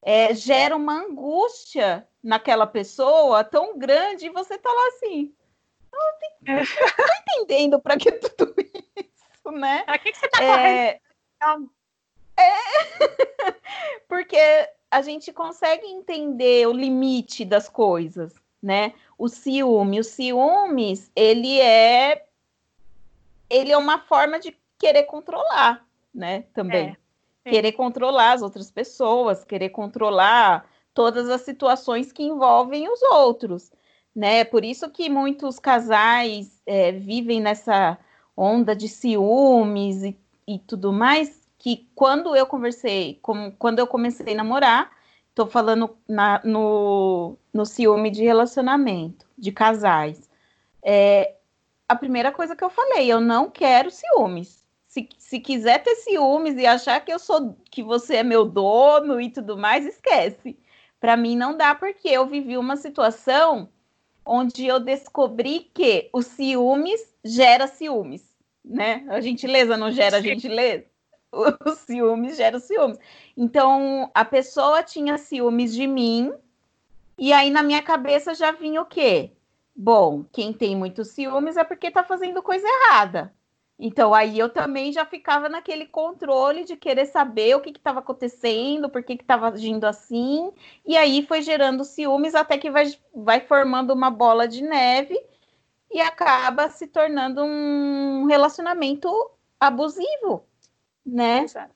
é, 0.00 0.34
gera 0.34 0.74
uma 0.74 0.94
angústia 0.94 2.08
naquela 2.24 2.66
pessoa 2.66 3.44
tão 3.44 3.78
grande 3.78 4.24
e 4.24 4.30
você 4.30 4.56
tá 4.56 4.70
lá 4.72 4.88
assim. 4.88 5.34
Não 5.92 6.56
é. 6.56 6.64
tô 6.64 7.34
entendendo 7.42 7.78
para 7.78 7.98
que 7.98 8.10
tudo 8.10 8.54
isso, 8.96 9.50
né? 9.52 9.82
Para 9.82 9.98
que, 9.98 10.12
que 10.12 10.18
você 10.18 10.28
tá 10.28 10.42
é... 10.42 10.98
correndo? 11.42 11.70
É, 12.38 13.56
porque 14.08 14.38
a 14.90 15.02
gente 15.02 15.30
consegue 15.30 15.86
entender 15.88 16.66
o 16.66 16.72
limite 16.72 17.44
das 17.44 17.68
coisas, 17.68 18.32
né? 18.62 18.94
O 19.18 19.28
ciúme, 19.28 20.00
o 20.00 20.04
ciúmes, 20.04 21.12
ele 21.14 21.60
é 21.60 22.24
ele 23.50 23.72
é 23.72 23.76
uma 23.76 23.98
forma 23.98 24.38
de 24.38 24.56
querer 24.80 25.04
controlar, 25.04 25.86
né? 26.12 26.44
Também. 26.54 26.88
É 26.88 26.96
querer 27.44 27.72
controlar 27.72 28.32
as 28.32 28.42
outras 28.42 28.70
pessoas, 28.70 29.44
querer 29.44 29.70
controlar 29.70 30.66
todas 30.92 31.28
as 31.28 31.42
situações 31.42 32.12
que 32.12 32.22
envolvem 32.22 32.88
os 32.90 33.02
outros, 33.02 33.72
né? 34.14 34.44
Por 34.44 34.64
isso 34.64 34.90
que 34.90 35.08
muitos 35.08 35.58
casais 35.58 36.60
é, 36.66 36.92
vivem 36.92 37.40
nessa 37.40 37.98
onda 38.36 38.74
de 38.74 38.88
ciúmes 38.88 40.02
e, 40.02 40.16
e, 40.46 40.58
tudo 40.58 40.92
mais, 40.92 41.48
que 41.58 41.88
quando 41.94 42.34
eu 42.34 42.46
conversei, 42.46 43.18
com, 43.22 43.52
quando 43.52 43.78
eu 43.78 43.86
comecei 43.86 44.32
a 44.32 44.36
namorar, 44.36 44.90
estou 45.28 45.46
falando 45.46 45.96
na, 46.08 46.40
no, 46.44 47.36
no 47.52 47.64
ciúme 47.64 48.10
de 48.10 48.24
relacionamento, 48.24 49.26
de 49.36 49.52
casais, 49.52 50.28
é, 50.82 51.34
a 51.88 51.94
primeira 51.94 52.32
coisa 52.32 52.56
que 52.56 52.64
eu 52.64 52.70
falei, 52.70 53.10
eu 53.10 53.20
não 53.20 53.50
quero 53.50 53.90
ciúmes 53.90 54.59
se, 54.90 55.08
se 55.16 55.38
quiser 55.38 55.84
ter 55.84 55.94
ciúmes 55.94 56.56
e 56.56 56.66
achar 56.66 57.00
que 57.04 57.12
eu 57.12 57.18
sou 57.20 57.56
que 57.70 57.80
você 57.80 58.16
é 58.16 58.22
meu 58.24 58.44
dono 58.44 59.20
e 59.20 59.30
tudo 59.30 59.56
mais, 59.56 59.86
esquece. 59.86 60.58
Para 60.98 61.16
mim 61.16 61.36
não 61.36 61.56
dá 61.56 61.76
porque 61.76 62.08
eu 62.08 62.26
vivi 62.26 62.58
uma 62.58 62.76
situação 62.76 63.68
onde 64.26 64.66
eu 64.66 64.80
descobri 64.80 65.70
que 65.72 66.10
o 66.12 66.22
ciúmes 66.22 67.00
gera 67.24 67.68
ciúmes, 67.68 68.36
né? 68.64 69.06
A 69.08 69.20
gentileza 69.20 69.76
não 69.76 69.92
gera 69.92 70.20
gentileza. 70.20 70.84
O 71.32 71.70
ciúmes 71.70 72.36
gera 72.36 72.58
ciúmes. 72.58 72.98
Então, 73.36 74.10
a 74.12 74.24
pessoa 74.24 74.82
tinha 74.82 75.16
ciúmes 75.16 75.72
de 75.72 75.86
mim, 75.86 76.32
e 77.16 77.32
aí 77.32 77.50
na 77.50 77.62
minha 77.62 77.80
cabeça 77.80 78.34
já 78.34 78.50
vinha 78.50 78.82
o 78.82 78.86
quê? 78.86 79.30
Bom, 79.74 80.24
quem 80.32 80.52
tem 80.52 80.74
muitos 80.74 81.10
ciúmes 81.10 81.56
é 81.56 81.62
porque 81.62 81.92
tá 81.92 82.02
fazendo 82.02 82.42
coisa 82.42 82.66
errada. 82.66 83.32
Então, 83.82 84.12
aí 84.12 84.38
eu 84.38 84.50
também 84.50 84.92
já 84.92 85.06
ficava 85.06 85.48
naquele 85.48 85.86
controle 85.86 86.64
de 86.64 86.76
querer 86.76 87.06
saber 87.06 87.56
o 87.56 87.62
que 87.62 87.70
estava 87.70 88.00
acontecendo, 88.00 88.90
por 88.90 89.02
que 89.02 89.14
estava 89.14 89.48
agindo 89.48 89.86
assim, 89.86 90.52
e 90.84 90.98
aí 90.98 91.26
foi 91.26 91.40
gerando 91.40 91.82
ciúmes 91.82 92.34
até 92.34 92.58
que 92.58 92.70
vai, 92.70 92.92
vai 93.14 93.40
formando 93.40 93.94
uma 93.94 94.10
bola 94.10 94.46
de 94.46 94.62
neve 94.62 95.18
e 95.90 95.98
acaba 95.98 96.68
se 96.68 96.86
tornando 96.88 97.42
um 97.42 98.26
relacionamento 98.26 99.08
abusivo, 99.58 100.44
né? 101.04 101.44
Exato. 101.44 101.74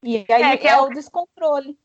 E 0.00 0.18
aí 0.18 0.24
é, 0.28 0.54
é, 0.54 0.66
é 0.68 0.80
o 0.80 0.90
descontrole. 0.90 1.76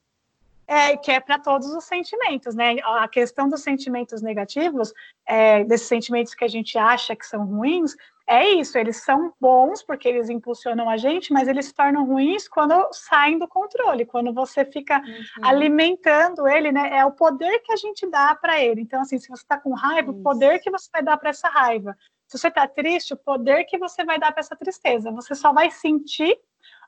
É, 0.67 0.95
que 0.95 1.09
é 1.09 1.19
para 1.19 1.39
todos 1.39 1.73
os 1.73 1.83
sentimentos, 1.83 2.53
né? 2.53 2.75
A 2.83 3.07
questão 3.07 3.49
dos 3.49 3.63
sentimentos 3.63 4.21
negativos, 4.21 4.93
é, 5.25 5.63
desses 5.63 5.87
sentimentos 5.87 6.35
que 6.35 6.45
a 6.45 6.47
gente 6.47 6.77
acha 6.77 7.15
que 7.15 7.25
são 7.25 7.43
ruins, 7.43 7.95
é 8.29 8.47
isso, 8.47 8.77
eles 8.77 8.97
são 8.97 9.33
bons 9.41 9.81
porque 9.81 10.07
eles 10.07 10.29
impulsionam 10.29 10.87
a 10.87 10.97
gente, 10.97 11.33
mas 11.33 11.47
eles 11.47 11.65
se 11.65 11.73
tornam 11.73 12.05
ruins 12.05 12.47
quando 12.47 12.87
saem 12.91 13.39
do 13.39 13.47
controle, 13.47 14.05
quando 14.05 14.31
você 14.31 14.63
fica 14.63 14.99
uhum. 14.99 15.45
alimentando 15.49 16.47
ele, 16.47 16.71
né? 16.71 16.95
É 16.95 17.03
o 17.03 17.11
poder 17.11 17.57
que 17.63 17.71
a 17.71 17.75
gente 17.75 18.07
dá 18.07 18.35
para 18.35 18.63
ele. 18.63 18.81
Então, 18.81 19.01
assim, 19.01 19.17
se 19.17 19.27
você 19.27 19.41
está 19.41 19.57
com 19.57 19.73
raiva, 19.73 20.11
isso. 20.11 20.19
o 20.19 20.23
poder 20.23 20.59
que 20.59 20.69
você 20.69 20.87
vai 20.93 21.01
dar 21.01 21.17
para 21.17 21.31
essa 21.31 21.49
raiva. 21.49 21.97
Se 22.27 22.37
você 22.37 22.49
está 22.49 22.67
triste, 22.67 23.15
o 23.15 23.17
poder 23.17 23.63
que 23.63 23.79
você 23.79 24.05
vai 24.05 24.19
dar 24.19 24.31
para 24.31 24.41
essa 24.41 24.55
tristeza. 24.55 25.11
Você 25.11 25.33
só 25.33 25.51
vai 25.51 25.71
sentir 25.71 26.37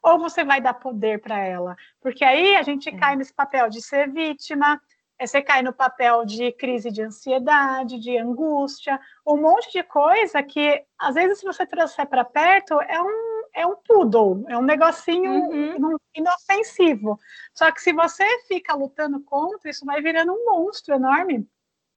ou 0.03 0.19
você 0.19 0.43
vai 0.43 0.61
dar 0.61 0.75
poder 0.75 1.21
para 1.21 1.39
ela? 1.39 1.75
Porque 1.99 2.23
aí 2.23 2.55
a 2.55 2.61
gente 2.61 2.89
é. 2.89 2.95
cai 2.95 3.15
nesse 3.15 3.33
papel 3.33 3.67
de 3.67 3.81
ser 3.81 4.11
vítima, 4.11 4.79
você 5.27 5.41
cai 5.41 5.61
no 5.61 5.73
papel 5.73 6.25
de 6.25 6.51
crise 6.51 6.91
de 6.91 7.01
ansiedade, 7.01 7.99
de 7.99 8.17
angústia, 8.17 8.99
um 9.25 9.37
monte 9.37 9.71
de 9.71 9.83
coisa 9.83 10.41
que, 10.41 10.83
às 10.97 11.15
vezes, 11.15 11.39
se 11.39 11.45
você 11.45 11.65
trouxer 11.65 12.07
para 12.07 12.25
perto, 12.25 12.79
é 12.81 13.01
um, 13.01 13.43
é 13.53 13.65
um 13.65 13.75
poodle, 13.75 14.45
é 14.47 14.57
um 14.57 14.63
negocinho 14.63 15.31
uhum. 15.31 15.97
inofensivo. 16.15 17.19
Só 17.53 17.71
que 17.71 17.81
se 17.81 17.93
você 17.93 18.25
fica 18.47 18.73
lutando 18.75 19.21
contra, 19.21 19.69
isso 19.69 19.85
vai 19.85 20.01
virando 20.01 20.33
um 20.33 20.45
monstro 20.45 20.95
enorme 20.95 21.47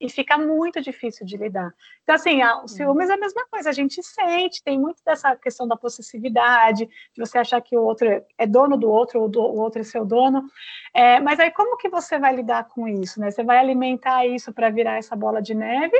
e 0.00 0.10
fica 0.10 0.36
muito 0.36 0.80
difícil 0.80 1.24
de 1.24 1.36
lidar. 1.36 1.72
Então, 2.02 2.14
assim, 2.14 2.42
o 2.62 2.68
ciúmes 2.68 3.08
é 3.08 3.14
a 3.14 3.18
mesma 3.18 3.46
coisa, 3.46 3.70
a 3.70 3.72
gente 3.72 4.02
sente, 4.02 4.62
tem 4.62 4.78
muito 4.78 5.02
dessa 5.04 5.36
questão 5.36 5.66
da 5.66 5.76
possessividade, 5.76 6.86
de 6.86 7.18
você 7.18 7.38
achar 7.38 7.60
que 7.60 7.76
o 7.76 7.82
outro 7.82 8.08
é 8.36 8.46
dono 8.46 8.76
do 8.76 8.90
outro, 8.90 9.20
ou 9.20 9.30
o 9.30 9.60
outro 9.60 9.80
é 9.80 9.84
seu 9.84 10.04
dono. 10.04 10.44
É, 10.92 11.20
mas 11.20 11.38
aí, 11.40 11.50
como 11.50 11.76
que 11.76 11.88
você 11.88 12.18
vai 12.18 12.34
lidar 12.34 12.68
com 12.68 12.86
isso? 12.88 13.20
Né? 13.20 13.30
Você 13.30 13.42
vai 13.42 13.58
alimentar 13.58 14.26
isso 14.26 14.52
para 14.52 14.70
virar 14.70 14.96
essa 14.96 15.16
bola 15.16 15.40
de 15.40 15.54
neve, 15.54 15.96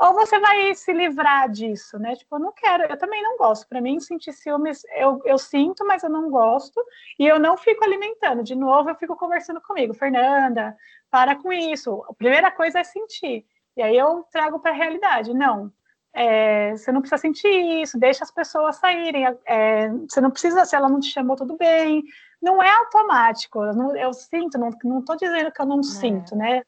ou 0.00 0.14
você 0.14 0.40
vai 0.40 0.74
se 0.74 0.94
livrar 0.94 1.50
disso, 1.50 1.98
né? 1.98 2.16
Tipo, 2.16 2.36
eu 2.36 2.40
não 2.40 2.52
quero, 2.52 2.84
eu 2.84 2.96
também 2.96 3.22
não 3.22 3.36
gosto. 3.36 3.68
Para 3.68 3.82
mim, 3.82 4.00
sentir 4.00 4.32
ciúmes, 4.32 4.82
eu, 4.96 5.20
eu 5.26 5.36
sinto, 5.36 5.86
mas 5.86 6.02
eu 6.02 6.08
não 6.08 6.30
gosto, 6.30 6.82
e 7.18 7.26
eu 7.26 7.38
não 7.38 7.54
fico 7.54 7.84
alimentando. 7.84 8.42
De 8.42 8.54
novo, 8.54 8.88
eu 8.88 8.94
fico 8.94 9.14
conversando 9.14 9.60
comigo, 9.60 9.92
Fernanda, 9.92 10.74
para 11.10 11.36
com 11.36 11.52
isso. 11.52 12.02
A 12.08 12.14
primeira 12.14 12.50
coisa 12.50 12.80
é 12.80 12.84
sentir. 12.84 13.44
E 13.76 13.82
aí 13.82 13.94
eu 13.94 14.24
trago 14.32 14.58
para 14.58 14.70
a 14.70 14.74
realidade. 14.74 15.34
Não, 15.34 15.70
é, 16.14 16.72
você 16.74 16.90
não 16.90 17.02
precisa 17.02 17.20
sentir 17.20 17.82
isso, 17.82 18.00
deixa 18.00 18.24
as 18.24 18.30
pessoas 18.30 18.76
saírem. 18.76 19.26
É, 19.44 19.90
você 20.08 20.20
não 20.22 20.30
precisa, 20.30 20.64
se 20.64 20.74
ela 20.74 20.88
não 20.88 20.98
te 20.98 21.10
chamou, 21.10 21.36
tudo 21.36 21.58
bem. 21.58 22.02
Não 22.40 22.62
é 22.62 22.70
automático. 22.70 23.62
Eu, 23.62 23.74
não, 23.74 23.94
eu 23.94 24.14
sinto, 24.14 24.56
não 24.56 24.70
estou 25.00 25.16
dizendo 25.16 25.52
que 25.52 25.60
eu 25.60 25.66
não 25.66 25.80
é. 25.80 25.82
sinto, 25.82 26.34
né? 26.34 26.62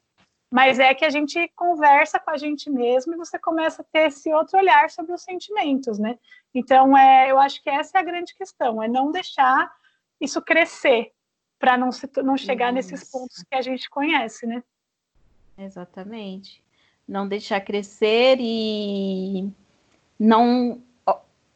Mas 0.53 0.77
é 0.77 0.93
que 0.93 1.03
a 1.03 1.09
gente 1.09 1.51
conversa 1.55 2.19
com 2.19 2.29
a 2.29 2.37
gente 2.37 2.69
mesmo 2.69 3.15
e 3.15 3.17
você 3.17 3.39
começa 3.39 3.81
a 3.81 3.85
ter 3.91 4.09
esse 4.09 4.31
outro 4.31 4.59
olhar 4.59 4.87
sobre 4.91 5.11
os 5.11 5.23
sentimentos, 5.23 5.97
né? 5.97 6.19
Então, 6.53 6.95
é, 6.95 7.31
eu 7.31 7.39
acho 7.39 7.59
que 7.63 7.71
essa 7.71 7.97
é 7.97 8.01
a 8.01 8.03
grande 8.03 8.35
questão, 8.35 8.79
é 8.79 8.87
não 8.87 9.11
deixar 9.11 9.73
isso 10.21 10.39
crescer 10.43 11.11
para 11.57 11.75
não, 11.75 11.91
se, 11.91 12.07
não 12.23 12.37
chegar 12.37 12.67
isso. 12.67 12.91
nesses 12.91 13.09
pontos 13.09 13.43
que 13.49 13.55
a 13.55 13.63
gente 13.63 13.89
conhece, 13.89 14.45
né? 14.45 14.63
Exatamente. 15.57 16.63
Não 17.07 17.27
deixar 17.27 17.59
crescer 17.59 18.37
e 18.39 19.51
não. 20.19 20.79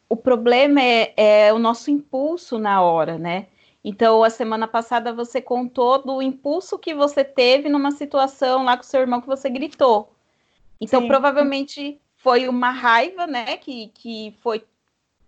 O 0.08 0.16
problema 0.16 0.82
é, 0.82 1.14
é 1.16 1.52
o 1.52 1.58
nosso 1.60 1.88
impulso 1.88 2.58
na 2.58 2.82
hora, 2.82 3.16
né? 3.16 3.46
Então, 3.88 4.22
a 4.22 4.28
semana 4.28 4.68
passada 4.68 5.14
você 5.14 5.40
contou 5.40 6.02
do 6.02 6.20
impulso 6.20 6.78
que 6.78 6.94
você 6.94 7.24
teve 7.24 7.70
numa 7.70 7.90
situação 7.90 8.62
lá 8.62 8.76
com 8.76 8.82
seu 8.82 9.00
irmão 9.00 9.18
que 9.18 9.26
você 9.26 9.48
gritou. 9.48 10.12
Então, 10.78 11.00
Sim. 11.00 11.08
provavelmente 11.08 11.98
foi 12.18 12.48
uma 12.48 12.70
raiva, 12.70 13.26
né? 13.26 13.56
Que, 13.56 13.88
que 13.94 14.36
foi, 14.42 14.62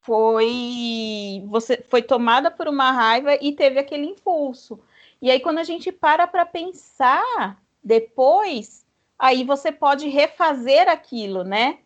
foi. 0.02 1.42
Você 1.46 1.82
foi 1.88 2.02
tomada 2.02 2.50
por 2.50 2.68
uma 2.68 2.92
raiva 2.92 3.34
e 3.40 3.52
teve 3.52 3.78
aquele 3.78 4.04
impulso. 4.04 4.78
E 5.22 5.30
aí, 5.30 5.40
quando 5.40 5.56
a 5.56 5.64
gente 5.64 5.90
para 5.90 6.26
para 6.26 6.44
pensar 6.44 7.58
depois, 7.82 8.84
aí 9.18 9.42
você 9.42 9.72
pode 9.72 10.06
refazer 10.06 10.86
aquilo, 10.86 11.44
né? 11.44 11.78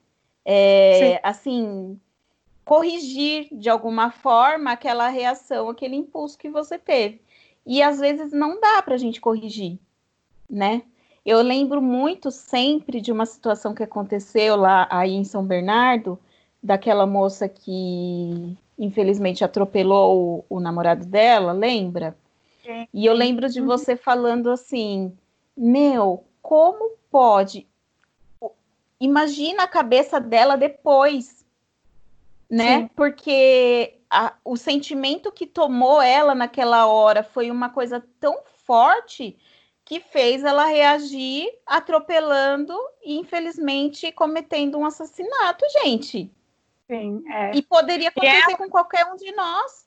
É, 0.45 1.21
assim, 1.23 2.01
corrigir 2.65 3.49
de 3.53 3.69
alguma 3.69 4.11
forma 4.11 4.73
aquela 4.73 5.09
reação, 5.09 5.69
aquele 5.69 5.97
impulso 5.97 6.39
que 6.39 6.49
você 6.49 6.79
teve. 6.79 7.21
E 7.67 7.83
às 7.83 7.99
vezes 7.99 8.33
não 8.33 8.61
dá 8.61 8.83
para 8.83 8.95
a 8.95 8.99
gente 8.99 9.21
corrigir, 9.21 9.79
né? 10.49 10.83
Eu 11.25 11.41
lembro 11.41 11.81
muito 11.81 12.31
sempre 12.31 13.01
de 13.01 13.11
uma 13.11 13.25
situação 13.25 13.75
que 13.75 13.83
aconteceu 13.83 14.57
lá 14.57 14.87
aí 14.91 15.13
em 15.13 15.25
São 15.25 15.45
Bernardo, 15.45 16.19
daquela 16.63 17.07
moça 17.07 17.49
que 17.49 18.57
infelizmente 18.79 19.45
atropelou 19.45 20.45
o, 20.51 20.57
o 20.57 20.61
namorado 20.61 21.07
dela, 21.07 21.53
lembra? 21.53 22.17
Sim. 22.63 22.89
E 22.93 23.07
eu 23.07 23.15
lembro 23.15 23.49
de 23.49 23.61
uhum. 23.61 23.67
você 23.67 23.97
falando 23.97 24.51
assim: 24.51 25.17
Meu, 25.57 26.25
como 26.43 26.97
pode? 27.11 27.67
Imagina 29.01 29.65
a 29.65 29.69
cabeça 29.69 30.21
dela 30.21 30.57
depois 30.57 31.44
né? 32.55 32.83
Sim. 32.83 32.91
Porque 32.95 33.99
a, 34.09 34.35
o 34.45 34.57
sentimento 34.57 35.33
que 35.33 35.45
tomou 35.45 36.01
ela 36.01 36.35
naquela 36.35 36.87
hora 36.87 37.25
foi 37.25 37.51
uma 37.51 37.69
coisa 37.69 38.05
tão 38.21 38.43
forte 38.65 39.37
que 39.85 39.99
fez 40.01 40.45
ela 40.45 40.65
reagir 40.65 41.51
atropelando 41.67 42.75
e, 43.05 43.19
infelizmente, 43.19 44.13
cometendo 44.13 44.79
um 44.79 44.87
assassinato, 44.87 45.65
gente. 45.83 46.33
Sim, 46.87 47.25
é. 47.29 47.57
E 47.57 47.63
poderia 47.63 48.09
acontecer 48.09 48.51
e 48.51 48.53
é... 48.53 48.57
com 48.57 48.71
qualquer 48.71 49.05
um 49.07 49.17
de 49.17 49.33
nós. 49.33 49.84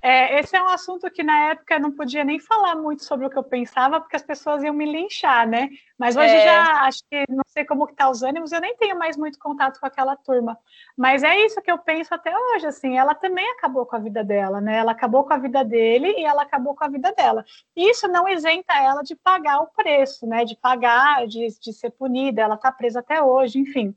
É, 0.00 0.38
esse 0.38 0.56
é 0.56 0.62
um 0.62 0.68
assunto 0.68 1.10
que 1.10 1.24
na 1.24 1.50
época 1.50 1.74
eu 1.74 1.80
não 1.80 1.90
podia 1.90 2.22
nem 2.22 2.38
falar 2.38 2.76
muito 2.76 3.02
sobre 3.02 3.26
o 3.26 3.30
que 3.30 3.36
eu 3.36 3.42
pensava, 3.42 4.00
porque 4.00 4.14
as 4.14 4.22
pessoas 4.22 4.62
iam 4.62 4.72
me 4.72 4.86
linchar, 4.86 5.46
né? 5.46 5.68
Mas 5.98 6.16
hoje 6.16 6.34
é. 6.34 6.44
já 6.44 6.84
acho 6.84 7.02
que 7.10 7.24
não 7.28 7.42
sei 7.48 7.64
como 7.64 7.86
que 7.86 7.96
tá 7.96 8.08
os 8.08 8.22
ânimos, 8.22 8.52
eu 8.52 8.60
nem 8.60 8.76
tenho 8.76 8.96
mais 8.96 9.16
muito 9.16 9.40
contato 9.40 9.80
com 9.80 9.86
aquela 9.86 10.14
turma. 10.14 10.56
Mas 10.96 11.24
é 11.24 11.44
isso 11.44 11.60
que 11.60 11.70
eu 11.70 11.78
penso 11.78 12.14
até 12.14 12.32
hoje, 12.36 12.66
assim, 12.66 12.96
ela 12.96 13.12
também 13.12 13.44
acabou 13.50 13.84
com 13.84 13.96
a 13.96 13.98
vida 13.98 14.22
dela, 14.22 14.60
né? 14.60 14.76
Ela 14.76 14.92
acabou 14.92 15.24
com 15.24 15.32
a 15.32 15.38
vida 15.38 15.64
dele 15.64 16.14
e 16.16 16.24
ela 16.24 16.42
acabou 16.42 16.76
com 16.76 16.84
a 16.84 16.88
vida 16.88 17.12
dela. 17.12 17.44
Isso 17.74 18.06
não 18.06 18.28
isenta 18.28 18.74
ela 18.74 19.02
de 19.02 19.16
pagar 19.16 19.58
o 19.60 19.66
preço, 19.66 20.28
né? 20.28 20.44
De 20.44 20.54
pagar, 20.56 21.26
de, 21.26 21.48
de 21.60 21.72
ser 21.72 21.90
punida, 21.90 22.42
ela 22.42 22.56
tá 22.56 22.70
presa 22.70 23.00
até 23.00 23.20
hoje, 23.20 23.58
enfim. 23.58 23.92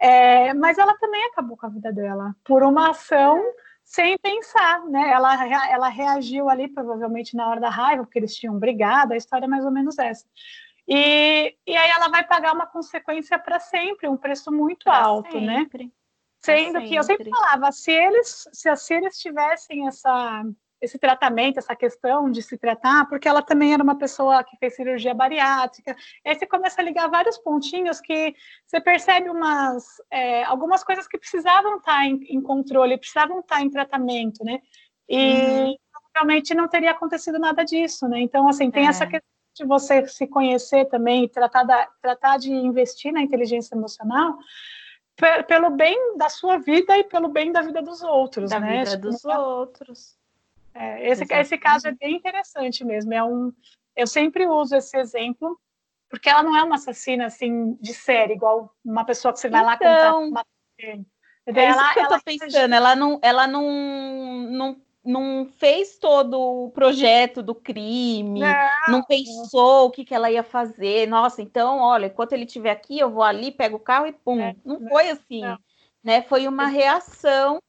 É, 0.00 0.52
mas 0.52 0.78
ela 0.78 0.98
também 0.98 1.24
acabou 1.26 1.56
com 1.56 1.66
a 1.66 1.68
vida 1.68 1.92
dela 1.92 2.34
por 2.44 2.64
uma 2.64 2.90
ação 2.90 3.40
sem 3.84 4.16
pensar, 4.18 4.84
né? 4.86 5.10
Ela, 5.10 5.68
ela 5.70 5.88
reagiu 5.88 6.48
ali, 6.48 6.68
provavelmente 6.68 7.36
na 7.36 7.48
hora 7.48 7.60
da 7.60 7.70
raiva, 7.70 8.04
porque 8.04 8.18
eles 8.18 8.34
tinham 8.34 8.58
brigado, 8.58 9.12
a 9.12 9.16
história 9.16 9.44
é 9.44 9.48
mais 9.48 9.64
ou 9.64 9.70
menos 9.70 9.98
essa. 9.98 10.26
E, 10.88 11.56
e 11.66 11.76
aí 11.76 11.90
ela 11.90 12.08
vai 12.08 12.26
pagar 12.26 12.54
uma 12.54 12.66
consequência 12.66 13.38
para 13.38 13.60
sempre, 13.60 14.08
um 14.08 14.16
preço 14.16 14.50
muito 14.50 14.84
pra 14.84 14.98
alto, 14.98 15.40
né? 15.40 15.58
sempre. 15.58 15.84
né? 15.84 15.90
Sendo 16.40 16.82
que 16.82 16.94
eu 16.94 17.02
sempre 17.02 17.30
falava, 17.30 17.72
se 17.72 17.90
eles, 17.90 18.46
se, 18.52 18.76
se 18.76 18.94
eles 18.94 19.18
tivessem 19.18 19.86
essa 19.88 20.44
esse 20.84 20.98
tratamento, 20.98 21.58
essa 21.58 21.74
questão 21.74 22.30
de 22.30 22.42
se 22.42 22.56
tratar, 22.56 23.08
porque 23.08 23.28
ela 23.28 23.42
também 23.42 23.72
era 23.72 23.82
uma 23.82 23.96
pessoa 23.96 24.44
que 24.44 24.56
fez 24.56 24.76
cirurgia 24.76 25.14
bariátrica. 25.14 25.96
Aí 26.24 26.34
você 26.34 26.46
começa 26.46 26.80
a 26.80 26.84
ligar 26.84 27.08
vários 27.08 27.38
pontinhos 27.38 28.00
que 28.00 28.34
você 28.66 28.80
percebe 28.80 29.30
umas, 29.30 29.84
é, 30.10 30.44
algumas 30.44 30.84
coisas 30.84 31.06
que 31.06 31.18
precisavam 31.18 31.78
estar 31.78 32.04
em, 32.06 32.20
em, 32.28 32.40
controle, 32.40 32.98
precisavam 32.98 33.40
estar 33.40 33.62
em 33.62 33.70
tratamento, 33.70 34.44
né? 34.44 34.60
E 35.08 35.32
uhum. 35.32 35.76
realmente 36.14 36.54
não 36.54 36.68
teria 36.68 36.92
acontecido 36.92 37.38
nada 37.38 37.64
disso, 37.64 38.08
né? 38.08 38.20
Então, 38.20 38.48
assim, 38.48 38.70
tem 38.70 38.86
é. 38.86 38.88
essa 38.88 39.06
questão 39.06 39.28
de 39.56 39.64
você 39.64 40.06
se 40.06 40.26
conhecer 40.26 40.86
também, 40.86 41.28
tratar, 41.28 41.62
da, 41.62 41.88
tratar 42.02 42.38
de 42.38 42.52
investir 42.52 43.12
na 43.12 43.22
inteligência 43.22 43.74
emocional, 43.74 44.36
pelo 45.46 45.70
bem 45.70 46.16
da 46.16 46.28
sua 46.28 46.58
vida 46.58 46.98
e 46.98 47.04
pelo 47.04 47.28
bem 47.28 47.52
da 47.52 47.62
vida 47.62 47.80
dos 47.80 48.02
outros, 48.02 48.50
da 48.50 48.58
né? 48.58 48.78
vida 48.78 48.90
tipo, 48.90 49.02
dos 49.02 49.24
outros. 49.24 50.16
É, 50.74 51.08
esse, 51.08 51.24
esse 51.30 51.56
caso 51.56 51.88
é 51.88 51.92
bem 51.92 52.16
interessante 52.16 52.84
mesmo. 52.84 53.14
É 53.14 53.22
um, 53.22 53.52
eu 53.96 54.06
sempre 54.06 54.46
uso 54.46 54.74
esse 54.74 54.96
exemplo, 54.96 55.58
porque 56.10 56.28
ela 56.28 56.42
não 56.42 56.56
é 56.56 56.62
uma 56.62 56.74
assassina 56.74 57.26
assim 57.26 57.74
de 57.80 57.94
série, 57.94 58.34
igual 58.34 58.74
uma 58.84 59.04
pessoa 59.04 59.32
que 59.32 59.38
você 59.38 59.48
vai 59.48 59.64
lá 59.64 59.74
então, 59.74 60.30
contar. 60.30 60.46
É 60.78 60.98
ela, 61.46 61.82
isso 61.82 61.92
que 61.94 62.00
eu 62.00 62.08
tô 62.08 62.20
pensando. 62.24 62.74
Ela 62.74 62.96
não, 62.96 63.20
ela 63.22 63.46
não, 63.46 63.70
não, 64.50 64.82
não 65.04 65.46
fez 65.58 65.96
todo 65.98 66.40
o 66.40 66.70
projeto 66.70 67.42
do 67.42 67.54
crime, 67.54 68.40
não, 68.40 68.56
não 68.88 69.02
pensou 69.04 69.86
o 69.86 69.90
que, 69.90 70.04
que 70.04 70.14
ela 70.14 70.30
ia 70.30 70.42
fazer. 70.42 71.06
Nossa, 71.06 71.42
então, 71.42 71.78
olha, 71.78 72.06
enquanto 72.06 72.32
ele 72.32 72.44
estiver 72.44 72.70
aqui, 72.70 72.98
eu 72.98 73.10
vou 73.10 73.22
ali, 73.22 73.52
pego 73.52 73.76
o 73.76 73.80
carro 73.80 74.06
e 74.06 74.12
pum. 74.12 74.40
É, 74.40 74.56
não 74.64 74.80
foi 74.88 75.10
assim, 75.10 75.42
não. 75.42 75.58
né? 76.02 76.22
Foi 76.22 76.48
uma 76.48 76.66
reação 76.66 77.60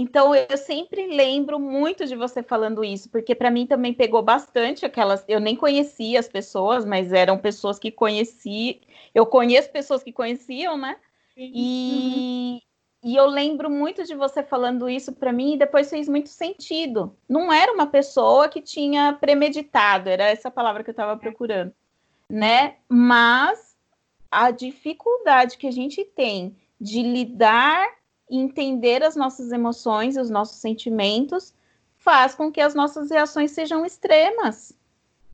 então 0.00 0.32
eu 0.32 0.56
sempre 0.56 1.08
lembro 1.08 1.58
muito 1.58 2.06
de 2.06 2.14
você 2.14 2.40
falando 2.40 2.84
isso, 2.84 3.10
porque 3.10 3.34
para 3.34 3.50
mim 3.50 3.66
também 3.66 3.92
pegou 3.92 4.22
bastante 4.22 4.86
aquelas. 4.86 5.24
Eu 5.26 5.40
nem 5.40 5.56
conhecia 5.56 6.20
as 6.20 6.28
pessoas, 6.28 6.84
mas 6.84 7.12
eram 7.12 7.36
pessoas 7.36 7.80
que 7.80 7.90
conheci. 7.90 8.80
Eu 9.12 9.26
conheço 9.26 9.72
pessoas 9.72 10.00
que 10.00 10.12
conheciam, 10.12 10.76
né? 10.76 10.96
E, 11.36 12.60
uhum. 13.02 13.10
e 13.10 13.16
eu 13.16 13.26
lembro 13.26 13.68
muito 13.68 14.04
de 14.04 14.14
você 14.14 14.40
falando 14.40 14.88
isso 14.88 15.12
para 15.12 15.32
mim 15.32 15.54
e 15.54 15.58
depois 15.58 15.90
fez 15.90 16.08
muito 16.08 16.28
sentido. 16.28 17.16
Não 17.28 17.52
era 17.52 17.72
uma 17.72 17.88
pessoa 17.88 18.48
que 18.48 18.62
tinha 18.62 19.14
premeditado, 19.14 20.08
era 20.08 20.26
essa 20.26 20.48
palavra 20.48 20.84
que 20.84 20.90
eu 20.90 20.92
estava 20.92 21.16
procurando, 21.16 21.74
né? 22.30 22.76
Mas 22.88 23.76
a 24.30 24.52
dificuldade 24.52 25.58
que 25.58 25.66
a 25.66 25.72
gente 25.72 26.04
tem 26.04 26.56
de 26.80 27.02
lidar 27.02 27.97
entender 28.30 29.02
as 29.02 29.16
nossas 29.16 29.52
emoções 29.52 30.16
e 30.16 30.20
os 30.20 30.30
nossos 30.30 30.60
sentimentos 30.60 31.54
faz 31.96 32.34
com 32.34 32.50
que 32.50 32.60
as 32.60 32.74
nossas 32.74 33.10
reações 33.10 33.50
sejam 33.50 33.84
extremas. 33.84 34.76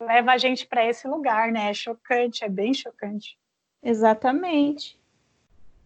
Leva 0.01 0.33
a 0.33 0.39
gente 0.39 0.67
para 0.67 0.85
esse 0.85 1.07
lugar, 1.07 1.53
né? 1.53 1.71
É 1.71 1.75
chocante, 1.75 2.45
é 2.45 2.49
bem 2.49 2.75
chocante. 2.75 3.39
Exatamente. 3.83 4.99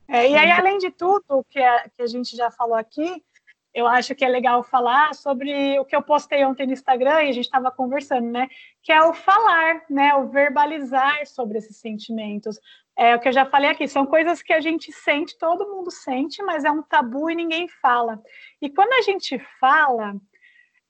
É, 0.06 0.30
e 0.30 0.34
aí, 0.34 0.50
além 0.50 0.78
de 0.78 0.90
tudo 0.90 1.44
que 1.50 1.59
a, 1.59 1.88
que 1.90 2.02
a 2.02 2.06
gente 2.06 2.34
já 2.34 2.50
falou 2.50 2.76
aqui, 2.76 3.22
eu 3.74 3.86
acho 3.86 4.14
que 4.14 4.24
é 4.24 4.28
legal 4.28 4.62
falar 4.62 5.14
sobre 5.14 5.78
o 5.78 5.84
que 5.84 5.94
eu 5.94 6.02
postei 6.02 6.44
ontem 6.44 6.66
no 6.66 6.72
Instagram 6.72 7.22
e 7.22 7.28
a 7.28 7.32
gente 7.32 7.44
estava 7.44 7.70
conversando, 7.70 8.26
né? 8.26 8.48
Que 8.82 8.90
é 8.90 9.02
o 9.02 9.12
falar, 9.12 9.84
né? 9.90 10.14
O 10.14 10.26
verbalizar 10.26 11.26
sobre 11.26 11.59
esses 11.59 11.76
sentimentos. 11.76 12.59
É 13.01 13.14
o 13.14 13.20
que 13.20 13.28
eu 13.28 13.32
já 13.32 13.46
falei 13.46 13.70
aqui, 13.70 13.86
são 13.86 14.05
coisas 14.05 14.42
que 14.42 14.53
a 14.53 14.61
gente 14.61 14.90
sente, 14.90 15.38
todo 15.38 15.68
mundo 15.68 15.88
sente, 15.88 16.42
mas 16.42 16.64
é 16.64 16.70
um 16.70 16.82
tabu 16.82 17.30
e 17.30 17.36
ninguém 17.36 17.68
fala. 17.68 18.20
E 18.61 18.68
quando 18.68 18.92
a 18.92 19.03
gente 19.03 19.38
fala, 19.61 20.16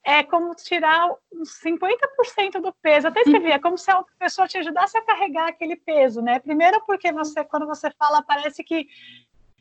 é 0.02 0.22
como 0.22 0.54
tirar 0.54 1.06
uns 1.30 1.61
50% 1.61 2.62
do 2.62 2.72
peso. 2.80 3.09
Até 3.09 3.20
escrevi, 3.20 3.50
é 3.50 3.59
como 3.59 3.76
se 3.76 3.90
a 3.90 3.98
outra 3.98 4.14
pessoa 4.18 4.48
te 4.48 4.56
ajudasse 4.56 4.96
a 4.96 5.04
carregar 5.04 5.48
aquele 5.48 5.76
peso, 5.76 6.22
né? 6.22 6.38
Primeiro 6.38 6.82
porque 6.86 7.12
você, 7.12 7.44
quando 7.44 7.66
você 7.66 7.90
fala, 7.90 8.22
parece 8.22 8.64
que 8.64 8.88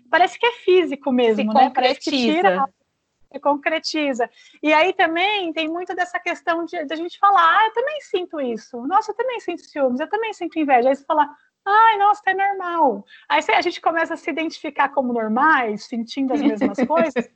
parece 0.09 0.39
que 0.39 0.45
é 0.45 0.53
físico 0.53 1.11
mesmo, 1.11 1.51
Se 1.51 1.57
né? 1.57 1.69
Parece 1.75 1.99
que 1.99 2.11
tira, 2.11 2.63
concretiza. 3.41 4.29
E 4.63 4.73
aí 4.73 4.93
também 4.93 5.51
tem 5.51 5.67
muito 5.67 5.93
dessa 5.93 6.17
questão 6.17 6.63
de, 6.63 6.81
de, 6.85 6.93
a 6.93 6.95
gente 6.95 7.19
falar, 7.19 7.59
ah, 7.59 7.65
eu 7.65 7.73
também 7.73 7.99
sinto 7.99 8.39
isso. 8.39 8.79
Nossa, 8.87 9.11
eu 9.11 9.15
também 9.15 9.41
sinto 9.41 9.63
ciúmes, 9.63 9.99
eu 9.99 10.09
também 10.09 10.31
sinto 10.31 10.57
inveja. 10.57 10.87
Aí 10.87 10.95
você 10.95 11.03
fala, 11.03 11.29
ai, 11.67 11.97
nossa, 11.97 12.21
é 12.27 12.33
normal. 12.33 13.05
Aí 13.27 13.41
a 13.53 13.61
gente 13.61 13.81
começa 13.81 14.13
a 14.13 14.17
se 14.17 14.29
identificar 14.29 14.89
como 14.89 15.11
normais, 15.11 15.85
sentindo 15.85 16.33
as 16.33 16.41
mesmas 16.41 16.77
coisas. 16.87 17.29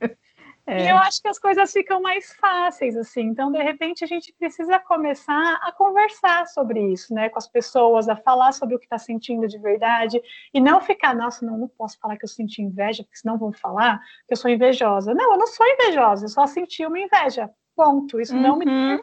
É. 0.64 0.84
E 0.84 0.88
eu 0.90 0.96
acho 0.96 1.20
que 1.20 1.26
as 1.26 1.38
coisas 1.40 1.72
ficam 1.72 2.00
mais 2.00 2.32
fáceis, 2.34 2.96
assim. 2.96 3.22
Então, 3.22 3.50
de 3.50 3.60
repente, 3.60 4.04
a 4.04 4.06
gente 4.06 4.32
precisa 4.38 4.78
começar 4.78 5.54
a 5.60 5.72
conversar 5.72 6.46
sobre 6.46 6.80
isso, 6.92 7.12
né? 7.12 7.28
Com 7.28 7.38
as 7.38 7.48
pessoas, 7.48 8.08
a 8.08 8.14
falar 8.14 8.52
sobre 8.52 8.76
o 8.76 8.78
que 8.78 8.86
está 8.86 8.98
sentindo 8.98 9.48
de 9.48 9.58
verdade. 9.58 10.22
E 10.54 10.60
não 10.60 10.80
ficar, 10.80 11.14
nossa, 11.14 11.44
não, 11.44 11.58
não 11.58 11.68
posso 11.68 11.98
falar 11.98 12.16
que 12.16 12.24
eu 12.24 12.28
senti 12.28 12.62
inveja, 12.62 13.02
porque 13.02 13.18
senão 13.18 13.36
vão 13.36 13.52
falar 13.52 13.98
que 14.26 14.32
eu 14.32 14.36
sou 14.36 14.50
invejosa. 14.50 15.12
Não, 15.12 15.32
eu 15.32 15.38
não 15.38 15.48
sou 15.48 15.66
invejosa, 15.66 16.26
eu 16.26 16.30
só 16.30 16.46
senti 16.46 16.86
uma 16.86 16.98
inveja. 16.98 17.50
Ponto. 17.74 18.20
Isso 18.20 18.34
uhum. 18.34 18.42
não 18.42 18.56
me. 18.56 19.02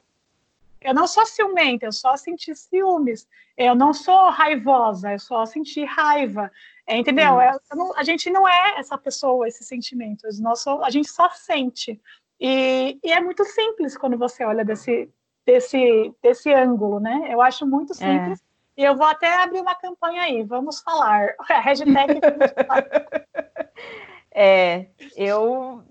Eu 0.81 0.93
não 0.93 1.07
sou 1.07 1.25
ciumenta, 1.25 1.85
eu 1.85 1.91
só 1.91 2.15
senti 2.15 2.55
ciúmes. 2.55 3.27
Eu 3.57 3.75
não 3.75 3.93
sou 3.93 4.29
raivosa, 4.29 5.11
eu 5.11 5.19
só 5.19 5.45
senti 5.45 5.83
raiva. 5.83 6.49
É, 6.87 6.97
entendeu? 6.97 7.39
É, 7.39 7.55
não, 7.73 7.95
a 7.95 8.03
gente 8.03 8.29
não 8.29 8.47
é 8.47 8.79
essa 8.79 8.97
pessoa, 8.97 9.47
esses 9.47 9.67
sentimentos. 9.67 10.39
Nosso, 10.39 10.81
a 10.81 10.89
gente 10.89 11.09
só 11.09 11.29
sente. 11.29 11.99
E, 12.39 12.97
e, 13.03 13.11
é 13.11 13.19
muito 13.19 13.43
simples 13.43 13.97
quando 13.97 14.17
você 14.17 14.45
olha 14.45 14.63
desse, 14.63 15.09
desse, 15.45 16.13
desse 16.23 16.53
ângulo, 16.53 16.99
né? 16.99 17.27
Eu 17.29 17.41
acho 17.41 17.65
muito 17.67 17.91
é. 17.91 17.95
simples. 17.95 18.39
É. 18.39 18.81
E 18.81 18.83
eu 18.85 18.95
vou 18.95 19.05
até 19.05 19.35
abrir 19.35 19.59
uma 19.59 19.75
campanha 19.75 20.21
aí. 20.21 20.41
Vamos 20.43 20.79
falar. 20.79 21.35
hashtag. 21.63 22.21
é, 24.33 24.87
eu. 25.17 25.83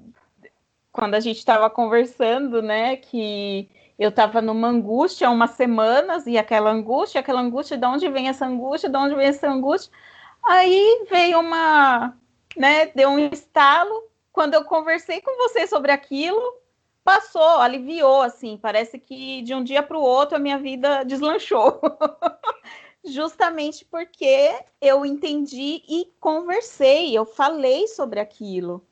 Quando 0.90 1.14
a 1.14 1.20
gente 1.20 1.36
estava 1.36 1.68
conversando, 1.68 2.62
né, 2.62 2.96
que 2.96 3.68
eu 3.98 4.10
estava 4.10 4.40
numa 4.40 4.68
angústia 4.68 5.28
há 5.28 5.30
umas 5.30 5.50
semanas, 5.52 6.26
e 6.26 6.38
aquela 6.38 6.70
angústia, 6.70 7.20
aquela 7.20 7.40
angústia, 7.40 7.76
de 7.76 7.86
onde 7.86 8.08
vem 8.08 8.28
essa 8.28 8.46
angústia, 8.46 8.88
de 8.88 8.96
onde 8.96 9.14
vem 9.14 9.26
essa 9.26 9.50
angústia? 9.50 9.92
Aí 10.46 11.06
veio 11.10 11.40
uma, 11.40 12.16
né, 12.56 12.86
deu 12.94 13.10
um 13.10 13.18
estalo. 13.18 14.08
Quando 14.32 14.54
eu 14.54 14.64
conversei 14.64 15.20
com 15.20 15.36
você 15.36 15.66
sobre 15.66 15.90
aquilo, 15.90 16.40
passou, 17.02 17.60
aliviou, 17.60 18.22
assim. 18.22 18.56
Parece 18.56 18.98
que 18.98 19.42
de 19.42 19.54
um 19.54 19.64
dia 19.64 19.82
para 19.82 19.98
o 19.98 20.02
outro 20.02 20.36
a 20.36 20.38
minha 20.38 20.58
vida 20.58 21.02
deslanchou. 21.04 21.80
Justamente 23.04 23.84
porque 23.84 24.54
eu 24.80 25.04
entendi 25.06 25.82
e 25.88 26.12
conversei, 26.20 27.16
eu 27.16 27.24
falei 27.24 27.88
sobre 27.88 28.20
aquilo, 28.20 28.84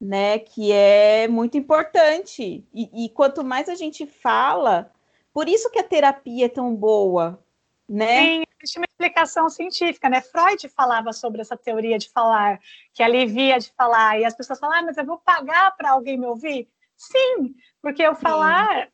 né? 0.00 0.38
Que 0.38 0.72
é 0.72 1.28
muito 1.28 1.56
importante. 1.56 2.66
E, 2.72 3.04
e 3.04 3.08
quanto 3.10 3.44
mais 3.44 3.68
a 3.68 3.74
gente 3.74 4.06
fala, 4.06 4.92
por 5.32 5.48
isso 5.48 5.70
que 5.70 5.78
a 5.78 5.84
terapia 5.84 6.46
é 6.46 6.48
tão 6.48 6.74
boa, 6.74 7.42
né? 7.88 8.22
Sim, 8.22 8.44
existe 8.58 8.78
uma 8.78 8.86
explicação 8.90 9.48
científica, 9.48 10.08
né? 10.08 10.20
Freud 10.20 10.68
falava 10.68 11.12
sobre 11.12 11.40
essa 11.40 11.56
teoria 11.56 11.98
de 11.98 12.08
falar, 12.10 12.60
que 12.92 13.02
alivia 13.02 13.58
de 13.58 13.72
falar, 13.72 14.18
e 14.18 14.24
as 14.24 14.34
pessoas 14.34 14.58
falam, 14.58 14.78
ah, 14.78 14.82
mas 14.82 14.96
eu 14.96 15.04
vou 15.04 15.18
pagar 15.18 15.76
para 15.76 15.90
alguém 15.90 16.18
me 16.18 16.26
ouvir? 16.26 16.68
Sim, 16.96 17.54
porque 17.82 18.02
eu 18.02 18.14
falar, 18.14 18.88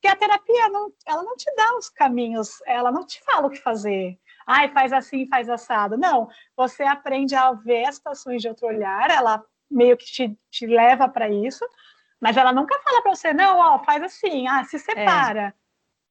que 0.00 0.08
a 0.08 0.16
terapia 0.16 0.68
não, 0.68 0.92
ela 1.06 1.22
não 1.22 1.36
te 1.36 1.54
dá 1.54 1.76
os 1.76 1.88
caminhos, 1.88 2.60
ela 2.66 2.90
não 2.90 3.06
te 3.06 3.22
fala 3.22 3.46
o 3.46 3.50
que 3.50 3.58
fazer. 3.58 4.18
Ai, 4.44 4.68
faz 4.72 4.92
assim, 4.92 5.28
faz 5.28 5.48
assado. 5.48 5.96
Não, 5.96 6.28
você 6.56 6.82
aprende 6.82 7.36
a 7.36 7.52
ver 7.52 7.84
as 7.84 7.94
situações 7.94 8.42
de 8.42 8.48
outro 8.48 8.66
olhar, 8.66 9.10
ela 9.10 9.44
meio 9.72 9.96
que 9.96 10.06
te, 10.06 10.38
te 10.50 10.66
leva 10.66 11.08
para 11.08 11.28
isso, 11.28 11.64
mas 12.20 12.36
ela 12.36 12.52
nunca 12.52 12.78
fala 12.80 13.02
para 13.02 13.14
você, 13.14 13.32
não, 13.32 13.58
ó, 13.58 13.78
faz 13.80 14.02
assim, 14.02 14.46
ah, 14.46 14.64
se 14.64 14.78
separa. 14.78 15.54
É 15.58 15.62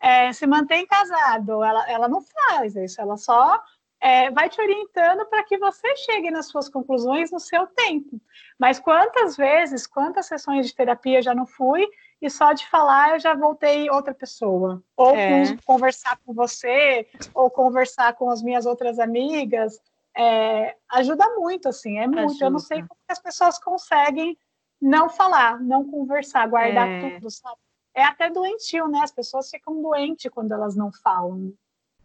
é, 0.01 0.34
se 0.34 0.47
mantém 0.47 0.86
casado. 0.86 1.64
Ela, 1.64 1.89
ela 1.89 2.09
não 2.09 2.22
faz 2.22 2.76
isso, 2.76 2.99
ela 2.99 3.16
só 3.16 3.62
é, 4.01 4.32
vai 4.32 4.49
te 4.49 4.59
orientando 4.59 5.26
para 5.28 5.43
que 5.43 5.59
você 5.59 5.95
chegue 5.95 6.32
nas 6.32 6.47
suas 6.47 6.68
conclusões 6.68 7.32
no 7.32 7.39
seu 7.39 7.68
tempo. 7.68 8.20
Mas 8.57 8.80
quantas 8.80 9.38
vezes, 9.38 9.86
quantas 9.86 10.26
sessões 10.26 10.66
de 10.66 10.76
terapia 10.76 11.20
eu 11.20 11.24
já 11.24 11.36
não 11.36 11.45
fui 11.45 11.88
e 12.20 12.30
só 12.30 12.51
de 12.51 12.68
falar 12.68 13.12
eu 13.12 13.20
já 13.20 13.36
voltei 13.36 13.89
outra 13.91 14.14
pessoa? 14.14 14.84
Ou 14.97 15.16
é. 15.16 15.45
com, 15.45 15.57
conversar 15.66 16.18
com 16.26 16.34
você, 16.34 17.07
ou 17.34 17.49
conversar 17.51 18.14
com 18.14 18.30
as 18.32 18.41
minhas 18.41 18.66
outras 18.66 18.97
amigas. 18.97 19.80
É, 20.18 20.76
ajuda 20.89 21.26
muito, 21.36 21.70
assim, 21.70 21.97
é 21.97 22.07
muito. 22.07 22.32
Ajuda. 22.32 22.45
Eu 22.45 22.51
não 22.51 22.59
sei 22.59 22.82
como 22.82 22.99
as 23.07 23.20
pessoas 23.20 23.59
conseguem 23.59 24.38
não 24.82 25.09
falar, 25.09 25.59
não 25.59 25.89
conversar, 25.89 26.47
guardar 26.47 26.88
é. 26.88 27.12
tudo, 27.12 27.30
sabe? 27.30 27.57
é 27.93 28.03
até 28.03 28.30
doentio, 28.30 28.88
né? 28.88 28.99
As 29.03 29.12
pessoas 29.12 29.49
ficam 29.49 29.82
doentes 29.82 30.32
quando 30.32 30.53
elas 30.53 30.76
não 30.76 30.91
falam. 30.91 31.53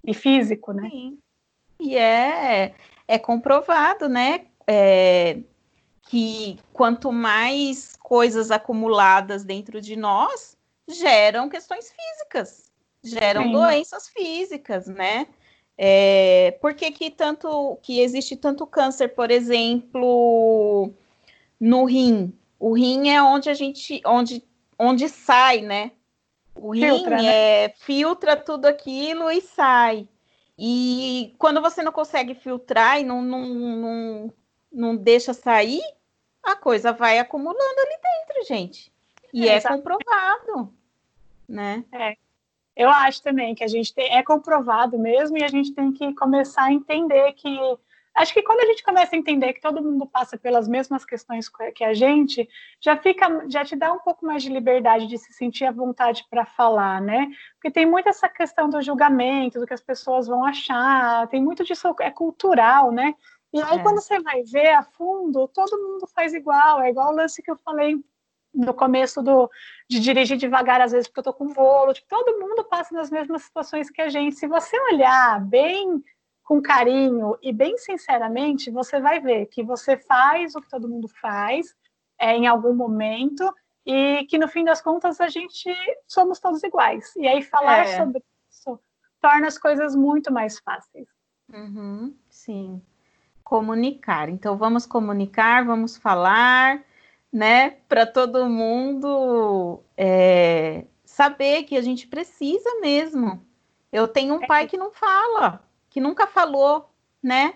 E 0.05 0.15
físico, 0.15 0.73
né? 0.73 0.89
Sim. 0.91 1.19
E 1.79 1.97
é, 1.97 2.75
é 3.07 3.19
comprovado, 3.19 4.09
né? 4.09 4.47
É, 4.67 5.41
que 6.03 6.59
quanto 6.73 7.13
mais 7.13 7.97
coisas 7.97 8.51
acumuladas 8.51 9.45
dentro 9.45 9.81
de 9.81 9.97
nós 9.97 10.57
geram 10.89 11.49
questões 11.49 11.93
físicas, 11.93 12.71
geram 13.03 13.45
Sim. 13.45 13.53
doenças 13.53 14.09
físicas, 14.09 14.87
né? 14.87 15.27
É, 15.79 16.57
por 16.61 16.75
que, 16.75 16.91
que 16.91 17.11
tanto 17.11 17.79
que 17.83 18.01
existe 18.01 18.37
tanto 18.37 18.67
câncer, 18.67 19.09
por 19.09 19.31
exemplo, 19.31 20.91
no 21.61 21.85
rim? 21.85 22.33
O 22.59 22.73
rim 22.73 23.11
é 23.11 23.23
onde 23.23 23.51
a 23.51 23.55
gente, 23.55 24.01
onde 24.07 24.43
onde 24.79 25.09
sai, 25.09 25.61
né? 25.61 25.93
O 26.55 26.73
rim 26.73 26.81
filtra, 26.83 27.17
né? 27.17 27.27
é, 27.27 27.69
filtra 27.77 28.37
tudo 28.37 28.67
aquilo 28.67 29.31
e 29.31 29.41
sai. 29.41 30.09
E 30.59 31.35
quando 31.39 31.61
você 31.61 31.83
não 31.83 31.93
consegue 31.93 32.35
filtrar 32.35 32.99
e 32.99 33.05
não, 33.05 33.21
não, 33.21 33.47
não, 33.47 34.35
não 34.73 34.97
deixa 34.97 35.35
sair, 35.35 35.83
a 36.43 36.57
coisa 36.57 36.93
vai 36.93 37.19
acumulando 37.19 37.59
ali 37.59 37.99
dentro, 38.03 38.45
gente. 38.47 38.93
E 39.33 39.49
é, 39.49 39.57
é 39.57 39.61
comprovado, 39.61 40.73
né? 41.47 41.85
É. 41.93 42.17
Eu 42.77 42.91
acho 42.91 43.23
também 43.23 43.55
que 43.55 43.65
a 43.65 43.69
gente 43.69 43.95
tem, 43.95 44.15
é 44.15 44.23
comprovado 44.23 44.99
mesmo 44.99 45.39
e 45.39 45.43
a 45.43 45.49
gente 45.49 45.73
tem 45.73 45.91
que 45.93 46.15
começar 46.15 46.65
a 46.65 46.73
entender 46.73 47.33
que 47.33 47.59
acho 48.15 48.35
que 48.35 48.43
quando 48.43 48.61
a 48.61 48.67
gente 48.67 48.83
começa 48.83 49.15
a 49.15 49.19
entender 49.19 49.53
que 49.55 49.61
todo 49.61 49.83
mundo 49.83 50.07
passa 50.07 50.37
pelas 50.37 50.69
mesmas 50.69 51.05
questões 51.05 51.49
que 51.75 51.85
a 51.85 51.95
gente, 51.95 52.49
já 52.81 52.97
fica, 52.97 53.45
já 53.49 53.65
te 53.65 53.77
dá 53.77 53.93
um 53.93 53.99
pouco 53.99 54.27
mais 54.27 54.43
de 54.43 54.51
liberdade 54.51 55.07
de 55.07 55.19
se 55.19 55.33
sentir 55.33 55.65
à 55.65 55.73
vontade 55.73 56.25
para 56.31 56.45
falar, 56.45 57.01
né? 57.01 57.29
Porque 57.55 57.71
tem 57.71 57.87
muito 57.87 58.09
essa 58.09 58.29
questão 58.29 58.69
do 58.69 58.83
julgamento, 58.83 59.61
do 59.61 59.67
que 59.67 59.75
as 59.75 59.83
pessoas 59.83 60.27
vão 60.27 60.45
achar, 60.45 61.27
tem 61.29 61.43
muito 61.43 61.65
disso 61.65 61.95
é 62.01 62.11
cultural, 62.11 62.93
né? 62.93 63.15
E 63.53 63.63
aí 63.63 63.79
é. 63.79 63.83
quando 63.83 64.03
você 64.03 64.21
vai 64.21 64.43
ver 64.43 64.69
a 64.75 64.83
fundo, 64.83 65.49
todo 65.49 65.79
mundo 65.79 66.07
faz 66.15 66.35
igual, 66.35 66.83
é 66.83 66.91
igual 66.91 67.13
o 67.13 67.17
lance 67.17 67.43
que 67.43 67.51
eu 67.51 67.57
falei 67.57 68.03
no 68.57 68.73
começo 68.73 69.23
do, 69.23 69.51
de 69.89 70.01
dirigir 70.01 70.37
devagar, 70.37 70.81
às 70.81 70.93
vezes 70.93 71.07
porque 71.07 71.21
eu 71.21 71.25
tô 71.25 71.33
com 71.33 71.53
bolo, 71.53 71.93
tipo, 71.93 72.09
todo 72.09 72.41
mundo 72.41 72.65
passa 72.65 72.95
nas 72.95 73.11
mesmas 73.11 73.43
situações 73.43 73.91
que 73.91 74.01
a 74.01 74.09
gente. 74.09 74.37
Se 74.37 74.47
você 74.47 74.81
olhar 74.93 75.41
bem 75.45 76.03
com 76.43 76.63
carinho 76.63 77.37
e 77.43 77.53
bem 77.53 77.77
sinceramente, 77.77 78.71
você 78.71 79.01
vai 79.01 79.21
ver 79.21 79.47
que 79.47 79.63
você 79.63 79.97
faz 79.97 80.55
o 80.55 80.61
que 80.61 80.69
todo 80.69 80.89
mundo 80.89 81.09
faz 81.09 81.75
é, 82.19 82.35
em 82.35 82.47
algum 82.47 82.75
momento 82.75 83.53
e 83.85 84.25
que 84.27 84.39
no 84.39 84.49
fim 84.49 84.65
das 84.65 84.81
contas 84.81 85.21
a 85.21 85.29
gente 85.29 85.71
somos 86.09 86.41
todos 86.41 86.63
iguais. 86.63 87.15
E 87.17 87.29
aí 87.29 87.43
falar 87.43 87.81
é. 87.81 87.97
sobre 87.97 88.23
isso 88.51 88.81
torna 89.21 89.49
as 89.49 89.59
coisas 89.59 89.95
muito 89.95 90.33
mais 90.33 90.59
fáceis. 90.61 91.09
Uhum, 91.53 92.17
sim. 92.31 92.81
Comunicar. 93.45 94.29
Então 94.29 94.57
vamos 94.57 94.87
comunicar, 94.87 95.65
vamos 95.65 95.97
falar, 95.97 96.83
né, 97.37 97.77
para 97.87 98.07
todo 98.07 98.49
mundo 98.49 99.83
é, 99.95 100.87
saber 101.05 101.65
que 101.65 101.77
a 101.77 101.83
gente 101.83 102.07
precisa 102.07 102.81
mesmo. 102.81 103.45
Eu 103.93 104.09
tenho 104.09 104.37
um 104.37 104.47
pai 104.47 104.67
que 104.67 104.79
não 104.79 104.91
fala 104.91 105.63
que 105.91 106.01
nunca 106.01 106.27
falou, 106.27 106.91
né? 107.23 107.55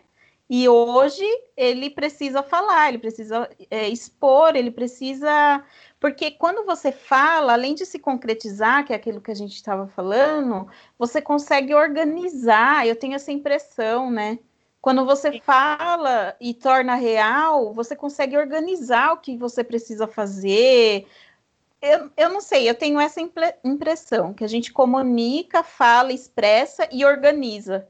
E 0.48 0.68
hoje 0.68 1.24
ele 1.56 1.88
precisa 1.88 2.42
falar, 2.42 2.88
ele 2.88 2.98
precisa 2.98 3.48
é, 3.70 3.88
expor, 3.88 4.54
ele 4.54 4.70
precisa. 4.70 5.64
Porque 5.98 6.30
quando 6.30 6.66
você 6.66 6.92
fala, 6.92 7.54
além 7.54 7.74
de 7.74 7.86
se 7.86 7.98
concretizar, 7.98 8.84
que 8.84 8.92
é 8.92 8.96
aquilo 8.96 9.20
que 9.20 9.30
a 9.30 9.34
gente 9.34 9.54
estava 9.54 9.86
falando, 9.88 10.68
você 10.98 11.22
consegue 11.22 11.74
organizar. 11.74 12.86
Eu 12.86 12.96
tenho 12.96 13.14
essa 13.14 13.32
impressão, 13.32 14.10
né? 14.10 14.38
Quando 14.80 15.04
você 15.04 15.40
fala 15.40 16.34
e 16.40 16.54
torna 16.54 16.94
real, 16.94 17.72
você 17.74 17.94
consegue 17.94 18.36
organizar 18.36 19.12
o 19.12 19.18
que 19.18 19.36
você 19.36 19.62
precisa 19.62 20.06
fazer. 20.06 21.06
Eu, 21.82 22.10
eu 22.16 22.28
não 22.30 22.40
sei, 22.40 22.68
eu 22.68 22.74
tenho 22.74 22.98
essa 22.98 23.20
impressão, 23.62 24.32
que 24.32 24.44
a 24.44 24.48
gente 24.48 24.72
comunica, 24.72 25.62
fala, 25.62 26.12
expressa 26.12 26.88
e 26.90 27.04
organiza. 27.04 27.86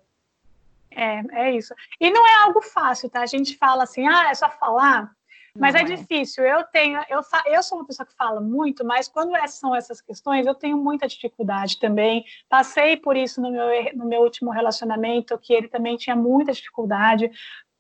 É, 0.90 1.22
é 1.32 1.56
isso. 1.56 1.72
E 2.00 2.10
não 2.10 2.26
é 2.26 2.34
algo 2.42 2.60
fácil, 2.60 3.08
tá? 3.08 3.20
A 3.20 3.26
gente 3.26 3.56
fala 3.56 3.84
assim, 3.84 4.06
ah, 4.08 4.30
é 4.30 4.34
só 4.34 4.50
falar, 4.50 5.14
mas 5.58 5.74
é, 5.74 5.80
é, 5.80 5.84
difícil. 5.84 6.44
Eu 6.44 6.64
tenho, 6.64 7.00
eu, 7.08 7.20
eu 7.46 7.62
sou 7.62 7.78
uma 7.78 7.86
pessoa 7.86 8.06
que 8.06 8.14
fala 8.14 8.40
muito, 8.40 8.84
mas 8.84 9.08
quando 9.08 9.32
são 9.48 9.74
essas 9.74 10.00
questões, 10.00 10.46
eu 10.46 10.54
tenho 10.54 10.76
muita 10.76 11.08
dificuldade 11.08 11.78
também. 11.78 12.24
Passei 12.48 12.96
por 12.96 13.16
isso 13.16 13.40
no 13.40 13.50
meu, 13.50 13.66
no 13.94 14.04
meu 14.06 14.22
último 14.22 14.50
relacionamento, 14.50 15.38
que 15.38 15.52
ele 15.52 15.68
também 15.68 15.96
tinha 15.96 16.16
muita 16.16 16.52
dificuldade. 16.52 17.30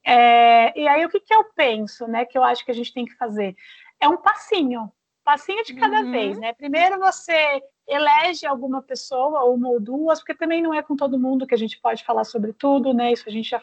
É, 0.04 0.78
e 0.78 0.88
aí, 0.88 1.04
o 1.04 1.08
que, 1.08 1.20
que 1.20 1.34
eu 1.34 1.44
penso, 1.54 2.06
né, 2.06 2.24
que 2.24 2.36
eu 2.36 2.42
acho 2.42 2.64
que 2.64 2.70
a 2.70 2.74
gente 2.74 2.92
tem 2.92 3.04
que 3.04 3.14
fazer? 3.16 3.54
É 4.00 4.08
um 4.08 4.16
passinho. 4.16 4.90
passinho 5.22 5.62
de 5.64 5.74
cada 5.74 6.00
uhum. 6.00 6.10
vez, 6.10 6.38
né? 6.38 6.52
Primeiro 6.54 6.98
você 6.98 7.62
elege 7.86 8.46
alguma 8.46 8.80
pessoa, 8.80 9.44
uma 9.44 9.68
ou 9.68 9.80
duas, 9.80 10.20
porque 10.20 10.34
também 10.34 10.62
não 10.62 10.72
é 10.72 10.82
com 10.82 10.96
todo 10.96 11.18
mundo 11.18 11.46
que 11.46 11.54
a 11.54 11.58
gente 11.58 11.78
pode 11.80 12.04
falar 12.04 12.24
sobre 12.24 12.52
tudo, 12.52 12.94
né? 12.94 13.12
Isso 13.12 13.28
a 13.28 13.32
gente 13.32 13.50
já 13.50 13.62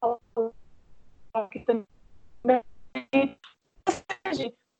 falou 0.00 0.52
aqui 1.32 1.60
também. 1.60 1.86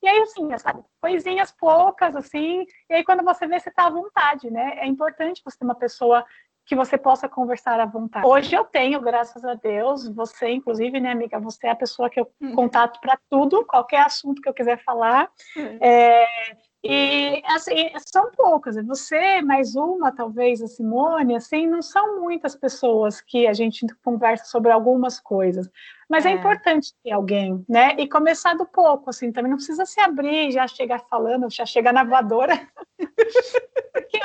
E 0.03 0.07
aí, 0.07 0.21
assim, 0.21 0.55
sabe, 0.59 0.83
coisinhas 1.01 1.51
poucas, 1.51 2.15
assim, 2.15 2.63
e 2.89 2.93
aí 2.93 3.03
quando 3.03 3.23
você 3.23 3.47
vê, 3.47 3.59
você 3.59 3.71
tá 3.71 3.87
à 3.87 3.89
vontade, 3.89 4.51
né? 4.51 4.77
É 4.77 4.85
importante 4.85 5.41
você 5.43 5.57
ter 5.57 5.65
uma 5.65 5.73
pessoa 5.73 6.23
que 6.65 6.75
você 6.75 6.97
possa 6.97 7.29
conversar 7.29 7.79
à 7.79 7.85
vontade. 7.85 8.25
Hoje 8.25 8.55
eu 8.55 8.63
tenho, 8.65 8.99
graças 8.99 9.43
a 9.45 9.53
Deus, 9.53 10.07
você, 10.07 10.49
inclusive, 10.49 10.99
né, 10.99 11.11
amiga, 11.11 11.39
você 11.39 11.67
é 11.67 11.71
a 11.71 11.75
pessoa 11.75 12.09
que 12.09 12.19
eu 12.19 12.31
uhum. 12.41 12.55
contato 12.55 12.99
para 12.99 13.19
tudo, 13.29 13.65
qualquer 13.65 14.01
assunto 14.01 14.41
que 14.41 14.49
eu 14.49 14.53
quiser 14.53 14.83
falar. 14.83 15.29
Uhum. 15.55 15.77
É, 15.79 16.25
e, 16.87 17.41
assim, 17.45 17.91
são 18.05 18.29
poucas. 18.31 18.75
Você, 18.85 19.41
mais 19.41 19.75
uma, 19.75 20.11
talvez, 20.11 20.61
a 20.61 20.67
Simone, 20.67 21.35
assim, 21.35 21.65
não 21.65 21.81
são 21.81 22.21
muitas 22.21 22.55
pessoas 22.55 23.19
que 23.19 23.47
a 23.47 23.53
gente 23.53 23.87
conversa 24.03 24.45
sobre 24.45 24.71
algumas 24.71 25.19
coisas. 25.19 25.67
Mas 26.07 26.27
é, 26.27 26.29
é 26.29 26.33
importante 26.33 26.93
ter 27.03 27.11
alguém, 27.11 27.65
né? 27.67 27.95
E 27.97 28.07
começar 28.07 28.53
do 28.53 28.67
pouco, 28.67 29.09
assim, 29.09 29.31
também 29.31 29.49
não 29.49 29.57
precisa 29.57 29.83
se 29.83 29.99
abrir, 29.99 30.51
já 30.51 30.67
chegar 30.67 30.99
falando, 31.09 31.49
já 31.49 31.65
chegar 31.65 31.91
na 31.91 32.03
voadora. 32.03 32.55
Porque 33.91 34.19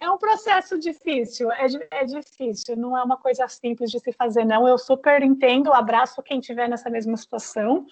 é 0.00 0.10
um 0.10 0.18
processo 0.18 0.78
difícil, 0.78 1.52
é, 1.52 1.66
é, 1.90 2.04
difícil, 2.04 2.74
não 2.74 2.96
é 2.96 3.04
uma 3.04 3.18
coisa 3.18 3.46
simples 3.46 3.90
de 3.90 4.00
se 4.00 4.12
fazer, 4.12 4.44
não. 4.44 4.66
Eu 4.66 4.78
super 4.78 5.22
entendo, 5.22 5.72
abraço 5.72 6.22
quem 6.22 6.40
estiver 6.40 6.68
nessa 6.68 6.90
mesma 6.90 7.16
situação, 7.16 7.86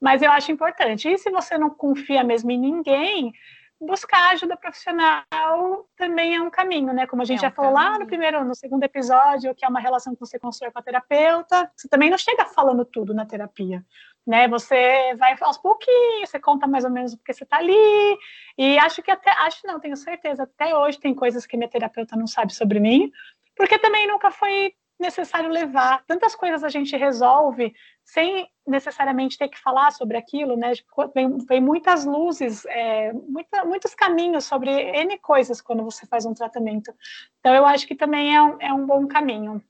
mas 0.00 0.22
eu 0.22 0.30
acho 0.30 0.52
importante. 0.52 1.08
E 1.08 1.18
se 1.18 1.30
você 1.30 1.56
não 1.56 1.70
confia 1.70 2.22
mesmo 2.22 2.50
em 2.50 2.58
ninguém, 2.58 3.32
buscar 3.80 4.32
ajuda 4.32 4.56
profissional 4.56 5.88
também 5.96 6.36
é 6.36 6.40
um 6.40 6.50
caminho, 6.50 6.92
né? 6.92 7.06
Como 7.06 7.22
a 7.22 7.24
gente 7.24 7.38
é 7.44 7.46
um 7.46 7.50
já 7.50 7.50
falou 7.50 7.72
caminho. 7.72 7.92
lá 7.92 7.98
no 7.98 8.06
primeiro, 8.06 8.44
no 8.44 8.54
segundo 8.54 8.82
episódio, 8.84 9.54
que 9.54 9.64
é 9.64 9.68
uma 9.68 9.80
relação 9.80 10.14
que 10.14 10.20
você 10.20 10.38
constrói 10.38 10.70
com 10.70 10.78
a 10.78 10.82
terapeuta, 10.82 11.70
você 11.76 11.88
também 11.88 12.10
não 12.10 12.18
chega 12.18 12.44
falando 12.44 12.84
tudo 12.84 13.14
na 13.14 13.26
terapia 13.26 13.84
né? 14.26 14.48
Você 14.48 15.14
vai 15.16 15.36
aos 15.40 15.58
pouquinhos, 15.58 16.30
você 16.30 16.40
conta 16.40 16.66
mais 16.66 16.84
ou 16.84 16.90
menos 16.90 17.14
porque 17.14 17.32
você 17.32 17.44
está 17.44 17.58
ali. 17.58 18.18
E 18.56 18.78
acho 18.78 19.02
que 19.02 19.10
até, 19.10 19.30
acho 19.30 19.66
não, 19.66 19.80
tenho 19.80 19.96
certeza, 19.96 20.44
até 20.44 20.74
hoje 20.74 20.98
tem 20.98 21.14
coisas 21.14 21.46
que 21.46 21.56
minha 21.56 21.68
terapeuta 21.68 22.16
não 22.16 22.26
sabe 22.26 22.54
sobre 22.54 22.80
mim, 22.80 23.10
porque 23.56 23.78
também 23.78 24.06
nunca 24.06 24.30
foi 24.30 24.74
necessário 24.98 25.50
levar. 25.50 26.04
Tantas 26.06 26.34
coisas 26.34 26.62
a 26.62 26.68
gente 26.68 26.96
resolve 26.96 27.74
sem 28.04 28.48
necessariamente 28.66 29.36
ter 29.36 29.48
que 29.48 29.60
falar 29.60 29.90
sobre 29.92 30.16
aquilo, 30.16 30.56
né? 30.56 30.74
Tipo, 30.74 31.08
vem, 31.14 31.38
vem 31.38 31.60
muitas 31.60 32.04
luzes, 32.04 32.64
é, 32.66 33.12
muita, 33.12 33.64
muitos 33.64 33.94
caminhos 33.94 34.44
sobre 34.44 34.70
N 34.70 35.18
coisas 35.18 35.60
quando 35.60 35.84
você 35.84 36.06
faz 36.06 36.24
um 36.24 36.34
tratamento. 36.34 36.94
Então, 37.40 37.54
eu 37.54 37.66
acho 37.66 37.86
que 37.86 37.94
também 37.94 38.34
é 38.34 38.42
um, 38.42 38.56
é 38.60 38.72
um 38.72 38.86
bom 38.86 39.06
caminho. 39.06 39.62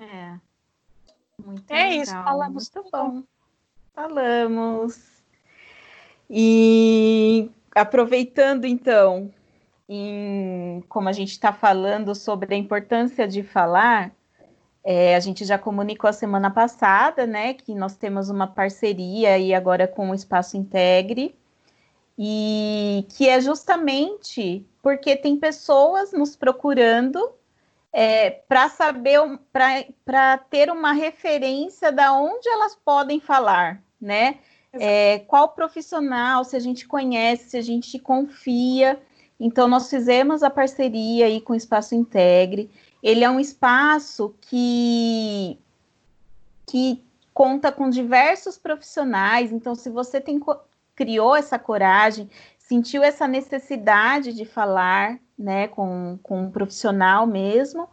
É. 0.00 0.38
Muito 1.44 1.70
é 1.70 1.88
legal. 1.88 2.02
isso, 2.02 2.12
falamos 2.12 2.70
muito 2.74 2.90
bom. 2.90 3.22
Falamos. 3.94 5.22
E 6.28 7.50
aproveitando 7.74 8.64
então, 8.64 9.32
em, 9.88 10.82
como 10.88 11.08
a 11.08 11.12
gente 11.12 11.30
está 11.30 11.52
falando 11.52 12.14
sobre 12.14 12.54
a 12.54 12.58
importância 12.58 13.26
de 13.26 13.42
falar, 13.42 14.12
é, 14.84 15.16
a 15.16 15.20
gente 15.20 15.44
já 15.44 15.58
comunicou 15.58 16.08
a 16.08 16.12
semana 16.12 16.50
passada, 16.50 17.26
né, 17.26 17.54
que 17.54 17.74
nós 17.74 17.96
temos 17.96 18.28
uma 18.28 18.46
parceria 18.46 19.34
aí 19.34 19.54
agora 19.54 19.88
com 19.88 20.10
o 20.10 20.14
Espaço 20.14 20.56
Integre, 20.56 21.34
e 22.18 23.06
que 23.16 23.28
é 23.28 23.40
justamente 23.40 24.64
porque 24.82 25.16
tem 25.16 25.36
pessoas 25.36 26.12
nos 26.12 26.36
procurando 26.36 27.32
é, 27.92 28.30
para 28.30 28.68
saber, 28.68 29.20
para 30.04 30.38
ter 30.38 30.70
uma 30.70 30.92
referência 30.92 31.90
da 31.90 32.12
onde 32.12 32.48
elas 32.48 32.76
podem 32.84 33.20
falar, 33.20 33.82
né? 34.00 34.38
É, 34.72 35.20
qual 35.20 35.50
profissional, 35.50 36.44
se 36.44 36.56
a 36.56 36.58
gente 36.60 36.86
conhece, 36.86 37.50
se 37.50 37.56
a 37.56 37.62
gente 37.62 37.96
confia. 37.98 39.00
Então, 39.38 39.68
nós 39.68 39.88
fizemos 39.88 40.42
a 40.42 40.50
parceria 40.50 41.26
aí 41.26 41.40
com 41.40 41.52
o 41.52 41.56
Espaço 41.56 41.94
Integre. 41.94 42.68
Ele 43.04 43.22
é 43.22 43.28
um 43.28 43.38
espaço 43.38 44.34
que, 44.40 45.58
que 46.66 47.04
conta 47.34 47.70
com 47.70 47.90
diversos 47.90 48.56
profissionais. 48.56 49.52
Então, 49.52 49.74
se 49.74 49.90
você 49.90 50.22
tem, 50.22 50.40
criou 50.96 51.36
essa 51.36 51.58
coragem, 51.58 52.30
sentiu 52.58 53.02
essa 53.02 53.28
necessidade 53.28 54.32
de 54.32 54.46
falar, 54.46 55.18
né, 55.38 55.68
com, 55.68 56.18
com 56.22 56.44
um 56.44 56.50
profissional 56.50 57.26
mesmo. 57.26 57.90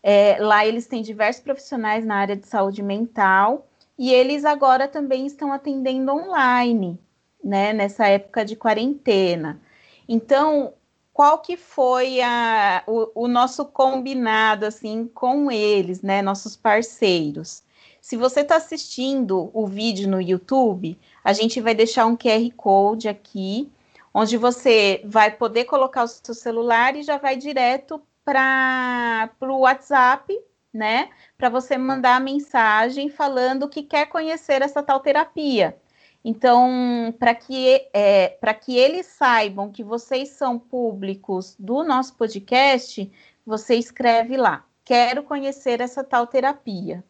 É, 0.00 0.36
lá 0.38 0.64
eles 0.64 0.86
têm 0.86 1.02
diversos 1.02 1.42
profissionais 1.42 2.04
na 2.04 2.14
área 2.14 2.36
de 2.36 2.46
saúde 2.46 2.84
mental 2.84 3.66
e 3.98 4.12
eles 4.12 4.44
agora 4.44 4.86
também 4.86 5.26
estão 5.26 5.52
atendendo 5.52 6.12
online, 6.12 7.00
né, 7.42 7.72
nessa 7.72 8.06
época 8.06 8.44
de 8.44 8.54
quarentena. 8.54 9.60
Então, 10.08 10.72
qual 11.12 11.38
que 11.38 11.56
foi 11.56 12.20
a, 12.20 12.82
o, 12.86 13.24
o 13.24 13.28
nosso 13.28 13.64
combinado 13.66 14.66
assim 14.66 15.06
com 15.06 15.50
eles, 15.50 16.02
né, 16.02 16.22
nossos 16.22 16.56
parceiros? 16.56 17.62
Se 18.00 18.16
você 18.16 18.40
está 18.40 18.56
assistindo 18.56 19.50
o 19.52 19.66
vídeo 19.66 20.08
no 20.08 20.20
YouTube, 20.20 20.98
a 21.22 21.32
gente 21.32 21.60
vai 21.60 21.74
deixar 21.74 22.06
um 22.06 22.16
QR 22.16 22.50
Code 22.56 23.08
aqui 23.08 23.70
onde 24.14 24.36
você 24.36 25.00
vai 25.04 25.30
poder 25.30 25.64
colocar 25.64 26.04
o 26.04 26.08
seu 26.08 26.34
celular 26.34 26.96
e 26.96 27.02
já 27.02 27.16
vai 27.16 27.36
direto 27.36 28.02
para 28.24 29.30
o 29.40 29.60
WhatsApp, 29.60 30.38
né? 30.72 31.10
Para 31.36 31.48
você 31.48 31.76
mandar 31.78 32.16
a 32.16 32.20
mensagem 32.20 33.08
falando 33.08 33.68
que 33.68 33.82
quer 33.82 34.06
conhecer 34.06 34.62
essa 34.62 34.82
tal 34.82 35.00
terapia. 35.00 35.76
Então, 36.24 37.12
para 37.18 37.34
que, 37.34 37.88
é, 37.92 38.28
que 38.60 38.76
eles 38.76 39.06
saibam 39.06 39.72
que 39.72 39.82
vocês 39.82 40.30
são 40.30 40.58
públicos 40.58 41.56
do 41.58 41.82
nosso 41.82 42.14
podcast, 42.14 43.10
você 43.44 43.74
escreve 43.74 44.36
lá: 44.36 44.64
quero 44.84 45.24
conhecer 45.24 45.80
essa 45.80 46.04
tal 46.04 46.26
terapia. 46.26 47.04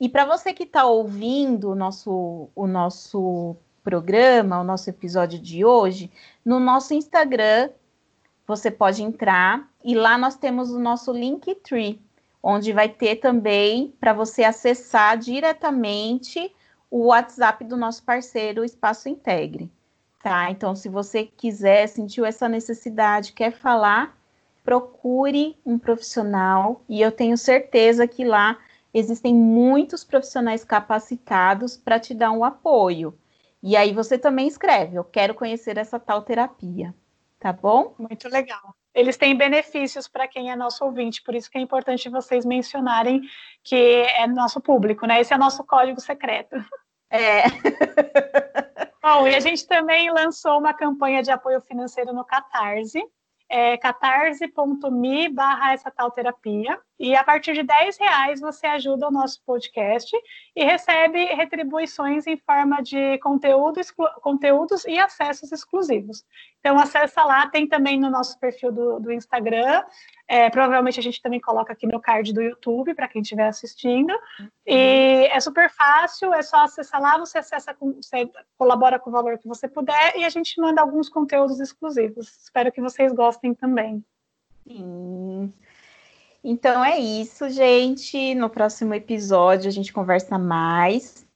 E 0.00 0.08
para 0.08 0.24
você 0.24 0.52
que 0.52 0.64
está 0.64 0.84
ouvindo 0.84 1.70
o 1.70 1.74
nosso, 1.74 2.50
o 2.54 2.66
nosso 2.66 3.56
programa, 3.82 4.60
o 4.60 4.64
nosso 4.64 4.90
episódio 4.90 5.38
de 5.38 5.64
hoje, 5.64 6.10
no 6.44 6.60
nosso 6.60 6.94
Instagram 6.94 7.70
você 8.46 8.70
pode 8.70 9.02
entrar 9.02 9.68
e 9.84 9.94
lá 9.94 10.16
nós 10.16 10.36
temos 10.36 10.70
o 10.70 10.78
nosso 10.78 11.12
Linktree, 11.12 12.00
onde 12.42 12.72
vai 12.72 12.88
ter 12.88 13.16
também 13.16 13.94
para 14.00 14.14
você 14.14 14.42
acessar 14.42 15.18
diretamente 15.18 16.50
o 16.90 17.06
WhatsApp 17.06 17.64
do 17.64 17.76
nosso 17.76 18.02
parceiro 18.02 18.64
Espaço 18.64 19.08
Integre. 19.08 19.70
Tá? 20.22 20.50
Então, 20.50 20.74
se 20.74 20.88
você 20.88 21.24
quiser, 21.24 21.86
sentiu 21.86 22.24
essa 22.24 22.48
necessidade, 22.48 23.32
quer 23.32 23.52
falar, 23.52 24.18
procure 24.64 25.56
um 25.64 25.78
profissional 25.78 26.82
e 26.88 27.00
eu 27.00 27.12
tenho 27.12 27.36
certeza 27.38 28.06
que 28.06 28.24
lá 28.24 28.58
existem 28.92 29.34
muitos 29.34 30.04
profissionais 30.04 30.64
capacitados 30.64 31.76
para 31.76 32.00
te 32.00 32.14
dar 32.14 32.32
um 32.32 32.44
apoio. 32.44 33.16
E 33.62 33.76
aí 33.76 33.92
você 33.92 34.18
também 34.18 34.46
escreve: 34.46 34.96
Eu 34.96 35.04
quero 35.04 35.34
conhecer 35.34 35.78
essa 35.78 35.98
tal 35.98 36.22
terapia. 36.22 36.94
Tá 37.38 37.52
bom? 37.52 37.94
Muito 37.98 38.28
legal. 38.28 38.74
Eles 38.94 39.16
têm 39.16 39.36
benefícios 39.36 40.08
para 40.08 40.26
quem 40.26 40.50
é 40.50 40.56
nosso 40.56 40.84
ouvinte, 40.84 41.22
por 41.22 41.34
isso 41.34 41.50
que 41.50 41.58
é 41.58 41.60
importante 41.60 42.08
vocês 42.08 42.44
mencionarem 42.44 43.22
que 43.62 43.76
é 43.76 44.26
nosso 44.26 44.60
público, 44.60 45.06
né? 45.06 45.20
Esse 45.20 45.34
é 45.34 45.38
nosso 45.38 45.64
código 45.64 46.00
secreto. 46.00 46.56
É. 47.10 47.44
Bom, 49.02 49.26
e 49.26 49.34
a 49.34 49.40
gente 49.40 49.66
também 49.66 50.10
lançou 50.10 50.58
uma 50.58 50.74
campanha 50.74 51.22
de 51.22 51.30
apoio 51.30 51.60
financeiro 51.60 52.12
no 52.12 52.24
Catarse 52.24 53.02
é 53.48 53.76
catarse.me 53.78 55.28
barra 55.30 55.72
essa 55.72 55.90
tal 55.90 56.10
terapia. 56.10 56.78
E 56.98 57.14
a 57.14 57.22
partir 57.22 57.54
de 57.54 57.62
10 57.62 57.96
reais 57.98 58.40
você 58.40 58.66
ajuda 58.66 59.06
o 59.06 59.10
nosso 59.10 59.40
podcast 59.44 60.16
e 60.56 60.64
recebe 60.64 61.24
retribuições 61.26 62.26
em 62.26 62.36
forma 62.36 62.82
de 62.82 63.18
conteúdo, 63.18 63.80
conteúdos 64.20 64.84
e 64.84 64.98
acessos 64.98 65.52
exclusivos. 65.52 66.24
Então 66.58 66.76
acessa 66.78 67.22
lá, 67.22 67.46
tem 67.46 67.68
também 67.68 68.00
no 68.00 68.10
nosso 68.10 68.38
perfil 68.40 68.72
do, 68.72 68.98
do 68.98 69.12
Instagram, 69.12 69.84
é, 70.26 70.50
provavelmente 70.50 70.98
a 70.98 71.02
gente 71.02 71.22
também 71.22 71.40
coloca 71.40 71.72
aqui 71.72 71.86
no 71.86 72.00
card 72.00 72.32
do 72.32 72.42
YouTube 72.42 72.94
para 72.94 73.06
quem 73.06 73.22
estiver 73.22 73.46
assistindo. 73.46 74.12
Uhum. 74.40 74.48
E 74.66 75.28
é 75.30 75.38
super 75.40 75.70
fácil, 75.70 76.34
é 76.34 76.42
só 76.42 76.64
acessar 76.64 77.00
lá, 77.00 77.16
você 77.16 77.38
acessa, 77.38 77.72
com, 77.72 77.92
você 77.92 78.28
colabora 78.58 78.98
com 78.98 79.08
o 79.08 79.12
valor 79.12 79.38
que 79.38 79.46
você 79.46 79.68
puder 79.68 80.16
e 80.16 80.24
a 80.24 80.28
gente 80.28 80.60
manda 80.60 80.82
alguns 80.82 81.08
conteúdos 81.08 81.60
exclusivos. 81.60 82.26
Espero 82.42 82.72
que 82.72 82.80
vocês 82.80 83.12
gostem 83.12 83.54
também. 83.54 84.04
Sim. 84.66 85.52
Então 86.42 86.84
é 86.84 86.98
isso, 86.98 87.48
gente. 87.50 88.34
No 88.34 88.48
próximo 88.48 88.94
episódio 88.94 89.68
a 89.68 89.72
gente 89.72 89.92
conversa 89.92 90.38
mais. 90.38 91.26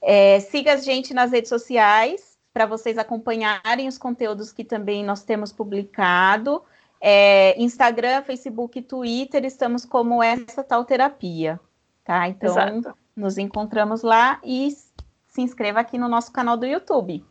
É, 0.00 0.40
siga 0.40 0.74
a 0.74 0.76
gente 0.76 1.12
nas 1.12 1.32
redes 1.32 1.48
sociais, 1.48 2.38
para 2.52 2.64
vocês 2.64 2.96
acompanharem 2.96 3.88
os 3.88 3.98
conteúdos 3.98 4.52
que 4.52 4.64
também 4.64 5.04
nós 5.04 5.22
temos 5.24 5.52
publicado. 5.52 6.62
É, 7.00 7.60
Instagram, 7.60 8.22
Facebook, 8.22 8.80
Twitter, 8.82 9.44
estamos 9.44 9.84
como 9.84 10.22
essa 10.22 10.64
tal 10.64 10.84
terapia, 10.84 11.60
tá? 12.04 12.26
Então, 12.28 12.50
Exato. 12.50 12.96
nos 13.14 13.36
encontramos 13.36 14.02
lá 14.02 14.40
e 14.42 14.70
se 14.70 15.42
inscreva 15.42 15.80
aqui 15.80 15.98
no 15.98 16.08
nosso 16.08 16.32
canal 16.32 16.56
do 16.56 16.64
YouTube. 16.64 17.22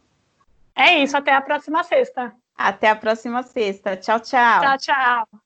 É 0.76 1.02
isso, 1.02 1.18
até 1.18 1.34
a 1.34 1.42
próxima 1.42 1.84
sexta. 1.84 2.36
Até 2.56 2.90
a 2.90 2.96
próxima 2.96 3.42
sexta. 3.42 3.98
Tchau, 3.98 4.20
tchau. 4.20 4.62
Tchau, 4.62 4.78
tchau. 4.78 5.45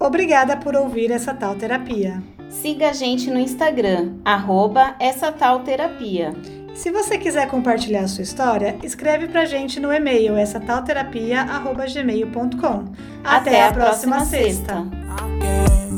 Obrigada 0.00 0.56
por 0.56 0.74
ouvir 0.74 1.10
essa 1.10 1.34
tal 1.34 1.54
terapia. 1.54 2.22
Siga 2.48 2.88
a 2.88 2.92
gente 2.92 3.30
no 3.30 3.38
Instagram, 3.38 4.14
arroba 4.24 4.94
essa 4.98 5.30
tal 5.30 5.60
terapia. 5.60 6.32
Se 6.74 6.90
você 6.90 7.18
quiser 7.18 7.46
compartilhar 7.48 8.00
a 8.04 8.08
sua 8.08 8.22
história, 8.22 8.76
escreve 8.82 9.28
pra 9.28 9.44
gente 9.44 9.78
no 9.78 9.92
e-mail 9.92 10.36
essa 10.36 10.58
tal 10.58 10.82
terapia, 10.82 11.42
arroba 11.42 11.84
gmail.com. 11.84 12.84
Até, 13.22 13.50
Até 13.50 13.64
a 13.66 13.72
próxima, 13.72 14.16
próxima 14.16 14.20
sexta. 14.24 14.84
sexta. 14.84 15.89